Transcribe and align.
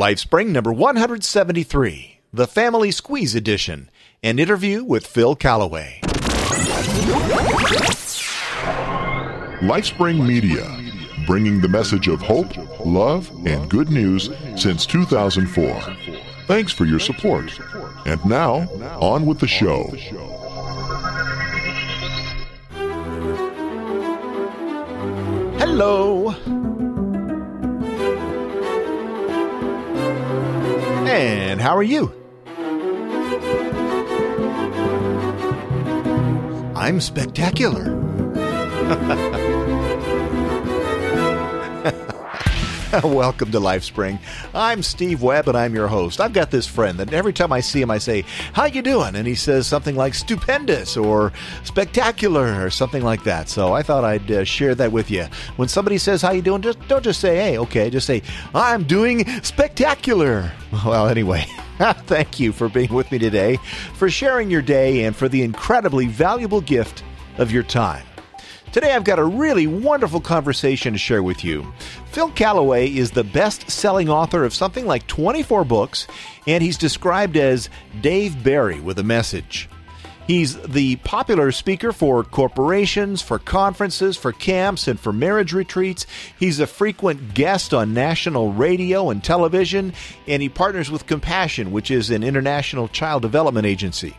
LifeSpring 0.00 0.46
number 0.46 0.72
173, 0.72 2.20
the 2.32 2.46
Family 2.46 2.90
Squeeze 2.90 3.34
Edition, 3.34 3.90
an 4.22 4.38
interview 4.38 4.82
with 4.82 5.06
Phil 5.06 5.36
Callaway. 5.36 6.00
LifeSpring 9.60 10.26
Media, 10.26 10.64
bringing 11.26 11.60
the 11.60 11.68
message 11.68 12.08
of 12.08 12.22
hope, 12.22 12.56
love, 12.86 13.30
and 13.44 13.68
good 13.68 13.90
news 13.90 14.30
since 14.56 14.86
2004. 14.86 15.78
Thanks 16.46 16.72
for 16.72 16.86
your 16.86 16.98
support. 16.98 17.50
And 18.06 18.24
now, 18.24 18.60
on 19.02 19.26
with 19.26 19.38
the 19.38 19.46
show. 19.46 19.84
Hello. 25.58 26.59
And 31.60 31.68
how 31.68 31.76
are 31.76 31.82
you? 31.82 32.10
I'm 36.74 37.02
spectacular. 37.02 37.84
Welcome 43.04 43.52
to 43.52 43.60
LifeSpring. 43.60 44.18
I'm 44.52 44.82
Steve 44.82 45.22
Webb 45.22 45.46
and 45.46 45.56
I'm 45.56 45.76
your 45.76 45.86
host. 45.86 46.20
I've 46.20 46.32
got 46.32 46.50
this 46.50 46.66
friend 46.66 46.98
that 46.98 47.12
every 47.12 47.32
time 47.32 47.52
I 47.52 47.60
see 47.60 47.80
him 47.80 47.90
I 47.90 47.98
say, 47.98 48.24
"How 48.52 48.64
you 48.64 48.82
doing?" 48.82 49.14
and 49.14 49.28
he 49.28 49.36
says 49.36 49.68
something 49.68 49.94
like 49.94 50.12
stupendous 50.12 50.96
or 50.96 51.32
spectacular 51.62 52.64
or 52.64 52.68
something 52.68 53.04
like 53.04 53.22
that. 53.22 53.48
So 53.48 53.72
I 53.72 53.84
thought 53.84 54.04
I'd 54.04 54.28
uh, 54.32 54.42
share 54.42 54.74
that 54.74 54.90
with 54.90 55.08
you. 55.08 55.26
When 55.54 55.68
somebody 55.68 55.98
says, 55.98 56.20
"How 56.20 56.32
you 56.32 56.42
doing?" 56.42 56.62
just 56.62 56.80
don't 56.88 57.04
just 57.04 57.20
say, 57.20 57.36
"Hey, 57.36 57.58
okay." 57.58 57.90
Just 57.90 58.08
say, 58.08 58.22
"I'm 58.56 58.82
doing 58.82 59.24
spectacular." 59.42 60.50
Well, 60.84 61.08
anyway, 61.08 61.46
thank 62.06 62.38
you 62.40 62.52
for 62.52 62.68
being 62.68 62.92
with 62.92 63.10
me 63.10 63.18
today, 63.18 63.58
for 63.94 64.08
sharing 64.08 64.50
your 64.50 64.62
day 64.62 65.04
and 65.04 65.14
for 65.14 65.28
the 65.28 65.42
incredibly 65.42 66.06
valuable 66.06 66.60
gift 66.60 67.02
of 67.38 67.50
your 67.50 67.64
time. 67.64 68.04
Today 68.72 68.92
I've 68.92 69.02
got 69.02 69.18
a 69.18 69.24
really 69.24 69.66
wonderful 69.66 70.20
conversation 70.20 70.92
to 70.92 70.98
share 70.98 71.24
with 71.24 71.42
you. 71.42 71.72
Phil 72.12 72.30
Callaway 72.30 72.88
is 72.88 73.10
the 73.10 73.24
best 73.24 73.68
selling 73.68 74.08
author 74.08 74.44
of 74.44 74.54
something 74.54 74.86
like 74.86 75.08
24 75.08 75.64
books, 75.64 76.06
and 76.46 76.62
he's 76.62 76.78
described 76.78 77.36
as 77.36 77.68
Dave 78.00 78.44
Barry 78.44 78.78
with 78.78 79.00
a 79.00 79.02
message. 79.02 79.68
He's 80.28 80.56
the 80.62 80.94
popular 80.96 81.50
speaker 81.50 81.90
for 81.90 82.22
corporations, 82.22 83.20
for 83.20 83.40
conferences, 83.40 84.16
for 84.16 84.30
camps, 84.30 84.86
and 84.86 85.00
for 85.00 85.12
marriage 85.12 85.52
retreats. 85.52 86.06
He's 86.38 86.60
a 86.60 86.66
frequent 86.68 87.34
guest 87.34 87.74
on 87.74 87.92
national 87.92 88.52
radio 88.52 89.10
and 89.10 89.24
television, 89.24 89.94
and 90.28 90.40
he 90.40 90.48
partners 90.48 90.92
with 90.92 91.08
Compassion, 91.08 91.72
which 91.72 91.90
is 91.90 92.10
an 92.10 92.22
international 92.22 92.86
child 92.86 93.22
development 93.22 93.66
agency. 93.66 94.14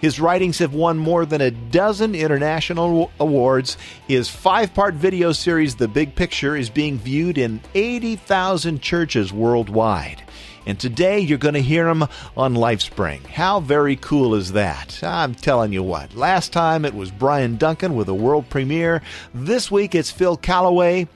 His 0.00 0.20
writings 0.20 0.58
have 0.58 0.74
won 0.74 0.98
more 0.98 1.26
than 1.26 1.40
a 1.40 1.50
dozen 1.50 2.14
international 2.14 3.10
awards. 3.18 3.76
His 4.06 4.28
five 4.28 4.74
part 4.74 4.94
video 4.94 5.32
series, 5.32 5.76
The 5.76 5.88
Big 5.88 6.14
Picture, 6.14 6.56
is 6.56 6.70
being 6.70 6.98
viewed 6.98 7.38
in 7.38 7.60
80,000 7.74 8.80
churches 8.80 9.32
worldwide. 9.32 10.22
And 10.68 10.78
today 10.78 11.20
you're 11.20 11.38
going 11.38 11.54
to 11.54 11.62
hear 11.62 11.88
him 11.88 12.02
on 12.36 12.54
LifeSpring. 12.54 13.24
How 13.26 13.58
very 13.58 13.96
cool 13.96 14.34
is 14.34 14.52
that? 14.52 15.02
I'm 15.02 15.34
telling 15.34 15.72
you 15.72 15.82
what. 15.82 16.14
Last 16.14 16.52
time 16.52 16.84
it 16.84 16.92
was 16.94 17.10
Bryan 17.10 17.56
Duncan 17.56 17.96
with 17.96 18.08
a 18.08 18.14
world 18.14 18.50
premiere. 18.50 19.00
This 19.32 19.70
week 19.70 19.94
it's 19.94 20.10
Phil 20.10 20.36
Callaway. 20.36 21.08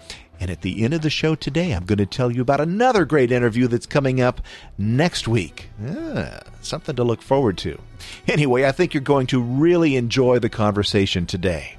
And 0.43 0.51
at 0.51 0.63
the 0.63 0.83
end 0.83 0.93
of 0.93 1.03
the 1.03 1.09
show 1.09 1.37
today, 1.37 1.71
I'm 1.71 1.85
going 1.85 1.99
to 1.99 2.05
tell 2.05 2.33
you 2.33 2.43
about 2.43 2.61
another 2.61 3.05
great 3.05 3.31
interview 3.31 3.69
that's 3.69 3.87
coming 3.87 4.21
up 4.21 4.41
next 4.77 5.29
week. 5.29 5.69
Ah, 5.87 6.41
something 6.61 6.97
to 6.97 7.05
look 7.05 7.23
forward 7.23 7.57
to. 7.59 7.81
Anyway, 8.27 8.65
I 8.65 8.73
think 8.73 8.93
you're 8.93 9.03
going 9.03 9.29
to 9.29 9.41
really 9.41 9.95
enjoy 9.95 10.41
the 10.41 10.49
conversation 10.49 11.27
today. 11.27 11.77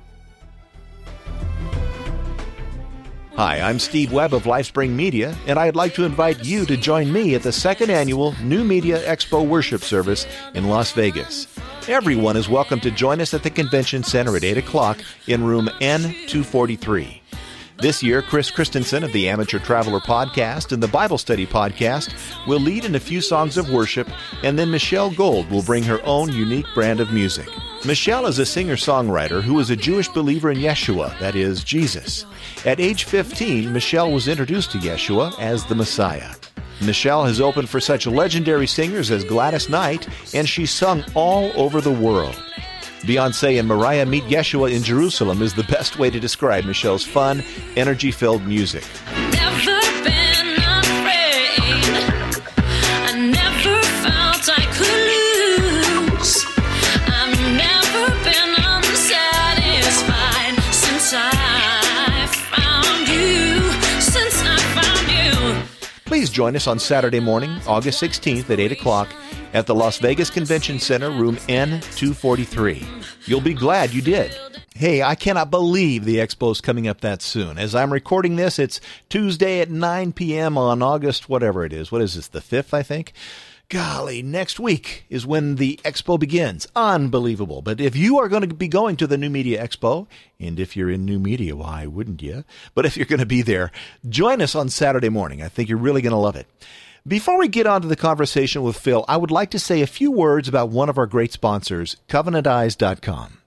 Hi, 3.36 3.60
I'm 3.60 3.80
Steve 3.80 4.14
Webb 4.14 4.34
of 4.34 4.44
LifeSpring 4.44 4.92
Media, 4.92 5.36
and 5.46 5.60
I'd 5.60 5.76
like 5.76 5.94
to 5.96 6.06
invite 6.06 6.46
you 6.46 6.66
to 6.68 6.78
join 6.78 7.12
me 7.12 7.36
at 7.36 7.44
the 7.44 7.52
second 7.52 7.90
annual 7.90 8.34
New 8.42 8.64
Media 8.64 9.06
Expo 9.06 9.46
Worship 9.46 9.82
Service 9.82 10.26
in 10.54 10.70
Las 10.70 10.94
Vegas. 10.94 11.48
Everyone 11.90 12.38
is 12.38 12.48
welcome 12.48 12.80
to 12.80 12.92
join 12.92 13.20
us 13.20 13.34
at 13.34 13.44
the 13.44 13.50
Convention 13.50 14.06
Center 14.06 14.38
at 14.38 14.46
8 14.46 14.56
o'clock 14.56 15.00
in 15.28 15.44
room 15.44 15.68
N243. 15.82 17.20
This 17.84 18.02
year, 18.02 18.22
Chris 18.22 18.50
Christensen 18.50 19.04
of 19.04 19.12
the 19.12 19.28
Amateur 19.28 19.60
Traveler 19.60 20.00
podcast 20.00 20.72
and 20.72 20.82
the 20.82 20.88
Bible 20.88 21.18
Study 21.18 21.46
podcast 21.46 22.16
will 22.48 22.62
lead 22.62 22.86
in 22.86 22.96
a 22.96 23.00
few 23.00 23.20
songs 23.20 23.58
of 23.58 23.70
worship, 23.70 24.08
and 24.42 24.58
then 24.58 24.72
Michelle 24.72 25.12
Gold 25.12 25.52
will 25.52 25.64
bring 25.64 25.84
her 25.84 26.02
own 26.06 26.32
unique 26.32 26.66
brand 26.74 27.02
of 27.02 27.12
music. 27.12 27.50
Michelle 27.84 28.26
is 28.26 28.40
a 28.40 28.46
singer 28.46 28.78
songwriter 28.78 29.42
who 29.42 29.60
is 29.60 29.70
a 29.70 29.76
Jewish 29.76 30.08
believer 30.08 30.50
in 30.50 30.60
Yeshua, 30.60 31.20
that 31.20 31.36
is, 31.36 31.62
Jesus. 31.62 32.26
At 32.66 32.80
age 32.80 33.04
15, 33.04 33.74
Michelle 33.74 34.14
was 34.14 34.30
introduced 34.30 34.72
to 34.72 34.78
Yeshua 34.78 35.38
as 35.42 35.66
the 35.66 35.76
Messiah. 35.76 36.34
Michelle 36.80 37.26
has 37.26 37.42
opened 37.42 37.68
for 37.68 37.82
such 37.82 38.08
legendary 38.08 38.66
singers 38.66 39.12
as 39.12 39.26
Gladys 39.26 39.68
Knight, 39.68 40.08
and 40.34 40.48
she's 40.48 40.72
sung 40.72 41.04
all 41.16 41.52
over 41.58 41.82
the 41.82 41.92
world. 41.92 42.42
Beyonce 43.04 43.60
and 43.60 43.68
Mariah 43.68 44.06
Meet 44.06 44.24
Yeshua 44.24 44.74
in 44.74 44.82
Jerusalem 44.82 45.42
is 45.42 45.54
the 45.54 45.64
best 45.64 46.00
way 46.00 46.10
to 46.10 46.22
describe 46.22 46.64
Michelle's 46.64 47.04
fun, 47.04 47.44
energy 47.76 48.12
filled 48.12 48.48
music. 48.48 48.86
Please 66.06 66.30
join 66.30 66.56
us 66.56 66.68
on 66.68 66.80
Saturday 66.80 67.20
morning, 67.20 67.60
August 67.68 68.02
16th 68.02 68.50
at 68.50 68.62
8 68.62 68.72
o'clock 68.72 69.10
at 69.54 69.68
the 69.68 69.76
Las 69.76 70.00
Vegas 70.00 70.30
Convention 70.30 70.80
Center, 70.80 71.10
room 71.10 71.38
N243. 71.48 73.28
You'll 73.28 73.42
be 73.42 73.54
glad 73.54 73.94
you 73.94 74.02
did. 74.02 74.36
Hey, 74.76 75.04
I 75.04 75.14
cannot 75.14 75.52
believe 75.52 76.04
the 76.04 76.18
expo's 76.18 76.60
coming 76.60 76.88
up 76.88 77.02
that 77.02 77.22
soon. 77.22 77.60
As 77.60 77.76
I'm 77.76 77.94
recording 77.94 78.36
this, 78.36 78.58
it's 78.58 78.82
Tuesday 79.08 79.62
at 79.62 79.70
9 79.70 80.14
p.m. 80.14 80.58
on 80.58 80.82
August, 80.82 81.30
whatever 81.30 81.64
it 81.64 81.72
is. 81.72 81.92
What 81.92 82.02
is 82.02 82.16
this, 82.16 82.28
the 82.28 82.40
5th, 82.40 82.74
I 82.74 82.82
think? 82.82 83.14
Golly, 83.70 84.22
next 84.22 84.60
week 84.60 85.06
is 85.10 85.26
when 85.26 85.56
the 85.56 85.80
expo 85.84 86.20
begins. 86.20 86.68
Unbelievable. 86.76 87.62
But 87.62 87.80
if 87.80 87.96
you 87.96 88.20
are 88.20 88.28
going 88.28 88.48
to 88.48 88.54
be 88.54 88.68
going 88.68 88.98
to 88.98 89.08
the 89.08 89.18
New 89.18 89.30
Media 89.30 89.66
Expo, 89.66 90.08
and 90.40 90.60
if 90.60 90.76
you're 90.76 90.92
in 90.92 91.06
New 91.06 91.18
Media, 91.18 91.56
why 91.56 91.86
wouldn't 91.88 92.22
you? 92.22 92.44
But 92.76 92.86
if 92.86 92.98
you're 92.98 93.06
going 93.06 93.20
to 93.20 93.26
be 93.26 93.42
there, 93.42 93.72
join 94.10 94.42
us 94.42 94.54
on 94.54 94.70
Saturday 94.70 95.10
morning. 95.10 95.42
I 95.42 95.50
think 95.50 95.70
you're 95.70 95.78
really 95.78 96.02
going 96.02 96.12
to 96.12 96.18
love 96.18 96.36
it. 96.36 96.48
Before 97.06 97.38
we 97.38 97.50
get 97.50 97.68
on 97.68 97.82
to 97.82 97.88
the 97.90 97.98
conversation 97.98 98.64
with 98.64 98.80
Phil, 98.80 99.04
I 99.10 99.18
would 99.18 99.30
like 99.30 99.52
to 99.52 99.60
say 99.60 99.82
a 99.82 99.88
few 99.88 100.10
words 100.10 100.48
about 100.48 100.70
one 100.70 100.88
of 100.88 100.98
our 100.98 101.06
great 101.06 101.34
sponsors, 101.34 101.98
CovenantEyes.com. 102.08 103.40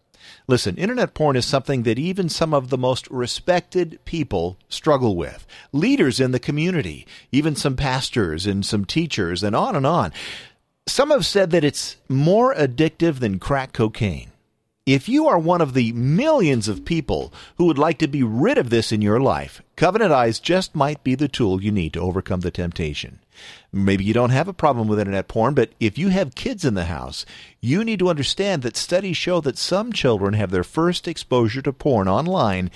Listen, 0.46 0.76
internet 0.76 1.14
porn 1.14 1.36
is 1.36 1.46
something 1.46 1.82
that 1.84 1.98
even 1.98 2.28
some 2.28 2.52
of 2.52 2.68
the 2.68 2.76
most 2.76 3.10
respected 3.10 3.98
people 4.04 4.58
struggle 4.68 5.16
with. 5.16 5.46
Leaders 5.72 6.20
in 6.20 6.32
the 6.32 6.38
community, 6.38 7.06
even 7.32 7.56
some 7.56 7.76
pastors 7.76 8.44
and 8.44 8.64
some 8.64 8.84
teachers, 8.84 9.42
and 9.42 9.56
on 9.56 9.74
and 9.74 9.86
on. 9.86 10.12
Some 10.86 11.08
have 11.08 11.24
said 11.24 11.50
that 11.52 11.64
it's 11.64 11.96
more 12.10 12.54
addictive 12.54 13.20
than 13.20 13.38
crack 13.38 13.72
cocaine. 13.72 14.32
If 14.86 15.08
you 15.08 15.26
are 15.26 15.36
one 15.36 15.60
of 15.60 15.74
the 15.74 15.90
millions 15.94 16.68
of 16.68 16.84
people 16.84 17.34
who 17.56 17.64
would 17.64 17.76
like 17.76 17.98
to 17.98 18.06
be 18.06 18.22
rid 18.22 18.56
of 18.56 18.70
this 18.70 18.92
in 18.92 19.02
your 19.02 19.18
life, 19.18 19.60
Covenant 19.74 20.12
Eyes 20.12 20.38
just 20.38 20.76
might 20.76 21.02
be 21.02 21.16
the 21.16 21.26
tool 21.26 21.60
you 21.60 21.72
need 21.72 21.92
to 21.94 22.00
overcome 22.00 22.42
the 22.42 22.52
temptation. 22.52 23.18
Maybe 23.72 24.04
you 24.04 24.14
don't 24.14 24.30
have 24.30 24.46
a 24.46 24.52
problem 24.52 24.86
with 24.86 25.00
internet 25.00 25.26
porn, 25.26 25.54
but 25.54 25.72
if 25.80 25.98
you 25.98 26.10
have 26.10 26.36
kids 26.36 26.64
in 26.64 26.74
the 26.74 26.84
house, 26.84 27.26
you 27.60 27.82
need 27.82 27.98
to 27.98 28.08
understand 28.08 28.62
that 28.62 28.76
studies 28.76 29.16
show 29.16 29.40
that 29.40 29.58
some 29.58 29.92
children 29.92 30.34
have 30.34 30.52
their 30.52 30.62
first 30.62 31.08
exposure 31.08 31.62
to 31.62 31.72
porn 31.72 32.06
online 32.06 32.70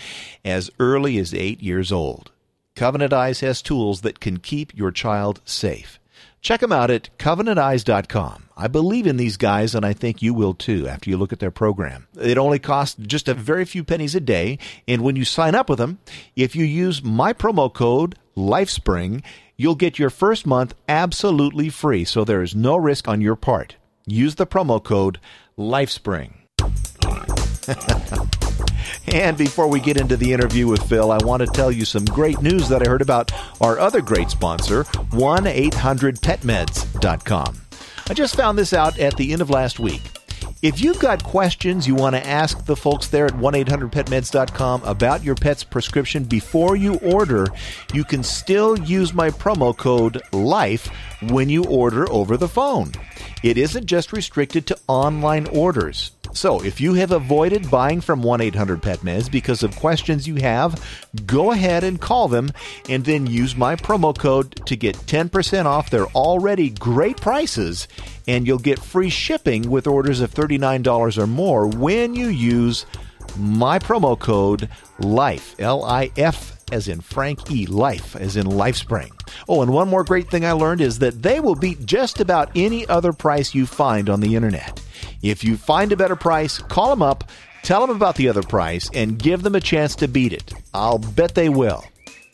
as 0.44 0.69
early 0.81 1.17
as 1.17 1.32
eight 1.32 1.62
years 1.62 1.93
old. 1.93 2.32
Covenant 2.75 3.12
Eyes 3.12 3.38
has 3.38 3.62
tools 3.62 4.00
that 4.00 4.19
can 4.19 4.38
keep 4.38 4.76
your 4.76 4.90
child 4.90 5.40
safe. 5.44 6.00
Check 6.40 6.60
them 6.60 6.72
out 6.72 6.90
at 6.90 7.16
covenanteyes.com. 7.19 8.48
I 8.56 8.66
believe 8.66 9.06
in 9.06 9.16
these 9.19 9.37
guys, 9.37 9.75
and 9.75 9.84
I 9.84 9.92
think 9.92 10.22
you 10.22 10.32
will 10.32 10.54
too 10.54 10.88
after 10.88 11.10
you 11.10 11.16
look 11.16 11.32
at 11.32 11.38
their 11.38 11.50
program. 11.50 12.08
It 12.20 12.38
only 12.38 12.58
costs 12.58 12.96
just 12.98 13.28
a 13.28 13.34
very 13.34 13.64
few 13.64 13.84
pennies 13.84 14.14
a 14.14 14.20
day, 14.20 14.58
and 14.88 15.02
when 15.02 15.16
you 15.16 15.25
sign 15.25 15.54
up 15.54 15.69
with 15.69 15.78
them, 15.78 15.98
if 16.37 16.56
you 16.56 16.64
use 16.64 17.02
my 17.02 17.32
promo 17.32 17.72
code 17.72 18.16
LifeSpring, 18.37 19.22
you'll 19.56 19.75
get 19.75 19.98
your 19.98 20.10
first 20.10 20.46
month 20.46 20.75
absolutely 20.88 21.69
free, 21.69 22.04
so 22.04 22.25
there 22.25 22.43
is 22.43 22.54
no 22.54 22.76
risk 22.76 23.06
on 23.06 23.20
your 23.20 23.36
part. 23.36 23.76
Use 24.06 24.36
the 24.36 24.46
promo 24.46 24.82
code 24.82 25.20
LifeSpring. 25.58 26.34
And 29.09 29.37
before 29.37 29.69
we 29.69 29.81
get 29.81 29.97
into 29.97 30.17
the 30.17 30.32
interview 30.32 30.67
with 30.67 30.88
Phil, 30.88 31.12
I 31.12 31.19
want 31.19 31.41
to 31.41 31.47
tell 31.47 31.73
you 31.73 31.85
some 31.85 32.05
great 32.05 32.41
news 32.43 32.69
that 32.69 32.87
I 32.87 32.91
heard 32.91 33.03
about 33.03 33.32
our 33.61 33.79
other 33.79 34.00
great 34.00 34.31
sponsor, 34.31 34.85
1 35.11 35.44
800petmeds.com. 35.44 37.61
I 38.09 38.15
just 38.15 38.37
found 38.37 38.59
this 38.59 38.73
out 38.73 38.99
at 38.99 39.17
the 39.17 39.32
end 39.32 39.43
of 39.43 39.50
last 39.50 39.79
week. 39.79 40.03
If 40.62 40.82
you've 40.82 40.99
got 40.99 41.25
questions 41.25 41.87
you 41.87 41.94
want 41.94 42.17
to 42.17 42.27
ask 42.27 42.67
the 42.67 42.77
folks 42.77 43.06
there 43.06 43.25
at 43.25 43.32
1-800-PetMeds.com 43.32 44.82
about 44.82 45.25
your 45.25 45.35
pet's 45.35 45.65
prescription 45.65 46.25
before 46.25 46.77
you 46.77 46.97
order, 46.97 47.47
you 47.94 48.05
can 48.05 48.23
still 48.23 48.79
use 48.79 49.15
my 49.15 49.31
promo 49.31 49.75
code 49.75 50.21
LIFE 50.32 50.87
when 51.31 51.49
you 51.49 51.65
order 51.65 52.11
over 52.12 52.37
the 52.37 52.49
phone. 52.49 52.93
It 53.43 53.56
isn't 53.56 53.87
just 53.87 54.12
restricted 54.12 54.67
to 54.67 54.79
online 54.87 55.47
orders. 55.47 56.11
So, 56.32 56.62
if 56.62 56.81
you 56.81 56.94
have 56.94 57.11
avoided 57.11 57.71
buying 57.71 58.00
from 58.00 58.23
1 58.23 58.41
800 58.41 58.82
Pet 58.82 59.00
Meds 59.00 59.31
because 59.31 59.62
of 59.62 59.75
questions 59.77 60.29
you 60.29 60.37
have, 60.37 60.82
go 61.27 61.53
ahead 61.53 61.82
and 61.85 62.00
call 62.00 62.29
them 62.29 62.50
and 62.88 63.05
then 63.05 63.27
use 63.27 63.56
my 63.56 63.77
promo 63.77 64.17
code 64.17 64.65
to 64.67 64.77
get 64.77 64.97
10% 64.97 65.65
off 65.65 65.91
their 65.91 66.06
already 66.06 66.71
great 66.71 67.21
prices. 67.21 67.88
And 68.29 68.47
you'll 68.47 68.59
get 68.59 68.79
free 68.79 69.11
shipping 69.11 69.71
with 69.71 69.87
orders 69.87 70.21
of 70.21 70.32
$39 70.32 71.19
or 71.19 71.27
more 71.27 71.67
when 71.67 72.15
you 72.15 72.29
use 72.29 72.87
my 73.37 73.79
promo 73.79 74.19
code 74.19 74.69
LIFE, 74.99 75.59
L 75.59 75.85
I 75.85 76.11
F 76.17 76.59
as 76.72 76.88
in 76.88 77.00
Frank 77.00 77.50
E. 77.50 77.67
Life, 77.67 78.17
as 78.17 78.37
in 78.37 78.46
LifeSpring. 78.46 79.11
Oh, 79.49 79.62
and 79.62 79.72
one 79.72 79.88
more 79.88 80.05
great 80.05 80.31
thing 80.31 80.44
I 80.44 80.52
learned 80.52 80.81
is 80.81 80.99
that 81.00 81.22
they 81.22 81.40
will 81.40 81.55
beat 81.55 81.87
just 81.87 82.20
about 82.20 82.50
any 82.55 82.87
other 82.87 83.12
price 83.12 83.55
you 83.55 83.67
find 83.67 84.08
on 84.08 84.20
the 84.20 84.34
internet. 84.37 84.81
If 85.22 85.44
you 85.44 85.56
find 85.56 85.93
a 85.93 85.96
better 85.96 86.17
price, 86.17 86.58
call 86.58 86.90
them 86.90 87.02
up, 87.02 87.25
tell 87.62 87.87
them 87.87 87.94
about 87.94 88.17
the 88.17 88.28
other 88.28 88.43
price, 88.43 88.90
and 88.94 89.19
give 89.19 89.43
them 89.43 89.55
a 89.55 89.61
chance 89.61 89.94
to 89.96 90.08
beat 90.08 90.32
it. 90.32 90.52
I'll 90.72 90.99
bet 90.99 91.34
they 91.34 91.49
will. 91.49 91.84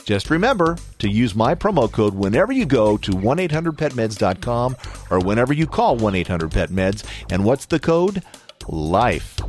Just 0.05 0.31
remember 0.31 0.79
to 1.01 1.09
use 1.09 1.35
my 1.35 1.57
promo 1.57 1.91
code 1.91 2.15
whenever 2.15 2.53
you 2.53 2.65
go 2.65 2.97
to 2.99 3.11
1-800-PetMeds.com 3.11 4.77
or 5.11 5.19
whenever 5.19 5.53
you 5.53 5.67
call 5.67 5.99
1-800-PetMeds. 5.99 7.05
And 7.33 7.45
what's 7.45 7.67
the 7.67 7.81
code? 7.81 8.23
LIFE. 8.69 9.41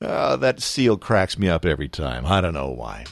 Uh, 0.00 0.36
that 0.36 0.62
seal 0.62 0.96
cracks 0.96 1.38
me 1.38 1.48
up 1.48 1.64
every 1.64 1.88
time. 1.88 2.24
I 2.26 2.40
don't 2.40 2.54
know 2.54 2.70
why. 2.70 3.04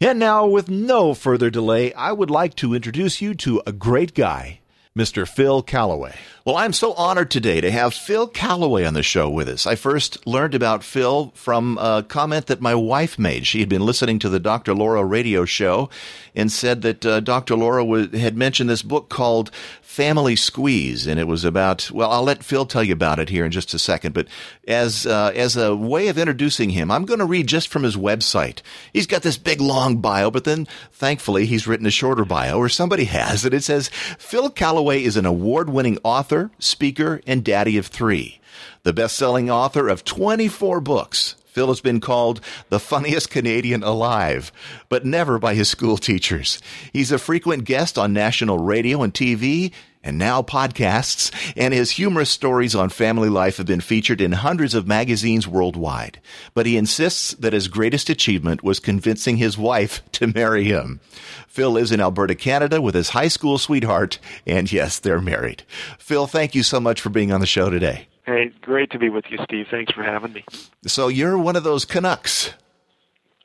And 0.00 0.18
now, 0.18 0.46
with 0.46 0.68
no 0.68 1.14
further 1.14 1.50
delay, 1.50 1.92
I 1.94 2.12
would 2.12 2.30
like 2.30 2.54
to 2.56 2.74
introduce 2.74 3.20
you 3.20 3.34
to 3.36 3.62
a 3.66 3.72
great 3.72 4.14
guy, 4.14 4.60
Mr. 4.96 5.28
Phil 5.28 5.62
Callaway. 5.62 6.14
Well, 6.44 6.56
I'm 6.56 6.72
so 6.72 6.92
honored 6.94 7.30
today 7.30 7.60
to 7.60 7.70
have 7.70 7.94
Phil 7.94 8.26
Callaway 8.26 8.84
on 8.84 8.94
the 8.94 9.04
show 9.04 9.30
with 9.30 9.48
us. 9.48 9.64
I 9.64 9.76
first 9.76 10.26
learned 10.26 10.56
about 10.56 10.82
Phil 10.82 11.30
from 11.34 11.78
a 11.78 12.04
comment 12.06 12.46
that 12.46 12.60
my 12.60 12.74
wife 12.74 13.16
made. 13.16 13.46
She 13.46 13.60
had 13.60 13.68
been 13.68 13.86
listening 13.86 14.18
to 14.18 14.28
the 14.28 14.40
Dr. 14.40 14.74
Laura 14.74 15.04
radio 15.04 15.44
show 15.44 15.88
and 16.34 16.50
said 16.50 16.82
that 16.82 17.06
uh, 17.06 17.20
Dr. 17.20 17.54
Laura 17.54 17.84
had 18.18 18.36
mentioned 18.36 18.68
this 18.68 18.82
book 18.82 19.08
called 19.08 19.52
Family 19.92 20.36
Squeeze, 20.36 21.06
and 21.06 21.20
it 21.20 21.28
was 21.28 21.44
about. 21.44 21.90
Well, 21.90 22.10
I'll 22.10 22.22
let 22.22 22.42
Phil 22.42 22.66
tell 22.66 22.82
you 22.82 22.94
about 22.94 23.18
it 23.18 23.28
here 23.28 23.44
in 23.44 23.52
just 23.52 23.74
a 23.74 23.78
second. 23.78 24.14
But 24.14 24.26
as 24.66 25.06
uh, 25.06 25.32
as 25.34 25.56
a 25.56 25.76
way 25.76 26.08
of 26.08 26.18
introducing 26.18 26.70
him, 26.70 26.90
I'm 26.90 27.04
going 27.04 27.20
to 27.20 27.26
read 27.26 27.46
just 27.46 27.68
from 27.68 27.82
his 27.82 27.96
website. 27.96 28.62
He's 28.92 29.06
got 29.06 29.22
this 29.22 29.36
big 29.36 29.60
long 29.60 29.98
bio, 29.98 30.30
but 30.30 30.44
then 30.44 30.66
thankfully 30.92 31.46
he's 31.46 31.66
written 31.66 31.86
a 31.86 31.90
shorter 31.90 32.24
bio, 32.24 32.58
or 32.58 32.68
somebody 32.68 33.04
has, 33.04 33.44
and 33.44 33.52
it 33.52 33.64
says 33.64 33.90
Phil 34.18 34.50
Callaway 34.50 35.02
is 35.02 35.16
an 35.16 35.26
award-winning 35.26 35.98
author 36.02 36.22
author, 36.22 36.50
speaker, 36.58 37.20
and 37.26 37.42
daddy 37.42 37.76
of 37.76 37.86
three. 37.86 38.40
The 38.84 38.92
best 38.92 39.16
selling 39.16 39.50
author 39.50 39.88
of 39.88 40.04
24 40.04 40.80
books. 40.80 41.36
Phil 41.52 41.68
has 41.68 41.82
been 41.82 42.00
called 42.00 42.40
the 42.70 42.80
funniest 42.80 43.28
Canadian 43.28 43.82
alive, 43.82 44.50
but 44.88 45.04
never 45.04 45.38
by 45.38 45.52
his 45.52 45.68
school 45.68 45.98
teachers. 45.98 46.58
He's 46.94 47.12
a 47.12 47.18
frequent 47.18 47.64
guest 47.64 47.98
on 47.98 48.14
national 48.14 48.56
radio 48.56 49.02
and 49.02 49.12
TV, 49.12 49.70
and 50.02 50.16
now 50.16 50.40
podcasts, 50.40 51.30
and 51.54 51.74
his 51.74 51.90
humorous 51.90 52.30
stories 52.30 52.74
on 52.74 52.88
family 52.88 53.28
life 53.28 53.58
have 53.58 53.66
been 53.66 53.82
featured 53.82 54.22
in 54.22 54.32
hundreds 54.32 54.74
of 54.74 54.88
magazines 54.88 55.46
worldwide. 55.46 56.22
But 56.54 56.64
he 56.64 56.78
insists 56.78 57.32
that 57.32 57.52
his 57.52 57.68
greatest 57.68 58.08
achievement 58.08 58.64
was 58.64 58.80
convincing 58.80 59.36
his 59.36 59.58
wife 59.58 60.02
to 60.12 60.32
marry 60.34 60.64
him. 60.64 61.00
Phil 61.48 61.70
lives 61.70 61.92
in 61.92 62.00
Alberta, 62.00 62.34
Canada 62.34 62.80
with 62.80 62.94
his 62.94 63.10
high 63.10 63.28
school 63.28 63.58
sweetheart, 63.58 64.18
and 64.46 64.72
yes, 64.72 64.98
they're 64.98 65.20
married. 65.20 65.64
Phil, 65.98 66.26
thank 66.26 66.54
you 66.54 66.62
so 66.62 66.80
much 66.80 66.98
for 66.98 67.10
being 67.10 67.30
on 67.30 67.40
the 67.40 67.46
show 67.46 67.68
today. 67.68 68.08
Hey, 68.24 68.52
great 68.60 68.90
to 68.92 68.98
be 68.98 69.08
with 69.08 69.24
you, 69.30 69.38
Steve. 69.44 69.66
Thanks 69.70 69.92
for 69.92 70.02
having 70.02 70.32
me. 70.32 70.44
So 70.86 71.08
you're 71.08 71.36
one 71.36 71.56
of 71.56 71.64
those 71.64 71.84
Canucks. 71.84 72.52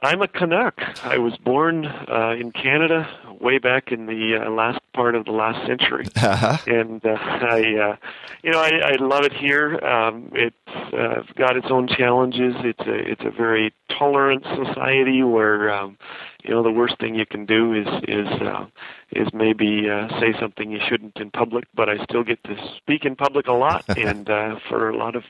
I'm 0.02 0.22
a 0.22 0.28
Canuck. 0.28 0.80
I 1.04 1.18
was 1.18 1.36
born 1.38 1.86
uh, 1.86 2.36
in 2.40 2.52
Canada 2.52 3.10
way 3.42 3.58
back 3.58 3.92
in 3.92 4.06
the 4.06 4.38
uh, 4.46 4.50
last 4.52 4.80
part 4.94 5.16
of 5.16 5.26
the 5.26 5.32
last 5.32 5.66
century, 5.66 6.06
uh-huh. 6.16 6.58
and 6.68 7.04
uh, 7.04 7.18
I, 7.20 7.60
uh, 7.76 7.96
you 8.44 8.52
know, 8.52 8.60
I, 8.60 8.70
I 8.84 8.96
love 9.00 9.24
it 9.24 9.34
here. 9.34 9.84
Um, 9.84 10.32
it's 10.34 10.94
uh, 10.94 11.24
got 11.36 11.58
its 11.58 11.68
own 11.72 11.88
challenges. 11.88 12.54
It's 12.60 12.80
a 12.82 13.12
it's 13.12 13.24
a 13.26 13.32
very 13.32 13.74
tolerant 13.98 14.44
society 14.44 15.24
where 15.24 15.72
um, 15.72 15.98
you 16.48 16.54
know 16.54 16.64
the 16.64 16.72
worst 16.72 16.98
thing 17.00 17.16
you 17.16 17.26
can 17.26 17.46
do 17.46 17.74
is 17.74 17.88
is 18.08 18.28
uh, 18.42 18.66
is 19.12 19.28
maybe 19.34 19.90
uh, 19.90 20.08
say 20.20 20.34
something 20.40 20.72
you 20.72 20.80
shouldn't 20.88 21.18
in 21.18 21.30
public. 21.32 21.66
But 21.76 21.90
I 21.90 22.04
still 22.04 22.24
get 22.24 22.44
to 22.46 22.56
speak 22.78 23.06
in 23.06 23.16
public 23.16 23.48
a 23.48 23.54
lot, 23.54 23.86
and 23.98 24.30
uh, 24.30 24.60
for 24.70 24.90
a 24.90 24.96
lot 24.96 25.16
of 25.16 25.24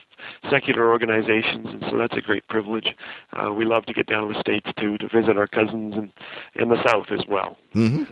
secular 0.50 0.90
organizations, 0.90 1.66
and 1.66 1.84
so 1.90 1.98
that's 1.98 2.16
a 2.16 2.20
great 2.20 2.46
privilege. 2.48 2.94
Uh, 3.32 3.52
we 3.52 3.64
love 3.64 3.86
to 3.86 3.92
get 3.92 4.06
down 4.06 4.28
to 4.28 4.34
the 4.34 4.40
states 4.40 4.70
too 4.78 4.98
to 4.98 5.08
visit 5.08 5.36
our 5.36 5.48
cousins 5.48 5.94
and 5.94 6.12
in 6.54 6.68
the 6.68 6.82
south 6.86 7.06
as 7.10 7.26
well. 7.28 7.56
Mm-hmm. 7.74 8.04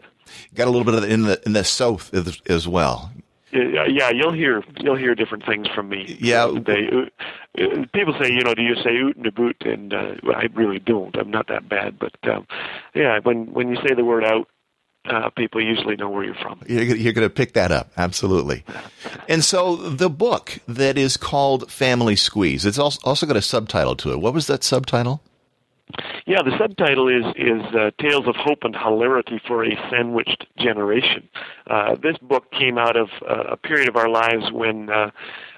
Got 0.55 0.67
a 0.67 0.71
little 0.71 0.85
bit 0.85 0.95
of 0.95 1.03
the, 1.03 1.09
in 1.09 1.23
the 1.23 1.41
in 1.47 1.53
the 1.53 1.65
south 1.65 2.13
as, 2.13 2.41
as 2.47 2.67
well 2.67 3.13
yeah, 3.53 4.11
you'll 4.11 4.33
hear 4.33 4.63
you'll 4.81 4.97
hear 4.97 5.15
different 5.15 5.47
things 5.47 5.69
from 5.75 5.89
me. 5.89 6.17
Yeah, 6.21 6.47
they 6.47 6.89
uh, 7.59 7.85
people 7.95 8.15
say, 8.21 8.31
you 8.31 8.43
know, 8.43 8.55
do 8.55 8.63
you 8.63 8.75
say 8.77 8.97
oot 8.97 9.17
and 9.17 9.27
a 9.27 9.33
boot? 9.33 9.57
And 9.65 9.95
uh, 9.95 10.15
I 10.35 10.49
really 10.55 10.79
don't. 10.79 11.17
I'm 11.17 11.31
not 11.31 11.49
that 11.49 11.69
bad, 11.69 11.99
but 11.99 12.15
um, 12.31 12.47
yeah, 12.95 13.19
when 13.23 13.53
when 13.53 13.69
you 13.69 13.77
say 13.77 13.95
the 13.95 14.05
word 14.05 14.25
out, 14.25 14.49
uh, 15.09 15.31
people 15.31 15.63
usually 15.63 15.97
know 15.97 16.09
where 16.11 16.25
you're 16.25 16.35
from. 16.35 16.61
You're, 16.67 16.83
you're 16.83 17.13
going 17.13 17.27
to 17.29 17.35
pick 17.35 17.53
that 17.55 17.71
up, 17.71 17.93
absolutely. 17.97 18.65
and 19.29 19.45
so 19.45 19.77
the 19.77 20.11
book 20.11 20.59
that 20.67 20.99
is 20.99 21.17
called 21.17 21.71
Family 21.71 22.17
Squeeze, 22.17 22.67
it's 22.67 22.79
also, 22.79 23.01
also 23.05 23.27
got 23.27 23.37
a 23.37 23.43
subtitle 23.43 23.97
to 23.97 24.13
it. 24.13 24.21
What 24.21 24.35
was 24.35 24.47
that 24.49 24.65
subtitle? 24.65 25.23
Yeah, 26.27 26.43
the 26.43 26.57
subtitle 26.59 27.09
is 27.09 27.25
is 27.37 27.63
uh, 27.75 27.91
Tales 28.01 28.27
of 28.27 28.35
Hope 28.37 28.65
and 28.65 28.75
Hilarity 28.75 29.41
for 29.47 29.65
a 29.65 29.71
Sandwiched 29.89 30.47
Generation. 30.59 31.29
Uh, 31.69 31.95
this 32.03 32.19
book 32.19 32.51
came 32.51 32.77
out 32.77 32.97
of 32.97 33.09
uh, 33.29 33.45
a 33.53 33.57
period 33.57 33.89
of 33.89 33.97
our 33.97 34.09
lives 34.09 34.51
when 34.51 34.91
uh, 34.91 35.11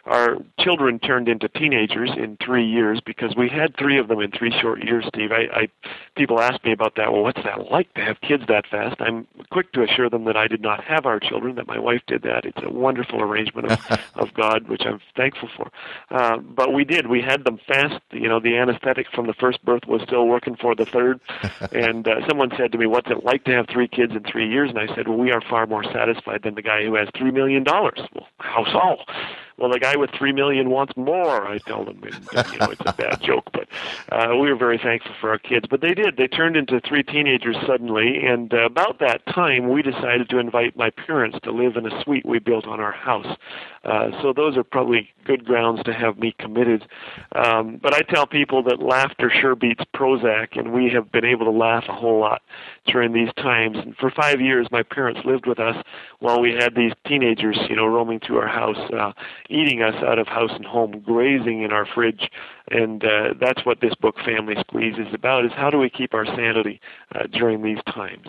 our 0.09 0.39
children 0.59 0.99
turned 0.99 1.29
into 1.29 1.49
teenagers 1.49 2.11
in 2.17 2.37
three 2.45 2.67
years 2.67 3.01
because 3.05 3.37
we 3.37 3.49
had 3.49 3.77
three 3.77 3.99
of 3.99 4.09
them 4.09 4.21
in 4.21 4.31
three 4.31 4.53
short 4.61 4.83
years, 4.83 5.05
Steve. 5.09 5.31
I, 5.33 5.47
I 5.53 5.69
people 6.17 6.41
ask 6.41 6.63
me 6.65 6.73
about 6.73 6.97
that. 6.97 7.13
Well, 7.13 7.23
what's 7.23 7.43
that 7.45 7.71
like 7.71 7.93
to 7.95 8.01
have 8.01 8.21
kids 8.21 8.45
that 8.49 8.67
fast? 8.67 9.01
I'm 9.01 9.27
quick 9.51 9.73
to 9.73 9.83
assure 9.83 10.09
them 10.09 10.25
that 10.25 10.37
I 10.37 10.49
did 10.49 10.63
not 10.63 10.83
have 10.85 11.07
our 11.07 11.21
children; 11.21 11.57
that 11.57 11.67
my 11.67 11.79
wife 11.79 12.03
did 12.07 12.23
that. 12.23 12.45
It's 12.45 12.59
a 12.63 12.71
wonderful 12.71 13.23
arrangement 13.23 13.71
of, 13.71 14.01
of 14.15 14.35
God, 14.35 14.69
which 14.69 14.83
I'm 14.87 15.01
thankful 15.17 15.49
for. 15.57 15.71
Uh, 16.11 16.39
but 16.39 16.73
we 16.73 16.85
did. 16.85 17.07
We 17.09 17.21
had 17.21 17.45
them 17.45 17.59
fast. 17.67 18.01
You 18.11 18.29
know, 18.29 18.41
the 18.41 18.57
anesthetic 18.57 19.07
from 19.15 19.27
the 19.27 19.35
first 19.35 19.63
birth 19.65 19.83
was 19.87 20.03
still 20.03 20.27
working 20.27 20.57
for 20.57 20.75
the 20.75 20.87
third. 20.87 21.21
and 21.73 22.09
uh, 22.09 22.27
someone 22.27 22.51
said 22.57 22.73
to 22.73 22.79
me, 22.79 22.87
"What's 22.87 23.11
it 23.11 23.25
like 23.25 23.45
to 23.45 23.53
have 23.53 23.67
three 23.69 23.89
kids 23.89 24.13
in 24.13 24.23
three 24.25 24.49
years?" 24.49 24.71
And 24.71 24.79
I 24.79 24.95
said, 24.95 25.09
"Well, 25.09 25.19
we 25.19 25.33
are 25.33 25.43
far 25.43 25.67
more 25.67 25.85
satisfied 25.85 26.43
than 26.43 26.55
the 26.55 26.63
guy 26.63 26.85
who 26.85 26.95
has 26.95 27.09
three 27.17 27.31
million 27.31 27.63
dollars." 27.63 28.01
Well, 28.15 28.27
how 28.39 28.65
so? 28.65 29.15
Well, 29.59 29.71
the 29.71 29.81
guy 29.81 29.97
with 29.97 30.11
three 30.11 30.33
million 30.33 30.71
wants 30.71 30.97
more. 30.97 31.47
I 31.47 31.59
tell 31.59 31.85
them, 31.85 32.01
and, 32.03 32.53
you 32.53 32.59
know, 32.59 32.71
it's 32.71 32.81
a 32.87 32.93
bad 32.93 33.21
joke, 33.23 33.51
but 33.53 33.69
uh, 34.11 34.37
we 34.37 34.51
were 34.51 34.57
very 34.57 34.79
thankful 34.79 35.13
for 35.21 35.31
our 35.31 35.39
kids. 35.39 35.67
But 35.69 35.81
they 35.81 35.95
did; 35.95 36.17
they 36.17 36.29
turned 36.29 36.57
into 36.57 36.81
three 36.81 37.03
teenagers 37.03 37.57
suddenly, 37.67 38.25
and 38.25 38.53
uh, 38.55 38.65
about 38.65 39.01
that 39.01 39.27
time, 39.27 39.69
we 39.69 39.83
decided 39.83 40.29
to 40.31 40.39
invite 40.39 40.77
my 40.77 40.91
parents 40.91 41.39
to 41.43 41.51
live 41.51 41.77
in 41.77 41.87
a 41.87 42.03
suite 42.03 42.25
we 42.25 42.39
built 42.39 42.67
on 42.67 42.81
our 42.81 42.93
house. 42.93 43.37
Uh, 43.85 44.11
so 44.23 44.33
those 44.33 44.57
are 44.57 44.65
probably 44.65 45.09
good 45.25 45.45
grounds 45.45 45.83
to 45.85 45.93
have 45.93 46.19
me 46.19 46.35
committed. 46.39 46.87
Um, 47.35 47.79
but 47.83 47.95
I 47.95 48.01
tell 48.01 48.27
people 48.27 48.63
that 48.65 48.81
laughter 48.81 49.31
sure 49.31 49.55
beats 49.55 49.85
Prozac, 49.95 50.59
and 50.59 50.73
we 50.73 50.91
have 50.91 51.13
been 51.13 51.25
able 51.25 51.47
to 51.47 51.53
laugh 51.53 51.85
a 51.89 51.93
whole 51.93 52.19
lot 52.19 52.43
during 52.87 53.13
these 53.13 53.33
times. 53.37 53.77
And 53.79 53.97
for 53.97 54.11
five 54.11 54.41
years, 54.41 54.67
my 54.71 54.83
parents 54.83 55.21
lived 55.25 55.47
with 55.47 55.59
us 55.59 55.77
while 56.19 56.41
we 56.41 56.53
had 56.53 56.75
these 56.75 56.93
teenagers, 57.07 57.59
you 57.69 57.77
know, 57.77 57.87
roaming 57.87 58.21
through 58.21 58.39
our 58.39 58.49
house, 58.49 58.79
uh, 58.93 59.13
eating 59.49 59.83
us 59.83 59.95
out 60.03 60.19
of 60.19 60.29
house 60.29 60.53
and 60.53 60.65
home, 60.65 61.01
grazing 61.01 61.63
in 61.63 61.73
our 61.73 61.87
fridge. 61.87 62.31
And 62.71 63.05
uh, 63.05 63.35
that's 63.41 63.65
what 63.65 63.81
this 63.81 63.95
book, 63.95 64.17
Family 64.25 64.55
Squeeze, 64.61 64.99
is 64.99 65.13
about: 65.15 65.45
is 65.45 65.53
how 65.53 65.71
do 65.71 65.79
we 65.79 65.91
keep 65.91 66.15
our 66.15 66.27
sanity 66.27 66.81
uh, 67.15 67.25
during 67.27 67.63
these 67.63 67.83
times 67.87 68.27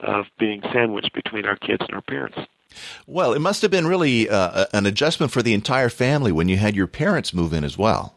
of 0.00 0.26
being 0.38 0.62
sandwiched 0.72 1.12
between 1.14 1.46
our 1.46 1.56
kids 1.56 1.82
and 1.86 1.94
our 1.94 2.02
parents. 2.02 2.38
Well, 3.06 3.34
it 3.34 3.40
must 3.40 3.62
have 3.62 3.70
been 3.70 3.86
really 3.86 4.28
uh, 4.28 4.66
an 4.72 4.86
adjustment 4.86 5.32
for 5.32 5.42
the 5.42 5.54
entire 5.54 5.90
family 5.90 6.32
when 6.32 6.48
you 6.48 6.56
had 6.56 6.74
your 6.74 6.86
parents 6.86 7.34
move 7.34 7.52
in 7.52 7.64
as 7.64 7.76
well. 7.76 8.14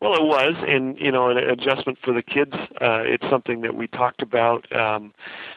Well, 0.00 0.14
it 0.14 0.22
was, 0.22 0.54
and 0.68 0.98
you 0.98 1.10
know, 1.10 1.30
an 1.30 1.38
adjustment 1.38 1.98
for 2.04 2.12
the 2.12 2.22
kids. 2.22 2.52
Uh, 2.54 3.02
it's 3.02 3.28
something 3.30 3.62
that 3.62 3.74
we 3.74 3.88
talked 3.88 4.22
about. 4.22 4.70
Um, 4.76 5.12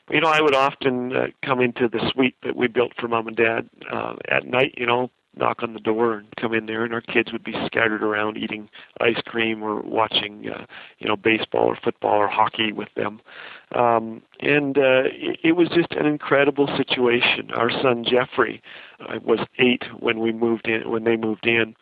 you 0.09 0.21
know, 0.21 0.29
I 0.29 0.41
would 0.41 0.55
often 0.55 1.15
uh, 1.15 1.27
come 1.43 1.59
into 1.59 1.87
the 1.87 1.99
suite 2.11 2.35
that 2.43 2.55
we 2.55 2.67
built 2.67 2.93
for 2.97 3.07
mom 3.07 3.27
and 3.27 3.35
dad 3.35 3.69
uh, 3.91 4.15
at 4.29 4.47
night. 4.47 4.73
You 4.77 4.87
know, 4.87 5.11
knock 5.35 5.63
on 5.63 5.73
the 5.73 5.79
door 5.79 6.13
and 6.13 6.27
come 6.37 6.53
in 6.53 6.65
there, 6.65 6.83
and 6.83 6.93
our 6.93 7.01
kids 7.01 7.31
would 7.31 7.43
be 7.43 7.53
scattered 7.65 8.03
around 8.03 8.37
eating 8.37 8.69
ice 8.99 9.21
cream 9.25 9.63
or 9.63 9.81
watching, 9.81 10.49
uh, 10.49 10.65
you 10.99 11.07
know, 11.07 11.15
baseball 11.15 11.65
or 11.65 11.77
football 11.81 12.15
or 12.15 12.27
hockey 12.27 12.71
with 12.71 12.89
them. 12.95 13.21
Um, 13.75 14.21
and 14.39 14.77
uh, 14.77 15.03
it, 15.05 15.39
it 15.43 15.51
was 15.53 15.69
just 15.69 15.91
an 15.91 16.05
incredible 16.05 16.67
situation. 16.75 17.51
Our 17.55 17.69
son 17.69 18.03
Jeffrey 18.03 18.61
uh, 18.99 19.19
was 19.23 19.39
eight 19.59 19.83
when 19.99 20.19
we 20.19 20.31
moved 20.31 20.67
in. 20.67 20.89
When 20.89 21.03
they 21.03 21.15
moved 21.15 21.45
in 21.45 21.75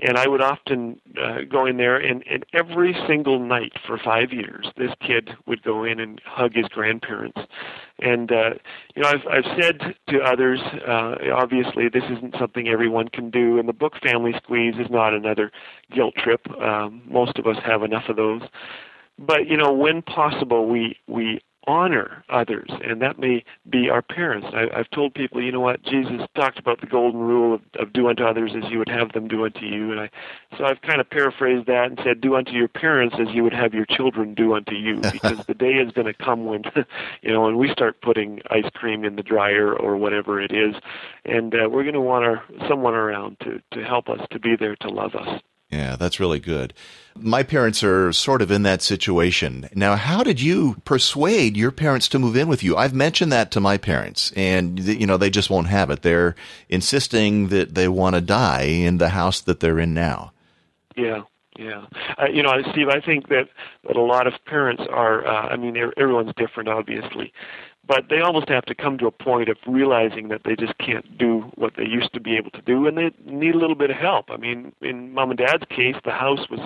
and 0.00 0.16
I 0.16 0.26
would 0.26 0.40
often 0.40 1.00
uh, 1.20 1.40
go 1.48 1.66
in 1.66 1.76
there, 1.76 1.96
and, 1.96 2.24
and 2.28 2.46
every 2.54 2.96
single 3.06 3.38
night 3.38 3.72
for 3.86 3.98
five 3.98 4.32
years, 4.32 4.66
this 4.76 4.90
kid 5.06 5.30
would 5.46 5.62
go 5.62 5.84
in 5.84 6.00
and 6.00 6.20
hug 6.24 6.54
his 6.54 6.66
grandparents. 6.68 7.38
And 7.98 8.32
uh, 8.32 8.50
you 8.94 9.02
know, 9.02 9.08
I've 9.10 9.26
I've 9.30 9.60
said 9.60 9.94
to 10.08 10.20
others, 10.20 10.60
uh, 10.88 11.16
obviously, 11.34 11.88
this 11.88 12.04
isn't 12.04 12.36
something 12.38 12.68
everyone 12.68 13.08
can 13.08 13.30
do, 13.30 13.58
and 13.58 13.68
the 13.68 13.74
book 13.74 13.94
Family 14.02 14.32
Squeeze 14.42 14.74
is 14.78 14.90
not 14.90 15.12
another 15.12 15.52
guilt 15.94 16.14
trip. 16.16 16.50
Um, 16.60 17.02
most 17.06 17.38
of 17.38 17.46
us 17.46 17.56
have 17.64 17.82
enough 17.82 18.08
of 18.08 18.16
those. 18.16 18.42
But 19.18 19.46
you 19.46 19.58
know, 19.58 19.72
when 19.72 20.00
possible, 20.00 20.68
we 20.68 20.96
we 21.06 21.40
honor 21.66 22.24
others, 22.28 22.68
and 22.84 23.00
that 23.02 23.18
may 23.18 23.44
be 23.68 23.88
our 23.88 24.02
parents. 24.02 24.48
I, 24.52 24.68
I've 24.74 24.90
told 24.90 25.14
people, 25.14 25.42
you 25.42 25.52
know 25.52 25.60
what, 25.60 25.82
Jesus 25.82 26.20
talked 26.34 26.58
about 26.58 26.80
the 26.80 26.86
golden 26.86 27.20
rule 27.20 27.54
of, 27.54 27.60
of 27.78 27.92
do 27.92 28.08
unto 28.08 28.24
others 28.24 28.52
as 28.56 28.70
you 28.70 28.78
would 28.78 28.88
have 28.88 29.12
them 29.12 29.28
do 29.28 29.44
unto 29.44 29.64
you, 29.64 29.90
and 29.92 30.00
I, 30.00 30.10
so 30.58 30.64
I've 30.64 30.82
kind 30.82 31.00
of 31.00 31.08
paraphrased 31.08 31.66
that 31.66 31.86
and 31.86 32.00
said, 32.04 32.20
do 32.20 32.36
unto 32.36 32.52
your 32.52 32.68
parents 32.68 33.16
as 33.18 33.28
you 33.34 33.42
would 33.42 33.54
have 33.54 33.74
your 33.74 33.86
children 33.86 34.34
do 34.34 34.54
unto 34.54 34.74
you, 34.74 34.96
because 35.12 35.44
the 35.46 35.54
day 35.54 35.74
is 35.74 35.92
going 35.92 36.06
to 36.06 36.14
come 36.14 36.46
when, 36.46 36.62
you 37.22 37.32
know, 37.32 37.42
when 37.42 37.58
we 37.58 37.70
start 37.70 38.00
putting 38.02 38.40
ice 38.50 38.68
cream 38.74 39.04
in 39.04 39.16
the 39.16 39.22
dryer 39.22 39.72
or 39.72 39.96
whatever 39.96 40.40
it 40.40 40.52
is, 40.52 40.74
and 41.24 41.54
uh, 41.54 41.68
we're 41.68 41.84
going 41.84 41.94
to 41.94 42.00
want 42.00 42.24
our 42.24 42.42
someone 42.68 42.94
around 42.94 43.38
to 43.40 43.60
to 43.72 43.84
help 43.84 44.08
us 44.08 44.20
to 44.30 44.38
be 44.38 44.56
there 44.56 44.76
to 44.76 44.88
love 44.88 45.14
us. 45.14 45.40
Yeah, 45.72 45.96
that's 45.96 46.20
really 46.20 46.38
good. 46.38 46.74
My 47.16 47.42
parents 47.42 47.82
are 47.82 48.12
sort 48.12 48.42
of 48.42 48.50
in 48.50 48.62
that 48.62 48.82
situation. 48.82 49.68
Now, 49.74 49.96
how 49.96 50.22
did 50.22 50.40
you 50.40 50.76
persuade 50.84 51.56
your 51.56 51.70
parents 51.70 52.08
to 52.08 52.18
move 52.18 52.36
in 52.36 52.46
with 52.46 52.62
you? 52.62 52.76
I've 52.76 52.94
mentioned 52.94 53.32
that 53.32 53.50
to 53.52 53.60
my 53.60 53.78
parents 53.78 54.32
and 54.36 54.78
you 54.78 55.06
know, 55.06 55.16
they 55.16 55.30
just 55.30 55.50
won't 55.50 55.68
have 55.68 55.90
it. 55.90 56.02
They're 56.02 56.34
insisting 56.68 57.48
that 57.48 57.74
they 57.74 57.88
want 57.88 58.14
to 58.14 58.20
die 58.20 58.64
in 58.64 58.98
the 58.98 59.10
house 59.10 59.40
that 59.40 59.60
they're 59.60 59.78
in 59.78 59.94
now. 59.94 60.32
Yeah. 60.96 61.22
Yeah, 61.58 61.84
uh, 62.16 62.28
you 62.32 62.42
know, 62.42 62.50
Steve. 62.72 62.88
I 62.88 62.98
think 62.98 63.28
that 63.28 63.46
that 63.86 63.94
a 63.94 64.00
lot 64.00 64.26
of 64.26 64.32
parents 64.46 64.84
are. 64.88 65.26
Uh, 65.26 65.48
I 65.48 65.56
mean, 65.56 65.76
everyone's 65.98 66.32
different, 66.34 66.70
obviously, 66.70 67.30
but 67.86 68.04
they 68.08 68.20
almost 68.20 68.48
have 68.48 68.64
to 68.66 68.74
come 68.74 68.96
to 68.98 69.06
a 69.06 69.10
point 69.10 69.48
of 69.48 69.56
realizing 69.66 70.28
that 70.28 70.42
they 70.44 70.54
just 70.54 70.76
can't 70.78 71.18
do 71.18 71.50
what 71.56 71.74
they 71.76 71.84
used 71.86 72.12
to 72.14 72.20
be 72.20 72.36
able 72.36 72.50
to 72.50 72.62
do 72.62 72.86
and 72.86 72.96
they 72.96 73.10
need 73.24 73.54
a 73.54 73.58
little 73.58 73.76
bit 73.76 73.90
of 73.90 73.96
help. 73.96 74.30
I 74.30 74.36
mean 74.36 74.72
in 74.80 75.12
mom 75.12 75.30
and 75.30 75.38
dad's 75.38 75.64
case 75.68 75.96
the 76.04 76.12
house 76.12 76.48
was 76.50 76.60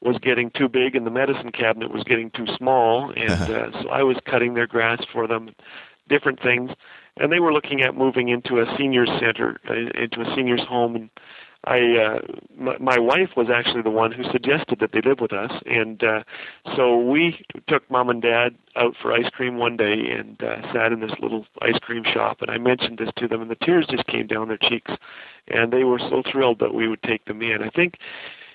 was 0.00 0.16
getting 0.18 0.50
too 0.50 0.68
big 0.68 0.94
and 0.94 1.06
the 1.06 1.10
medicine 1.10 1.50
cabinet 1.50 1.90
was 1.90 2.04
getting 2.04 2.30
too 2.30 2.46
small 2.56 3.12
and 3.16 3.30
uh, 3.32 3.82
so 3.82 3.88
i 3.88 4.02
was 4.02 4.16
cutting 4.24 4.54
their 4.54 4.66
grass 4.66 5.04
for 5.12 5.26
them 5.26 5.50
different 6.08 6.40
things. 6.42 6.70
And 7.18 7.32
they 7.32 7.40
were 7.40 7.52
looking 7.52 7.82
at 7.82 7.96
moving 7.96 8.28
into 8.28 8.60
a 8.60 8.76
seniors 8.76 9.10
center 9.20 9.60
uh, 9.68 9.74
into 9.74 10.20
a 10.20 10.34
seniors 10.36 10.62
home 10.68 10.94
and 10.96 11.10
I 11.64 11.96
uh, 11.96 12.18
my, 12.56 12.78
my 12.78 12.98
wife 12.98 13.30
was 13.36 13.48
actually 13.52 13.82
the 13.82 13.90
one 13.90 14.12
who 14.12 14.22
suggested 14.30 14.78
that 14.80 14.92
they 14.92 15.00
live 15.00 15.20
with 15.20 15.32
us, 15.32 15.50
and 15.66 16.02
uh, 16.02 16.22
so 16.76 16.98
we 16.98 17.44
took 17.66 17.88
mom 17.90 18.10
and 18.10 18.22
dad 18.22 18.54
out 18.76 18.94
for 19.02 19.12
ice 19.12 19.28
cream 19.30 19.58
one 19.58 19.76
day 19.76 20.10
and 20.10 20.40
uh, 20.42 20.72
sat 20.72 20.92
in 20.92 21.00
this 21.00 21.12
little 21.20 21.46
ice 21.60 21.78
cream 21.80 22.04
shop. 22.04 22.42
And 22.42 22.50
I 22.50 22.58
mentioned 22.58 22.98
this 22.98 23.10
to 23.16 23.26
them, 23.26 23.42
and 23.42 23.50
the 23.50 23.56
tears 23.56 23.86
just 23.90 24.06
came 24.06 24.26
down 24.26 24.48
their 24.48 24.58
cheeks, 24.58 24.92
and 25.48 25.72
they 25.72 25.84
were 25.84 25.98
so 25.98 26.22
thrilled 26.30 26.60
that 26.60 26.74
we 26.74 26.88
would 26.88 27.02
take 27.02 27.24
them 27.24 27.42
in. 27.42 27.62
I 27.62 27.70
think 27.70 27.94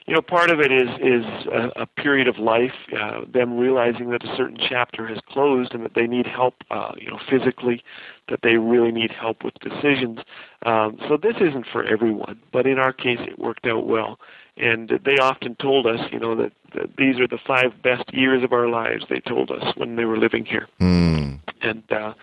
you 0.05 0.13
know, 0.13 0.21
part 0.21 0.49
of 0.49 0.59
it 0.59 0.71
is 0.71 0.89
is 0.99 1.25
a, 1.47 1.83
a 1.83 1.85
period 1.85 2.27
of 2.27 2.37
life, 2.37 2.73
uh, 2.97 3.21
them 3.31 3.57
realizing 3.57 4.09
that 4.09 4.23
a 4.23 4.35
certain 4.35 4.57
chapter 4.57 5.07
has 5.07 5.19
closed 5.29 5.73
and 5.73 5.83
that 5.85 5.93
they 5.95 6.07
need 6.07 6.27
help, 6.27 6.55
uh, 6.71 6.91
you 6.97 7.09
know, 7.09 7.19
physically, 7.29 7.83
that 8.29 8.39
they 8.43 8.57
really 8.57 8.91
need 8.91 9.11
help 9.11 9.43
with 9.43 9.53
decisions. 9.59 10.19
Um, 10.65 10.97
so 11.07 11.17
this 11.17 11.35
isn't 11.39 11.65
for 11.71 11.83
everyone, 11.85 12.41
but 12.51 12.67
in 12.67 12.79
our 12.79 12.91
case, 12.91 13.19
it 13.21 13.39
worked 13.39 13.65
out 13.65 13.87
well. 13.87 14.19
And 14.57 14.99
they 15.03 15.17
often 15.17 15.55
told 15.55 15.87
us, 15.87 15.99
you 16.11 16.19
know, 16.19 16.35
that, 16.35 16.51
that 16.75 16.95
these 16.97 17.19
are 17.19 17.27
the 17.27 17.39
five 17.39 17.81
best 17.81 18.13
years 18.13 18.43
of 18.43 18.51
our 18.51 18.67
lives. 18.67 19.05
They 19.09 19.19
told 19.21 19.51
us 19.51 19.75
when 19.77 19.95
they 19.95 20.05
were 20.05 20.17
living 20.17 20.45
here, 20.45 20.67
mm. 20.79 21.39
and 21.61 21.91
uh, 21.91 22.13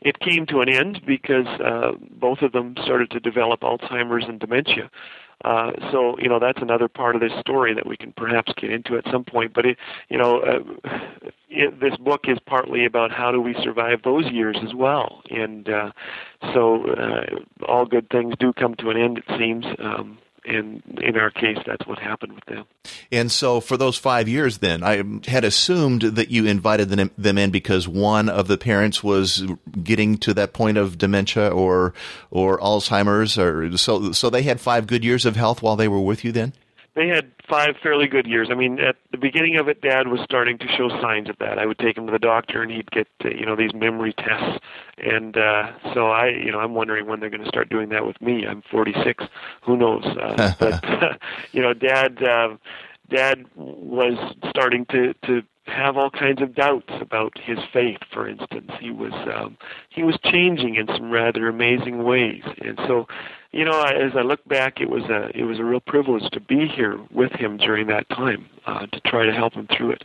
it 0.00 0.20
came 0.20 0.46
to 0.46 0.60
an 0.60 0.68
end 0.68 1.00
because 1.06 1.46
uh, 1.46 1.92
both 2.20 2.42
of 2.42 2.52
them 2.52 2.74
started 2.84 3.10
to 3.12 3.20
develop 3.20 3.60
Alzheimer's 3.60 4.26
and 4.28 4.38
dementia. 4.38 4.90
Uh, 5.44 5.72
so 5.90 6.16
you 6.18 6.28
know 6.28 6.38
that's 6.38 6.62
another 6.62 6.88
part 6.88 7.14
of 7.14 7.20
this 7.20 7.32
story 7.40 7.74
that 7.74 7.86
we 7.86 7.96
can 7.96 8.12
perhaps 8.12 8.52
get 8.56 8.70
into 8.70 8.96
at 8.96 9.04
some 9.10 9.24
point. 9.24 9.52
But 9.52 9.66
it, 9.66 9.78
you 10.08 10.18
know, 10.18 10.40
uh, 10.40 10.98
it, 11.48 11.80
this 11.80 11.96
book 11.96 12.22
is 12.28 12.38
partly 12.46 12.84
about 12.84 13.10
how 13.10 13.32
do 13.32 13.40
we 13.40 13.54
survive 13.62 14.02
those 14.02 14.30
years 14.30 14.56
as 14.62 14.74
well. 14.74 15.22
And 15.30 15.68
uh, 15.68 15.92
so 16.54 16.86
uh, 16.92 17.66
all 17.66 17.86
good 17.86 18.08
things 18.10 18.34
do 18.38 18.52
come 18.52 18.74
to 18.76 18.90
an 18.90 18.96
end, 18.96 19.18
it 19.18 19.24
seems. 19.38 19.64
Um, 19.78 20.18
and 20.44 20.82
in 21.00 21.16
our 21.16 21.30
case, 21.30 21.58
that's 21.66 21.86
what 21.86 21.98
happened 21.98 22.32
with 22.34 22.44
them. 22.46 22.64
And 23.10 23.30
so, 23.30 23.60
for 23.60 23.76
those 23.76 23.96
five 23.96 24.28
years, 24.28 24.58
then 24.58 24.82
I 24.82 25.04
had 25.28 25.44
assumed 25.44 26.02
that 26.02 26.30
you 26.30 26.46
invited 26.46 26.88
them 26.88 27.38
in 27.38 27.50
because 27.50 27.86
one 27.86 28.28
of 28.28 28.48
the 28.48 28.58
parents 28.58 29.04
was 29.04 29.44
getting 29.82 30.18
to 30.18 30.34
that 30.34 30.52
point 30.52 30.78
of 30.78 30.98
dementia 30.98 31.48
or 31.48 31.94
or 32.30 32.58
Alzheimer's, 32.58 33.38
or 33.38 33.76
so. 33.76 34.12
So 34.12 34.30
they 34.30 34.42
had 34.42 34.60
five 34.60 34.86
good 34.86 35.04
years 35.04 35.24
of 35.24 35.36
health 35.36 35.62
while 35.62 35.76
they 35.76 35.88
were 35.88 36.00
with 36.00 36.24
you. 36.24 36.32
Then 36.32 36.52
they 36.94 37.08
had 37.08 37.32
five 37.48 37.76
fairly 37.82 38.06
good 38.06 38.26
years. 38.26 38.48
I 38.50 38.54
mean, 38.54 38.78
at 38.78 38.96
the 39.10 39.18
beginning 39.18 39.56
of 39.56 39.68
it, 39.68 39.80
Dad 39.80 40.08
was 40.08 40.20
starting 40.20 40.58
to 40.58 40.68
show 40.68 40.88
signs 41.00 41.30
of 41.30 41.38
that. 41.38 41.58
I 41.58 41.64
would 41.64 41.78
take 41.78 41.96
him 41.96 42.06
to 42.06 42.12
the 42.12 42.18
doctor, 42.18 42.62
and 42.62 42.70
he'd 42.70 42.90
get 42.90 43.08
uh, 43.24 43.30
you 43.30 43.46
know 43.46 43.56
these 43.56 43.72
memory 43.74 44.12
tests, 44.12 44.58
and 44.98 45.36
uh, 45.36 45.72
so 45.94 46.08
I 46.08 46.28
you 46.28 46.52
know 46.52 46.60
I'm 46.60 46.74
wondering 46.74 47.06
when 47.06 47.20
they're 47.20 47.30
going 47.30 47.42
to 47.42 47.48
start 47.48 47.70
doing 47.70 47.88
that 47.90 48.06
with 48.06 48.20
me. 48.20 48.46
I'm 48.46 48.62
46. 48.70 49.24
Who 49.62 49.76
knows? 49.76 50.04
Uh, 50.04 50.52
but 50.58 50.84
uh, 50.84 51.14
you 51.52 51.62
know, 51.62 51.74
Dad. 51.74 52.22
Uh, 52.22 52.56
Dad 53.10 53.44
was 53.56 54.16
starting 54.48 54.86
to 54.86 55.12
to 55.26 55.42
have 55.64 55.96
all 55.96 56.10
kinds 56.10 56.42
of 56.42 56.54
doubts 56.54 56.92
about 57.00 57.32
his 57.38 57.58
faith. 57.72 57.98
For 58.12 58.28
instance, 58.28 58.70
he 58.80 58.90
was 58.90 59.12
um, 59.34 59.56
he 59.90 60.02
was 60.02 60.18
changing 60.24 60.74
in 60.74 60.86
some 60.88 61.10
rather 61.10 61.48
amazing 61.48 62.02
ways, 62.02 62.42
and 62.60 62.78
so 62.86 63.06
you 63.52 63.66
know, 63.66 63.82
as 63.82 64.12
I 64.16 64.22
look 64.22 64.42
back, 64.48 64.80
it 64.80 64.88
was 64.88 65.04
a 65.04 65.30
it 65.38 65.44
was 65.44 65.58
a 65.58 65.64
real 65.64 65.80
privilege 65.80 66.28
to 66.32 66.40
be 66.40 66.66
here 66.66 66.98
with 67.10 67.32
him 67.32 67.58
during 67.58 67.86
that 67.88 68.08
time 68.08 68.48
uh, 68.66 68.86
to 68.86 69.00
try 69.00 69.26
to 69.26 69.32
help 69.32 69.52
him 69.52 69.68
through 69.76 69.90
it, 69.90 70.04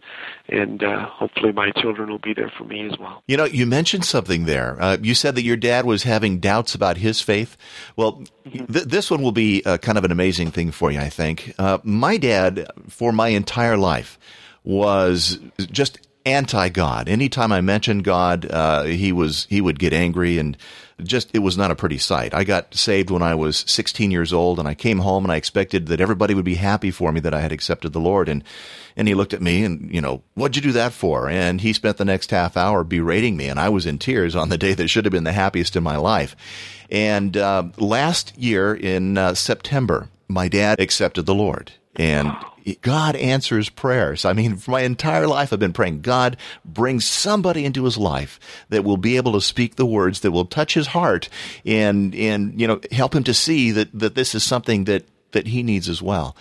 and 0.50 0.84
uh, 0.84 1.08
hopefully 1.08 1.54
my 1.54 1.72
children 1.72 2.10
will 2.10 2.20
be 2.20 2.34
there 2.34 2.52
for 2.58 2.66
me 2.66 2.86
as 2.86 3.00
well. 3.00 3.24
You 3.26 3.38
know, 3.38 3.46
you 3.46 3.66
mentioned 3.66 4.04
something 4.04 4.46
there. 4.46 4.80
Uh, 4.82 4.98
you 5.02 5.16
said 5.16 5.36
that 5.36 5.44
your 5.44 5.56
dad 5.56 5.86
was 5.86 6.04
having 6.04 6.40
doubts 6.40 6.76
about 6.76 6.98
his 6.98 7.22
faith. 7.22 7.56
Well, 7.96 8.24
mm-hmm. 8.46 8.72
th- 8.72 8.86
this 8.86 9.10
one 9.10 9.22
will 9.22 9.32
be 9.32 9.64
uh, 9.66 9.78
kind 9.78 9.98
of 9.98 10.04
an 10.04 10.12
amazing 10.12 10.52
thing 10.52 10.72
for 10.72 10.92
you, 10.92 11.00
I 11.00 11.10
think. 11.10 11.54
Uh, 11.58 11.78
my 11.84 12.18
dad, 12.18 12.68
for 12.90 13.14
my 13.14 13.30
entire 13.30 13.78
life, 13.78 14.20
was 14.68 15.40
just 15.58 15.98
anti 16.26 16.68
God. 16.68 17.08
Anytime 17.08 17.54
I 17.54 17.62
mentioned 17.62 18.04
God, 18.04 18.46
uh, 18.52 18.84
he 18.84 19.14
was 19.14 19.48
he 19.50 19.62
would 19.62 19.80
get 19.80 19.94
angry 19.94 20.38
and 20.38 20.58
just 21.02 21.30
it 21.34 21.40
was 21.40 21.58
not 21.58 21.72
a 21.72 21.76
pretty 21.76 21.98
sight. 21.98 22.34
I 22.34 22.44
got 22.44 22.76
saved 22.76 23.10
when 23.10 23.22
I 23.22 23.34
was 23.34 23.64
16 23.68 24.12
years 24.12 24.34
old, 24.34 24.60
and 24.60 24.68
I 24.68 24.74
came 24.74 25.00
home 25.00 25.24
and 25.24 25.32
I 25.32 25.38
expected 25.38 25.88
that 25.88 26.02
everybody 26.02 26.34
would 26.34 26.44
be 26.44 26.56
happy 26.56 26.92
for 26.92 27.14
me 27.14 27.22
that 27.22 27.34
I 27.34 27.40
had 27.40 27.54
accepted 27.54 27.94
the 27.94 28.02
Lord. 28.02 28.28
And 28.28 28.44
and 28.98 29.08
he 29.08 29.14
looked 29.14 29.34
at 29.34 29.42
me 29.42 29.64
and 29.64 29.90
you 29.94 30.02
know 30.02 30.22
what'd 30.34 30.58
you 30.58 30.62
do 30.62 30.74
that 30.74 30.92
for? 30.92 31.30
And 31.30 31.62
he 31.62 31.72
spent 31.72 31.96
the 31.96 32.04
next 32.04 32.32
half 32.32 32.58
hour 32.58 32.84
berating 32.84 33.38
me, 33.38 33.48
and 33.48 33.62
I 33.62 33.70
was 33.70 33.86
in 33.86 33.98
tears 33.98 34.36
on 34.36 34.50
the 34.50 34.58
day 34.58 34.74
that 34.74 34.90
should 34.90 35.06
have 35.06 35.14
been 35.14 35.24
the 35.24 35.32
happiest 35.32 35.78
in 35.78 35.84
my 35.84 35.96
life. 35.96 36.36
And 36.92 37.38
uh, 37.38 37.70
last 37.78 38.38
year 38.38 38.76
in 38.76 39.18
uh, 39.18 39.34
September, 39.34 40.10
my 40.28 40.50
dad 40.50 40.82
accepted 40.82 41.26
the 41.26 41.36
Lord, 41.36 41.72
and 41.98 42.34
God 42.82 43.16
answers 43.16 43.70
prayers. 43.70 44.26
I 44.26 44.34
mean, 44.34 44.58
for 44.58 44.72
my 44.72 44.82
entire 44.82 45.28
life, 45.28 45.54
I've 45.54 45.60
been 45.60 45.74
praying, 45.74 46.02
God, 46.02 46.38
bring 46.66 47.00
somebody 47.00 47.64
into 47.64 47.86
his 47.86 47.98
life 47.98 48.40
that 48.70 48.84
will 48.84 48.98
be 48.98 49.16
able 49.16 49.32
to 49.34 49.42
speak 49.42 49.76
the 49.76 49.86
words 49.86 50.20
that 50.20 50.32
will 50.32 50.46
touch 50.46 50.74
his 50.74 50.88
heart 50.88 51.30
and, 51.66 52.14
and, 52.14 52.60
you 52.60 52.68
know, 52.68 52.82
help 52.92 53.16
him 53.16 53.24
to 53.24 53.34
see 53.34 53.72
that, 53.72 53.98
that 53.98 54.16
this 54.16 54.36
is 54.36 54.44
something 54.44 54.84
that, 54.84 55.06
that 55.32 55.48
he 55.48 55.64
needs 55.64 55.88
as 55.88 56.02
well. 56.02 56.36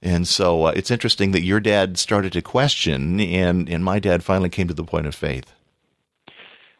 And 0.00 0.26
so 0.26 0.64
uh, 0.64 0.72
it's 0.74 0.90
interesting 0.90 1.32
that 1.32 1.42
your 1.42 1.60
dad 1.60 1.98
started 1.98 2.32
to 2.34 2.42
question 2.42 3.20
and, 3.20 3.68
and 3.68 3.84
my 3.84 3.98
dad 3.98 4.24
finally 4.24 4.48
came 4.48 4.68
to 4.68 4.74
the 4.74 4.84
point 4.84 5.06
of 5.06 5.14
faith. 5.14 5.52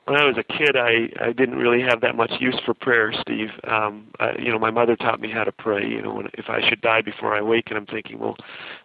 When 0.07 0.17
I 0.21 0.25
was 0.25 0.37
a 0.39 0.45
kid, 0.45 0.77
I 0.77 1.09
I 1.21 1.33
didn't 1.33 1.57
really 1.57 1.83
have 1.83 2.01
that 2.01 2.15
much 2.15 2.33
use 2.39 2.59
for 2.65 2.75
prayer, 2.75 3.13
Steve. 3.21 3.51
Um, 3.65 4.07
I, 4.21 4.39
you 4.39 4.53
know, 4.53 4.59
my 4.59 4.71
mother 4.71 4.95
taught 4.95 5.21
me 5.21 5.31
how 5.31 5.43
to 5.43 5.51
pray. 5.51 5.85
You 5.85 6.01
know, 6.01 6.15
when, 6.15 6.29
if 6.35 6.49
I 6.49 6.67
should 6.69 6.81
die 6.81 7.03
before 7.03 7.35
I 7.35 7.43
wake, 7.43 7.71
and 7.71 7.77
I'm 7.77 7.87
thinking, 7.87 8.21
well, 8.21 8.37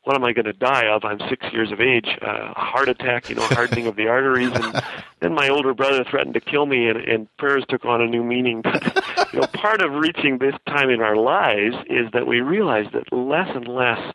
what 0.04 0.16
am 0.16 0.24
I 0.24 0.34
going 0.34 0.46
to 0.46 0.54
die 0.54 0.88
of? 0.88 1.06
I'm 1.06 1.20
six 1.30 1.46
years 1.54 1.72
of 1.72 1.80
age, 1.80 2.18
uh, 2.24 2.54
a 2.56 2.60
heart 2.60 2.90
attack, 2.90 3.30
you 3.30 3.36
know, 3.36 3.46
hardening 3.46 3.86
of 3.86 3.96
the 3.98 4.08
arteries, 4.08 4.52
and 4.52 4.82
then 5.20 5.36
my 5.36 5.48
older 5.48 5.76
brother 5.76 6.04
threatened 6.04 6.34
to 6.34 6.42
kill 6.42 6.66
me, 6.66 6.90
and, 6.90 6.98
and 6.98 7.38
prayers 7.38 7.66
took 7.70 7.86
on 7.86 8.02
a 8.02 8.08
new 8.08 8.24
meaning. 8.24 8.64
you 9.32 9.42
know, 9.42 9.48
part 9.54 9.84
of 9.84 9.94
reaching 9.94 10.40
this 10.40 10.56
time 10.68 10.90
in 10.90 11.02
our 11.02 11.16
lives 11.16 11.76
is 11.88 12.08
that 12.14 12.26
we 12.26 12.42
realize 12.42 12.88
that 12.94 13.14
less 13.16 13.50
and 13.56 13.68
less 13.68 14.14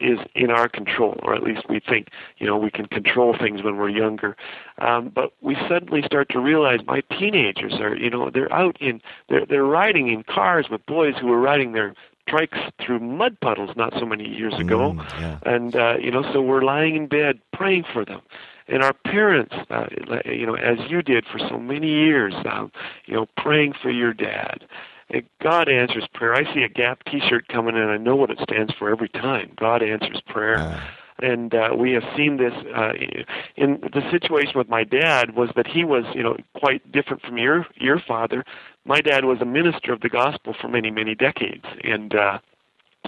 is 0.00 0.18
in 0.34 0.50
our 0.50 0.68
control, 0.68 1.18
or 1.22 1.34
at 1.34 1.42
least 1.42 1.68
we 1.68 1.80
think, 1.80 2.08
you 2.38 2.46
know, 2.46 2.56
we 2.56 2.70
can 2.70 2.86
control 2.86 3.36
things 3.38 3.62
when 3.62 3.76
we're 3.76 3.88
younger. 3.88 4.36
Um, 4.78 5.10
but 5.14 5.32
we 5.40 5.56
suddenly 5.68 6.02
start 6.02 6.28
to 6.30 6.40
realize 6.40 6.80
my 6.86 7.00
teenagers 7.18 7.74
are, 7.80 7.96
you 7.96 8.10
know, 8.10 8.30
they're 8.30 8.52
out 8.52 8.76
in, 8.80 9.00
they're 9.28 9.46
they're 9.46 9.64
riding 9.64 10.08
in 10.08 10.22
cars 10.24 10.66
with 10.70 10.84
boys 10.86 11.14
who 11.20 11.28
were 11.28 11.40
riding 11.40 11.72
their 11.72 11.94
trikes 12.28 12.72
through 12.84 12.98
mud 12.98 13.38
puddles 13.40 13.70
not 13.76 13.92
so 13.98 14.04
many 14.04 14.28
years 14.28 14.54
ago, 14.58 14.92
Mm, 14.96 15.20
yeah. 15.20 15.38
and 15.44 15.76
uh, 15.76 15.94
you 16.00 16.10
know, 16.10 16.22
so 16.32 16.42
we're 16.42 16.62
lying 16.62 16.96
in 16.96 17.06
bed 17.06 17.38
praying 17.52 17.84
for 17.92 18.04
them. 18.04 18.20
And 18.68 18.82
our 18.82 18.92
parents, 18.92 19.54
uh, 19.70 19.86
you 20.24 20.44
know, 20.44 20.56
as 20.56 20.78
you 20.90 21.00
did 21.00 21.24
for 21.24 21.38
so 21.38 21.56
many 21.58 21.86
years, 21.88 22.34
um, 22.50 22.72
you 23.06 23.14
know, 23.14 23.26
praying 23.36 23.74
for 23.80 23.90
your 23.90 24.12
dad. 24.12 24.64
God 25.42 25.68
answers 25.68 26.06
prayer. 26.14 26.34
I 26.34 26.52
see 26.52 26.62
a 26.62 26.68
Gap 26.68 27.04
T-shirt 27.04 27.48
coming, 27.48 27.76
in. 27.76 27.82
I 27.82 27.96
know 27.96 28.16
what 28.16 28.30
it 28.30 28.38
stands 28.42 28.72
for 28.74 28.90
every 28.90 29.08
time. 29.08 29.52
God 29.56 29.82
answers 29.82 30.20
prayer. 30.26 30.56
Ah. 30.58 30.88
And 31.18 31.54
uh, 31.54 31.70
we 31.76 31.92
have 31.92 32.02
seen 32.14 32.36
this 32.36 32.52
uh, 32.74 32.92
in 33.56 33.80
the 33.80 34.02
situation 34.10 34.52
with 34.58 34.68
my 34.68 34.84
dad 34.84 35.34
was 35.34 35.48
that 35.56 35.66
he 35.66 35.82
was, 35.82 36.04
you 36.14 36.22
know, 36.22 36.36
quite 36.54 36.92
different 36.92 37.22
from 37.22 37.38
your 37.38 37.66
your 37.76 37.98
father. 37.98 38.44
My 38.84 39.00
dad 39.00 39.24
was 39.24 39.40
a 39.40 39.46
minister 39.46 39.94
of 39.94 40.02
the 40.02 40.10
gospel 40.10 40.54
for 40.60 40.68
many 40.68 40.90
many 40.90 41.14
decades, 41.14 41.64
and 41.82 42.14
uh, 42.14 42.38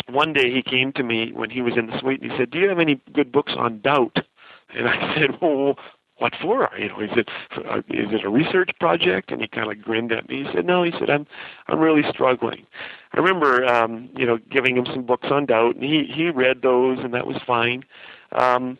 one 0.08 0.32
day 0.32 0.50
he 0.50 0.62
came 0.62 0.90
to 0.92 1.02
me 1.02 1.32
when 1.32 1.50
he 1.50 1.60
was 1.60 1.76
in 1.76 1.86
the 1.86 2.00
suite 2.00 2.22
and 2.22 2.32
he 2.32 2.38
said, 2.38 2.50
"Do 2.50 2.58
you 2.58 2.68
have 2.70 2.78
any 2.78 2.98
good 3.12 3.30
books 3.30 3.52
on 3.54 3.80
doubt?" 3.80 4.16
And 4.74 4.88
I 4.88 5.14
said, 5.14 5.38
"Well, 5.42 5.78
what 6.18 6.34
for?" 6.40 6.68
You 6.78 6.88
know, 6.88 7.00
is 7.00 7.10
said, 7.14 7.28
uh, 7.68 7.78
"Is 7.88 8.12
it 8.12 8.24
a 8.24 8.28
research 8.30 8.70
project?" 8.78 9.30
And 9.32 9.40
he 9.40 9.48
kind 9.48 9.70
of 9.70 9.82
grinned 9.82 10.12
at 10.12 10.28
me. 10.28 10.44
He 10.44 10.52
said, 10.52 10.66
"No," 10.66 10.82
he 10.82 10.92
said, 10.92 11.10
"I'm 11.10 11.26
I'm 11.68 11.78
really 11.78 12.08
struggling." 12.10 12.66
I 13.12 13.18
remember, 13.18 13.64
um, 13.66 14.10
you 14.16 14.26
know, 14.26 14.38
giving 14.50 14.76
him 14.76 14.86
some 14.86 15.02
books 15.02 15.28
on 15.30 15.46
doubt, 15.46 15.74
and 15.76 15.84
he 15.84 16.04
he 16.04 16.30
read 16.30 16.62
those, 16.62 16.98
and 17.00 17.14
that 17.14 17.26
was 17.26 17.38
fine. 17.46 17.84
Um, 18.32 18.78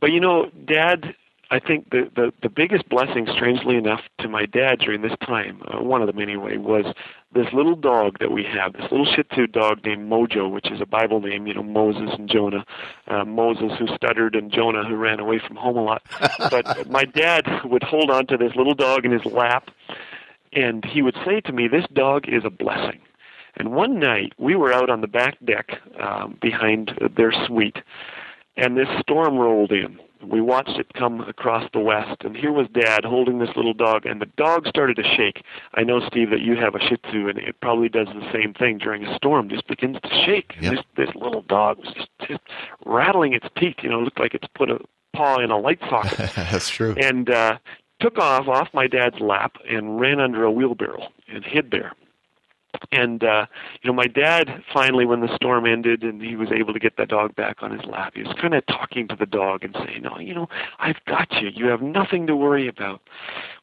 but 0.00 0.12
you 0.12 0.20
know, 0.20 0.50
Dad 0.64 1.14
I 1.52 1.58
think 1.58 1.90
the, 1.90 2.08
the, 2.14 2.32
the 2.42 2.48
biggest 2.48 2.88
blessing, 2.88 3.26
strangely 3.34 3.76
enough, 3.76 4.02
to 4.20 4.28
my 4.28 4.46
dad 4.46 4.78
during 4.78 5.02
this 5.02 5.16
time, 5.26 5.62
uh, 5.66 5.82
one 5.82 6.00
of 6.00 6.06
them 6.06 6.20
anyway, 6.20 6.58
was 6.58 6.84
this 7.34 7.46
little 7.52 7.74
dog 7.74 8.18
that 8.20 8.30
we 8.30 8.44
have, 8.44 8.74
this 8.74 8.88
little 8.90 9.06
Shih 9.06 9.24
Tzu 9.24 9.48
dog 9.48 9.84
named 9.84 10.08
Mojo, 10.08 10.48
which 10.48 10.70
is 10.70 10.80
a 10.80 10.86
Bible 10.86 11.20
name, 11.20 11.48
you 11.48 11.54
know, 11.54 11.64
Moses 11.64 12.10
and 12.16 12.28
Jonah. 12.28 12.64
Uh, 13.08 13.24
Moses 13.24 13.72
who 13.80 13.88
stuttered 13.96 14.36
and 14.36 14.52
Jonah 14.52 14.84
who 14.84 14.94
ran 14.94 15.18
away 15.18 15.40
from 15.44 15.56
home 15.56 15.76
a 15.76 15.82
lot. 15.82 16.02
but 16.50 16.88
my 16.88 17.04
dad 17.04 17.44
would 17.64 17.82
hold 17.82 18.10
on 18.10 18.28
to 18.28 18.36
this 18.36 18.54
little 18.54 18.74
dog 18.74 19.04
in 19.04 19.10
his 19.10 19.24
lap, 19.24 19.70
and 20.52 20.84
he 20.84 21.02
would 21.02 21.16
say 21.24 21.40
to 21.40 21.52
me, 21.52 21.66
This 21.66 21.86
dog 21.92 22.28
is 22.28 22.44
a 22.44 22.50
blessing. 22.50 23.00
And 23.56 23.72
one 23.72 23.98
night 23.98 24.34
we 24.38 24.54
were 24.54 24.72
out 24.72 24.88
on 24.88 25.00
the 25.00 25.08
back 25.08 25.36
deck 25.44 25.80
um, 25.98 26.38
behind 26.40 26.92
their 27.16 27.32
suite, 27.32 27.78
and 28.56 28.76
this 28.76 28.88
storm 29.00 29.36
rolled 29.36 29.72
in 29.72 29.98
we 30.22 30.40
watched 30.40 30.78
it 30.78 30.92
come 30.94 31.20
across 31.22 31.68
the 31.72 31.80
west, 31.80 32.22
and 32.24 32.36
here 32.36 32.52
was 32.52 32.66
Dad 32.72 33.04
holding 33.04 33.38
this 33.38 33.50
little 33.56 33.74
dog, 33.74 34.06
and 34.06 34.20
the 34.20 34.26
dog 34.36 34.66
started 34.66 34.96
to 34.96 35.02
shake. 35.02 35.42
I 35.74 35.82
know, 35.82 36.00
Steve, 36.06 36.30
that 36.30 36.40
you 36.40 36.56
have 36.56 36.74
a 36.74 36.80
Shih 36.80 36.96
Tzu, 36.96 37.28
and 37.28 37.38
it 37.38 37.60
probably 37.60 37.88
does 37.88 38.08
the 38.08 38.30
same 38.32 38.54
thing 38.54 38.78
during 38.78 39.04
a 39.04 39.14
storm. 39.16 39.48
Just 39.48 39.66
begins 39.66 39.98
to 40.02 40.24
shake. 40.26 40.54
Yep. 40.60 40.72
This 40.72 41.06
this 41.06 41.14
little 41.14 41.42
dog 41.42 41.78
was 41.78 41.92
just, 41.94 42.08
just 42.28 42.40
rattling 42.84 43.32
its 43.32 43.46
teeth. 43.56 43.76
You 43.82 43.90
know, 43.90 44.00
it 44.00 44.04
looked 44.04 44.20
like 44.20 44.34
it's 44.34 44.48
put 44.54 44.70
a 44.70 44.78
paw 45.14 45.38
in 45.38 45.50
a 45.50 45.58
light 45.58 45.80
socket, 45.88 46.30
That's 46.36 46.68
true. 46.68 46.94
and 47.00 47.30
uh, 47.30 47.58
took 48.00 48.18
off 48.18 48.48
off 48.48 48.68
my 48.72 48.86
dad's 48.86 49.20
lap 49.20 49.56
and 49.68 50.00
ran 50.00 50.20
under 50.20 50.44
a 50.44 50.50
wheelbarrow 50.50 51.08
and 51.28 51.44
hid 51.44 51.70
there 51.70 51.92
and 52.92 53.24
uh 53.24 53.46
you 53.82 53.88
know 53.88 53.94
my 53.94 54.06
dad 54.06 54.62
finally 54.72 55.04
when 55.04 55.20
the 55.20 55.34
storm 55.34 55.66
ended 55.66 56.02
and 56.02 56.22
he 56.22 56.36
was 56.36 56.50
able 56.52 56.72
to 56.72 56.78
get 56.78 56.96
that 56.96 57.08
dog 57.08 57.34
back 57.36 57.62
on 57.62 57.70
his 57.70 57.84
lap 57.86 58.12
he 58.14 58.22
was 58.22 58.34
kind 58.40 58.54
of 58.54 58.64
talking 58.66 59.06
to 59.08 59.16
the 59.16 59.26
dog 59.26 59.64
and 59.64 59.74
saying 59.86 60.04
oh 60.12 60.18
you 60.18 60.34
know 60.34 60.48
i've 60.78 61.02
got 61.06 61.30
you. 61.32 61.50
You 61.54 61.66
have 61.66 61.82
nothing 61.82 62.26
to 62.26 62.36
worry 62.36 62.68
about. 62.68 63.00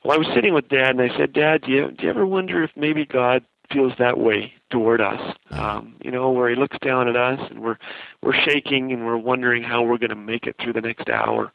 Well 0.04 0.14
i 0.14 0.18
was 0.18 0.28
sitting 0.34 0.54
with 0.54 0.70
dad 0.70 0.92
and 0.92 1.02
i 1.02 1.16
said 1.18 1.34
dad 1.34 1.62
do 1.62 1.72
you 1.72 1.92
do 1.92 2.04
you 2.04 2.10
ever 2.10 2.26
wonder 2.26 2.64
if 2.64 2.72
maybe 2.76 3.06
god 3.06 3.44
feels 3.72 3.94
that 4.00 4.18
way 4.18 4.54
toward 4.70 5.02
us. 5.02 5.36
Um 5.52 5.96
you 6.04 6.12
know 6.12 6.32
where 6.32 6.50
he 6.50 6.56
looks 6.56 6.78
down 6.80 7.08
at 7.08 7.16
us 7.16 7.40
and 7.50 7.60
we're 7.62 7.78
we're 8.22 8.34
shaking 8.42 8.92
and 8.92 9.06
we're 9.06 9.18
wondering 9.18 9.64
how 9.64 9.84
we're 9.84 9.98
going 9.98 10.10
to 10.10 10.16
make 10.16 10.46
it 10.48 10.56
through 10.62 10.74
the 10.74 10.82
next 10.82 11.10
hour. 11.10 11.52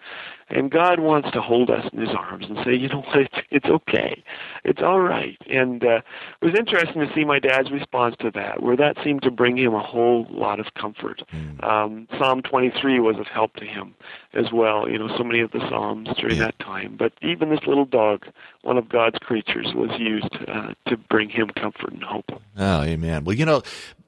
And 0.48 0.70
god 0.70 1.00
wants 1.00 1.30
to 1.32 1.40
hold 1.40 1.70
us 1.70 1.86
in 1.92 2.00
his 2.00 2.14
arms 2.16 2.46
and 2.48 2.58
say 2.64 2.74
you 2.74 2.88
know 2.88 3.00
what? 3.02 3.18
It's, 3.18 3.34
it's 3.50 3.66
okay. 3.66 4.22
It's 4.64 4.80
all 4.82 5.00
right. 5.00 5.36
And 5.50 5.84
uh 5.84 6.00
it 6.40 6.44
was 6.46 6.54
interesting 6.58 7.00
to 7.06 7.12
see 7.14 7.24
my 7.24 7.38
dad's 7.38 7.70
response 7.70 8.16
to 8.20 8.30
that 8.32 8.62
where 8.62 8.76
that 8.76 8.96
seemed 9.04 9.22
to 9.22 9.30
bring 9.30 9.56
him 9.58 9.74
a 9.74 9.82
whole 9.82 10.26
lot 10.30 10.58
of 10.60 10.72
comfort. 10.74 11.22
Um 11.62 12.08
psalm 12.18 12.42
23 12.42 13.00
was 13.00 13.16
of 13.18 13.26
help 13.26 13.54
to 13.56 13.64
him 13.66 13.94
as 14.34 14.50
well 14.52 14.88
you 14.88 14.98
know 14.98 15.14
so 15.18 15.24
many 15.24 15.40
of 15.40 15.50
the 15.52 15.60
psalms 15.68 16.08
during 16.18 16.36
Yeah. 16.36 16.44
that 16.46 16.58
time. 16.58 16.96
But 16.98 17.12
even 17.22 17.50
this 17.50 17.66
little 17.66 17.84
dog 17.86 18.26
one 18.62 18.78
of 18.78 18.88
god's 18.88 19.18
creatures 19.18 19.72
was 19.74 19.90
used 19.98 20.34
uh, 20.48 20.72
to 20.88 20.96
bring 20.96 21.28
him 21.28 21.50
comfort 21.50 21.92
and 21.92 22.02
hope. 22.02 22.30
Oh, 22.56 22.82
amen. 22.82 23.01
Man, 23.02 23.24
well, 23.24 23.36
you 23.36 23.44
know, 23.44 23.62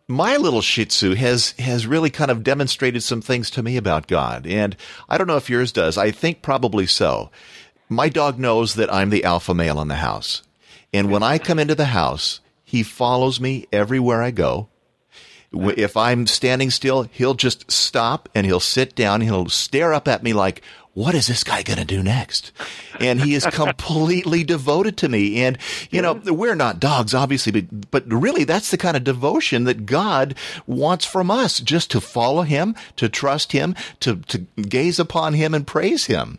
my 0.06 0.36
little 0.36 0.60
Shih 0.60 0.86
Tzu 0.86 1.14
has 1.14 1.50
has 1.58 1.86
really 1.86 2.10
kind 2.10 2.30
of 2.30 2.44
demonstrated 2.44 3.02
some 3.02 3.20
things 3.20 3.50
to 3.50 3.62
me 3.62 3.76
about 3.76 4.06
God, 4.06 4.46
and 4.46 4.76
I 5.08 5.18
don't 5.18 5.26
know 5.26 5.36
if 5.36 5.50
yours 5.50 5.72
does. 5.72 5.98
I 5.98 6.12
think 6.12 6.42
probably 6.42 6.86
so. 6.86 7.30
My 7.88 8.08
dog 8.08 8.38
knows 8.38 8.74
that 8.74 8.92
I'm 8.92 9.10
the 9.10 9.24
alpha 9.24 9.52
male 9.52 9.80
in 9.80 9.88
the 9.88 9.96
house, 9.96 10.42
and 10.92 11.10
when 11.10 11.24
I 11.24 11.38
come 11.38 11.58
into 11.58 11.74
the 11.74 11.86
house, 11.86 12.40
he 12.62 12.84
follows 12.84 13.40
me 13.40 13.66
everywhere 13.72 14.22
I 14.22 14.30
go. 14.30 14.68
If 15.54 15.96
I'm 15.96 16.26
standing 16.26 16.70
still, 16.70 17.04
he'll 17.04 17.34
just 17.34 17.70
stop 17.70 18.28
and 18.34 18.46
he'll 18.46 18.60
sit 18.60 18.94
down. 18.94 19.20
He'll 19.20 19.48
stare 19.48 19.94
up 19.94 20.08
at 20.08 20.22
me 20.22 20.32
like, 20.32 20.62
what 20.94 21.16
is 21.16 21.26
this 21.26 21.42
guy 21.42 21.62
going 21.62 21.80
to 21.80 21.84
do 21.84 22.04
next? 22.04 22.52
And 23.00 23.20
he 23.20 23.34
is 23.34 23.44
completely 23.46 24.44
devoted 24.44 24.96
to 24.98 25.08
me. 25.08 25.42
And, 25.42 25.58
you 25.90 26.00
know, 26.00 26.14
we're 26.24 26.54
not 26.54 26.78
dogs, 26.78 27.14
obviously, 27.14 27.50
but, 27.50 27.90
but 27.90 28.04
really 28.06 28.44
that's 28.44 28.70
the 28.70 28.78
kind 28.78 28.96
of 28.96 29.02
devotion 29.02 29.64
that 29.64 29.86
God 29.86 30.36
wants 30.68 31.04
from 31.04 31.32
us, 31.32 31.58
just 31.58 31.90
to 31.90 32.00
follow 32.00 32.42
him, 32.42 32.76
to 32.94 33.08
trust 33.08 33.50
him, 33.50 33.74
to, 34.00 34.16
to 34.16 34.38
gaze 34.38 35.00
upon 35.00 35.34
him 35.34 35.52
and 35.52 35.66
praise 35.66 36.06
him. 36.06 36.38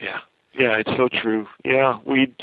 Yeah, 0.00 0.18
yeah, 0.58 0.78
it's 0.78 0.90
so 0.96 1.08
true. 1.08 1.46
Yeah, 1.64 2.00
we 2.04 2.34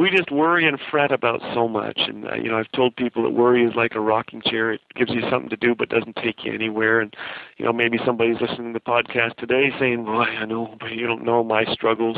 we 0.00 0.08
just 0.08 0.32
worry 0.32 0.66
and 0.66 0.80
fret 0.90 1.12
about 1.12 1.42
so 1.52 1.68
much, 1.68 1.98
and 1.98 2.26
uh, 2.26 2.34
you 2.34 2.50
know, 2.50 2.56
I've 2.56 2.72
told 2.72 2.96
people 2.96 3.22
that 3.24 3.30
worry 3.30 3.66
is 3.66 3.74
like 3.74 3.94
a 3.94 4.00
rocking 4.00 4.40
chair. 4.40 4.72
It 4.72 4.80
gives 4.94 5.10
you 5.10 5.20
something 5.30 5.50
to 5.50 5.58
do, 5.58 5.74
but 5.74 5.90
doesn't 5.90 6.16
take 6.16 6.42
you 6.42 6.54
anywhere. 6.54 7.00
And 7.00 7.14
you 7.60 7.66
know, 7.66 7.74
maybe 7.74 7.98
somebody's 8.06 8.40
listening 8.40 8.72
to 8.72 8.78
the 8.78 8.80
podcast 8.80 9.36
today 9.36 9.70
saying, 9.78 10.06
"Boy, 10.06 10.22
I 10.22 10.46
know, 10.46 10.74
but 10.80 10.92
you 10.92 11.06
don't 11.06 11.22
know 11.22 11.44
my 11.44 11.66
struggles." 11.66 12.16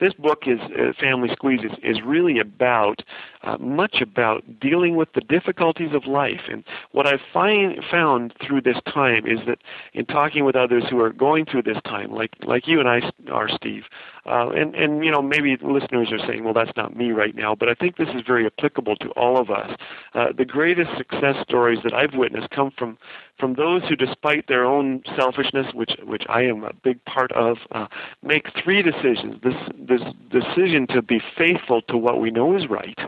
This 0.00 0.14
book 0.14 0.44
is 0.46 0.58
uh, 0.60 0.94
Family 0.98 1.28
Squeeze 1.30 1.60
is, 1.62 1.72
is 1.82 2.02
really 2.02 2.38
about 2.38 3.02
uh, 3.42 3.58
much 3.58 4.00
about 4.00 4.44
dealing 4.58 4.96
with 4.96 5.12
the 5.12 5.20
difficulties 5.20 5.90
of 5.92 6.06
life. 6.06 6.40
And 6.50 6.64
what 6.92 7.06
I've 7.06 7.20
find, 7.34 7.84
found 7.90 8.32
through 8.42 8.62
this 8.62 8.78
time 8.86 9.26
is 9.26 9.40
that 9.46 9.58
in 9.92 10.06
talking 10.06 10.46
with 10.46 10.56
others 10.56 10.84
who 10.88 10.98
are 11.00 11.12
going 11.12 11.44
through 11.44 11.64
this 11.64 11.82
time, 11.84 12.10
like 12.10 12.30
like 12.42 12.66
you 12.66 12.80
and 12.80 12.88
I 12.88 13.02
are, 13.30 13.50
Steve, 13.50 13.82
uh, 14.24 14.48
and 14.48 14.74
and 14.74 15.04
you 15.04 15.10
know 15.10 15.20
maybe 15.20 15.58
listeners 15.60 16.10
are 16.12 16.26
saying, 16.26 16.44
well, 16.44 16.54
that's 16.54 16.74
not 16.78 16.96
me 16.96 17.12
right 17.12 17.34
now, 17.34 17.54
but 17.54 17.68
I 17.68 17.74
think 17.74 17.98
this 17.98 18.08
is 18.14 18.22
very 18.26 18.46
applicable 18.46 18.96
to 18.96 19.10
all 19.10 19.38
of 19.38 19.50
us. 19.50 19.70
Uh, 20.14 20.28
the 20.34 20.46
greatest 20.46 20.96
success 20.96 21.36
stories 21.42 21.80
that 21.84 21.92
I've 21.92 22.14
witnessed 22.14 22.48
come 22.48 22.70
from 22.70 22.96
from 23.38 23.54
those 23.54 23.82
who, 23.88 23.96
despite 23.96 24.48
their 24.48 24.64
own 24.64 25.02
selfishness, 25.16 25.66
which 25.74 25.92
which 26.02 26.24
I 26.28 26.42
am 26.42 26.64
a 26.64 26.72
big 26.72 27.04
part 27.04 27.32
of, 27.32 27.58
uh, 27.72 27.86
make 28.22 28.46
three 28.62 28.82
decisions. 28.82 29.40
This 29.42 29.54
this 29.78 30.02
decision 30.30 30.86
to 30.88 31.02
be 31.02 31.20
faithful 31.36 31.82
to 31.82 31.96
what 31.96 32.20
we 32.20 32.30
know 32.30 32.56
is 32.56 32.68
right, 32.68 32.98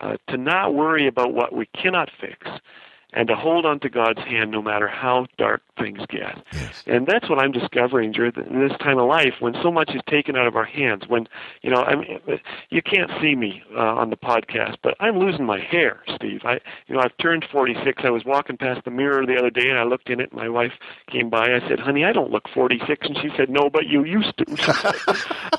uh, 0.00 0.16
to 0.28 0.36
not 0.36 0.74
worry 0.74 1.06
about 1.06 1.34
what 1.34 1.54
we 1.54 1.66
cannot 1.66 2.10
fix, 2.20 2.48
and 3.14 3.28
to 3.28 3.36
hold 3.36 3.64
on 3.64 3.80
to 3.80 3.88
God's 3.88 4.18
hand 4.18 4.50
no 4.50 4.60
matter 4.60 4.88
how 4.88 5.26
dark 5.38 5.62
things 5.78 6.00
get. 6.08 6.42
Yes. 6.52 6.82
And 6.86 7.06
that's 7.06 7.28
what 7.28 7.38
I'm 7.38 7.52
discovering 7.52 8.12
during 8.12 8.32
this 8.32 8.76
time 8.78 8.98
of 8.98 9.08
life 9.08 9.34
when 9.40 9.54
so 9.62 9.70
much 9.70 9.90
is 9.94 10.02
taken 10.08 10.36
out 10.36 10.46
of 10.46 10.56
our 10.56 10.64
hands. 10.64 11.04
When, 11.08 11.26
you 11.62 11.70
know, 11.70 11.82
I 11.82 11.94
mean, 11.96 12.20
you 12.70 12.82
can't 12.82 13.10
see 13.20 13.34
me 13.34 13.62
uh, 13.74 13.80
on 13.80 14.10
the 14.10 14.16
podcast, 14.16 14.76
but 14.82 14.94
I'm 15.00 15.18
losing 15.18 15.44
my 15.44 15.60
hair, 15.60 16.02
Steve. 16.16 16.42
I, 16.44 16.60
you 16.86 16.94
know, 16.94 17.00
I've 17.00 17.16
turned 17.18 17.46
46. 17.50 18.02
I 18.04 18.10
was 18.10 18.24
walking 18.24 18.56
past 18.56 18.84
the 18.84 18.90
mirror 18.90 19.24
the 19.26 19.36
other 19.36 19.50
day 19.50 19.68
and 19.68 19.78
I 19.78 19.84
looked 19.84 20.10
in 20.10 20.20
it. 20.20 20.32
and 20.32 20.40
My 20.40 20.48
wife 20.48 20.72
came 21.10 21.30
by. 21.30 21.54
I 21.54 21.60
said, 21.68 21.78
honey, 21.78 22.04
I 22.04 22.12
don't 22.12 22.30
look 22.30 22.48
46. 22.52 23.06
And 23.06 23.16
she 23.18 23.30
said, 23.36 23.48
no, 23.48 23.70
but 23.70 23.86
you 23.86 24.04
used 24.04 24.36
to. 24.38 24.44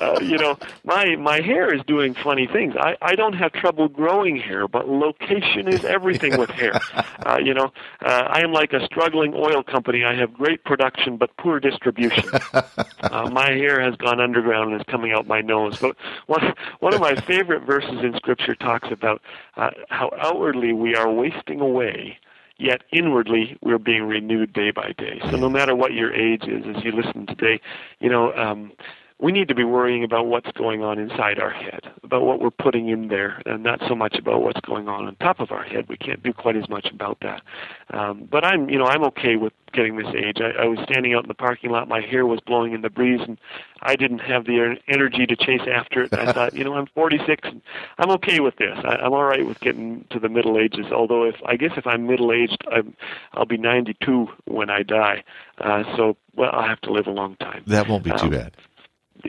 uh, 0.00 0.20
you 0.20 0.38
know, 0.38 0.58
my, 0.84 1.16
my 1.16 1.40
hair 1.40 1.74
is 1.74 1.82
doing 1.86 2.14
funny 2.14 2.46
things. 2.46 2.74
I, 2.78 2.96
I 3.00 3.14
don't 3.14 3.34
have 3.34 3.52
trouble 3.52 3.88
growing 3.88 4.36
hair, 4.36 4.68
but 4.68 4.88
location 4.88 5.68
is 5.68 5.84
everything 5.84 6.38
with 6.38 6.50
hair. 6.50 6.80
Uh, 7.24 7.38
you 7.46 7.54
know, 7.54 7.72
uh, 8.04 8.24
I 8.28 8.40
am 8.40 8.52
like 8.52 8.72
a 8.72 8.84
struggling 8.84 9.32
oil 9.34 9.62
company. 9.62 10.04
I 10.04 10.16
have 10.16 10.34
great 10.34 10.64
production 10.64 11.16
but 11.16 11.36
poor 11.36 11.60
distribution. 11.60 12.28
uh, 12.52 13.30
my 13.30 13.50
hair 13.50 13.80
has 13.80 13.94
gone 13.94 14.20
underground 14.20 14.72
and 14.72 14.80
is 14.80 14.86
coming 14.88 15.12
out 15.12 15.28
my 15.28 15.42
nose. 15.42 15.78
But 15.80 15.96
one 16.26 16.52
one 16.80 16.92
of 16.92 17.00
my 17.00 17.14
favorite 17.26 17.64
verses 17.64 18.02
in 18.02 18.14
Scripture 18.16 18.56
talks 18.56 18.88
about 18.90 19.22
uh, 19.56 19.70
how 19.90 20.10
outwardly 20.18 20.72
we 20.72 20.96
are 20.96 21.10
wasting 21.10 21.60
away 21.60 22.18
yet 22.58 22.82
inwardly 22.90 23.56
we're 23.60 23.78
being 23.78 24.04
renewed 24.04 24.52
day 24.52 24.70
by 24.70 24.92
day. 24.96 25.20
So 25.30 25.36
no 25.36 25.50
matter 25.50 25.76
what 25.76 25.92
your 25.92 26.12
age 26.14 26.44
is, 26.44 26.64
as 26.74 26.82
you 26.82 26.90
listen 26.90 27.26
today, 27.26 27.60
you 28.00 28.08
know, 28.08 28.32
um, 28.32 28.72
we 29.18 29.32
need 29.32 29.48
to 29.48 29.54
be 29.54 29.64
worrying 29.64 30.04
about 30.04 30.26
what's 30.26 30.50
going 30.52 30.82
on 30.82 30.98
inside 30.98 31.38
our 31.38 31.50
head, 31.50 31.80
about 32.02 32.22
what 32.22 32.38
we're 32.38 32.50
putting 32.50 32.90
in 32.90 33.08
there, 33.08 33.40
and 33.46 33.62
not 33.62 33.80
so 33.88 33.94
much 33.94 34.16
about 34.16 34.42
what's 34.42 34.60
going 34.60 34.88
on 34.88 35.06
on 35.06 35.16
top 35.16 35.40
of 35.40 35.50
our 35.50 35.62
head. 35.62 35.88
We 35.88 35.96
can't 35.96 36.22
do 36.22 36.34
quite 36.34 36.54
as 36.54 36.68
much 36.68 36.88
about 36.92 37.18
that. 37.20 37.42
Um, 37.90 38.28
but 38.30 38.44
I'm, 38.44 38.68
you 38.68 38.78
know, 38.78 38.84
I'm 38.84 39.02
okay 39.04 39.36
with 39.36 39.54
getting 39.72 39.96
this 39.96 40.14
age. 40.14 40.38
I, 40.40 40.64
I 40.64 40.66
was 40.66 40.78
standing 40.84 41.14
out 41.14 41.24
in 41.24 41.28
the 41.28 41.34
parking 41.34 41.70
lot, 41.70 41.88
my 41.88 42.02
hair 42.02 42.26
was 42.26 42.40
blowing 42.40 42.72
in 42.72 42.82
the 42.82 42.90
breeze, 42.90 43.20
and 43.26 43.38
I 43.80 43.96
didn't 43.96 44.18
have 44.18 44.44
the 44.44 44.76
energy 44.86 45.24
to 45.26 45.34
chase 45.36 45.66
after 45.66 46.02
it. 46.02 46.12
I 46.12 46.32
thought, 46.34 46.52
you 46.52 46.64
know, 46.64 46.74
I'm 46.74 46.86
46, 46.86 47.48
and 47.48 47.62
I'm 47.96 48.10
okay 48.12 48.40
with 48.40 48.56
this. 48.56 48.78
I, 48.84 48.96
I'm 48.96 49.14
all 49.14 49.24
right 49.24 49.46
with 49.46 49.60
getting 49.60 50.04
to 50.10 50.18
the 50.18 50.28
middle 50.28 50.58
ages. 50.58 50.92
Although, 50.92 51.24
if 51.24 51.36
I 51.46 51.56
guess 51.56 51.72
if 51.78 51.86
I'm 51.86 52.06
middle 52.06 52.32
aged, 52.32 52.62
I'm, 52.70 52.94
I'll 53.32 53.46
be 53.46 53.56
92 53.56 54.28
when 54.44 54.68
I 54.68 54.82
die. 54.82 55.24
Uh, 55.56 55.84
so, 55.96 56.18
well, 56.34 56.50
I'll 56.52 56.68
have 56.68 56.82
to 56.82 56.92
live 56.92 57.06
a 57.06 57.12
long 57.12 57.36
time. 57.36 57.62
That 57.66 57.88
won't 57.88 58.04
be 58.04 58.10
too 58.10 58.26
um, 58.26 58.30
bad 58.30 58.52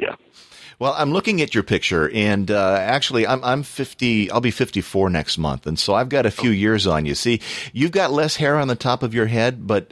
yeah. 0.01 0.15
Well, 0.79 0.93
I'm 0.95 1.11
looking 1.11 1.41
at 1.41 1.55
your 1.55 1.63
picture, 1.63 2.09
and 2.11 2.51
uh, 2.51 2.77
actually, 2.79 3.25
I'm 3.25 3.43
I'm 3.43 3.63
50. 3.63 4.29
I'll 4.29 4.41
be 4.41 4.51
54 4.51 5.09
next 5.09 5.39
month, 5.39 5.65
and 5.65 5.77
so 5.77 5.95
I've 5.95 6.09
got 6.09 6.27
a 6.27 6.31
few 6.31 6.51
years 6.51 6.85
on 6.85 7.05
you. 7.05 7.15
See, 7.15 7.41
you've 7.73 7.91
got 7.91 8.11
less 8.11 8.35
hair 8.35 8.57
on 8.57 8.67
the 8.67 8.75
top 8.75 9.01
of 9.01 9.13
your 9.13 9.25
head, 9.25 9.65
but 9.65 9.91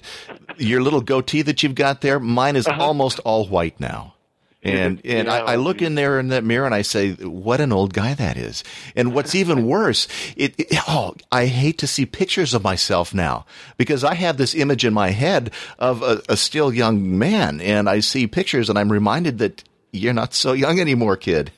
your 0.58 0.84
little 0.84 1.02
goatee 1.02 1.42
that 1.42 1.64
you've 1.64 1.74
got 1.74 2.02
there, 2.02 2.20
mine 2.20 2.56
is 2.56 2.68
uh-huh. 2.68 2.84
almost 2.84 3.20
all 3.20 3.48
white 3.48 3.80
now. 3.80 4.14
And 4.62 5.02
and 5.06 5.28
I, 5.28 5.40
I, 5.40 5.56
look 5.56 5.82
in 5.82 5.96
there 5.96 6.20
in 6.20 6.28
that 6.28 6.44
mirror 6.44 6.68
and 6.68 6.76
I 6.76 6.84
say, 6.84 7.14
"What 7.14 7.62
an 7.62 7.72
old 7.72 7.96
guy 7.96 8.14
that 8.14 8.38
is!" 8.38 8.64
And 8.96 9.12
what's 9.12 9.34
even 9.34 9.66
worse, 9.68 10.08
it, 10.38 10.54
it, 10.60 10.68
oh, 10.88 11.16
I 11.32 11.48
hate 11.48 11.80
to 11.80 11.88
see 11.88 12.06
pictures 12.06 12.54
of 12.54 12.64
myself 12.64 13.12
now 13.12 13.48
because 13.78 14.04
I 14.04 14.14
have 14.14 14.38
this 14.38 14.54
image 14.54 14.86
in 14.86 14.94
my 14.94 15.10
head 15.10 15.50
of 15.80 16.04
a, 16.04 16.22
a 16.30 16.38
still 16.38 16.72
young 16.72 17.18
man, 17.18 17.60
and 17.60 17.90
I 17.90 18.02
see 18.02 18.28
pictures 18.28 18.70
and 18.70 18.78
I'm 18.78 18.92
reminded 18.92 19.40
that 19.40 19.64
you're 19.96 20.14
not 20.14 20.34
so 20.34 20.54
young 20.54 20.80
anymore, 20.80 21.18
kid. 21.18 21.52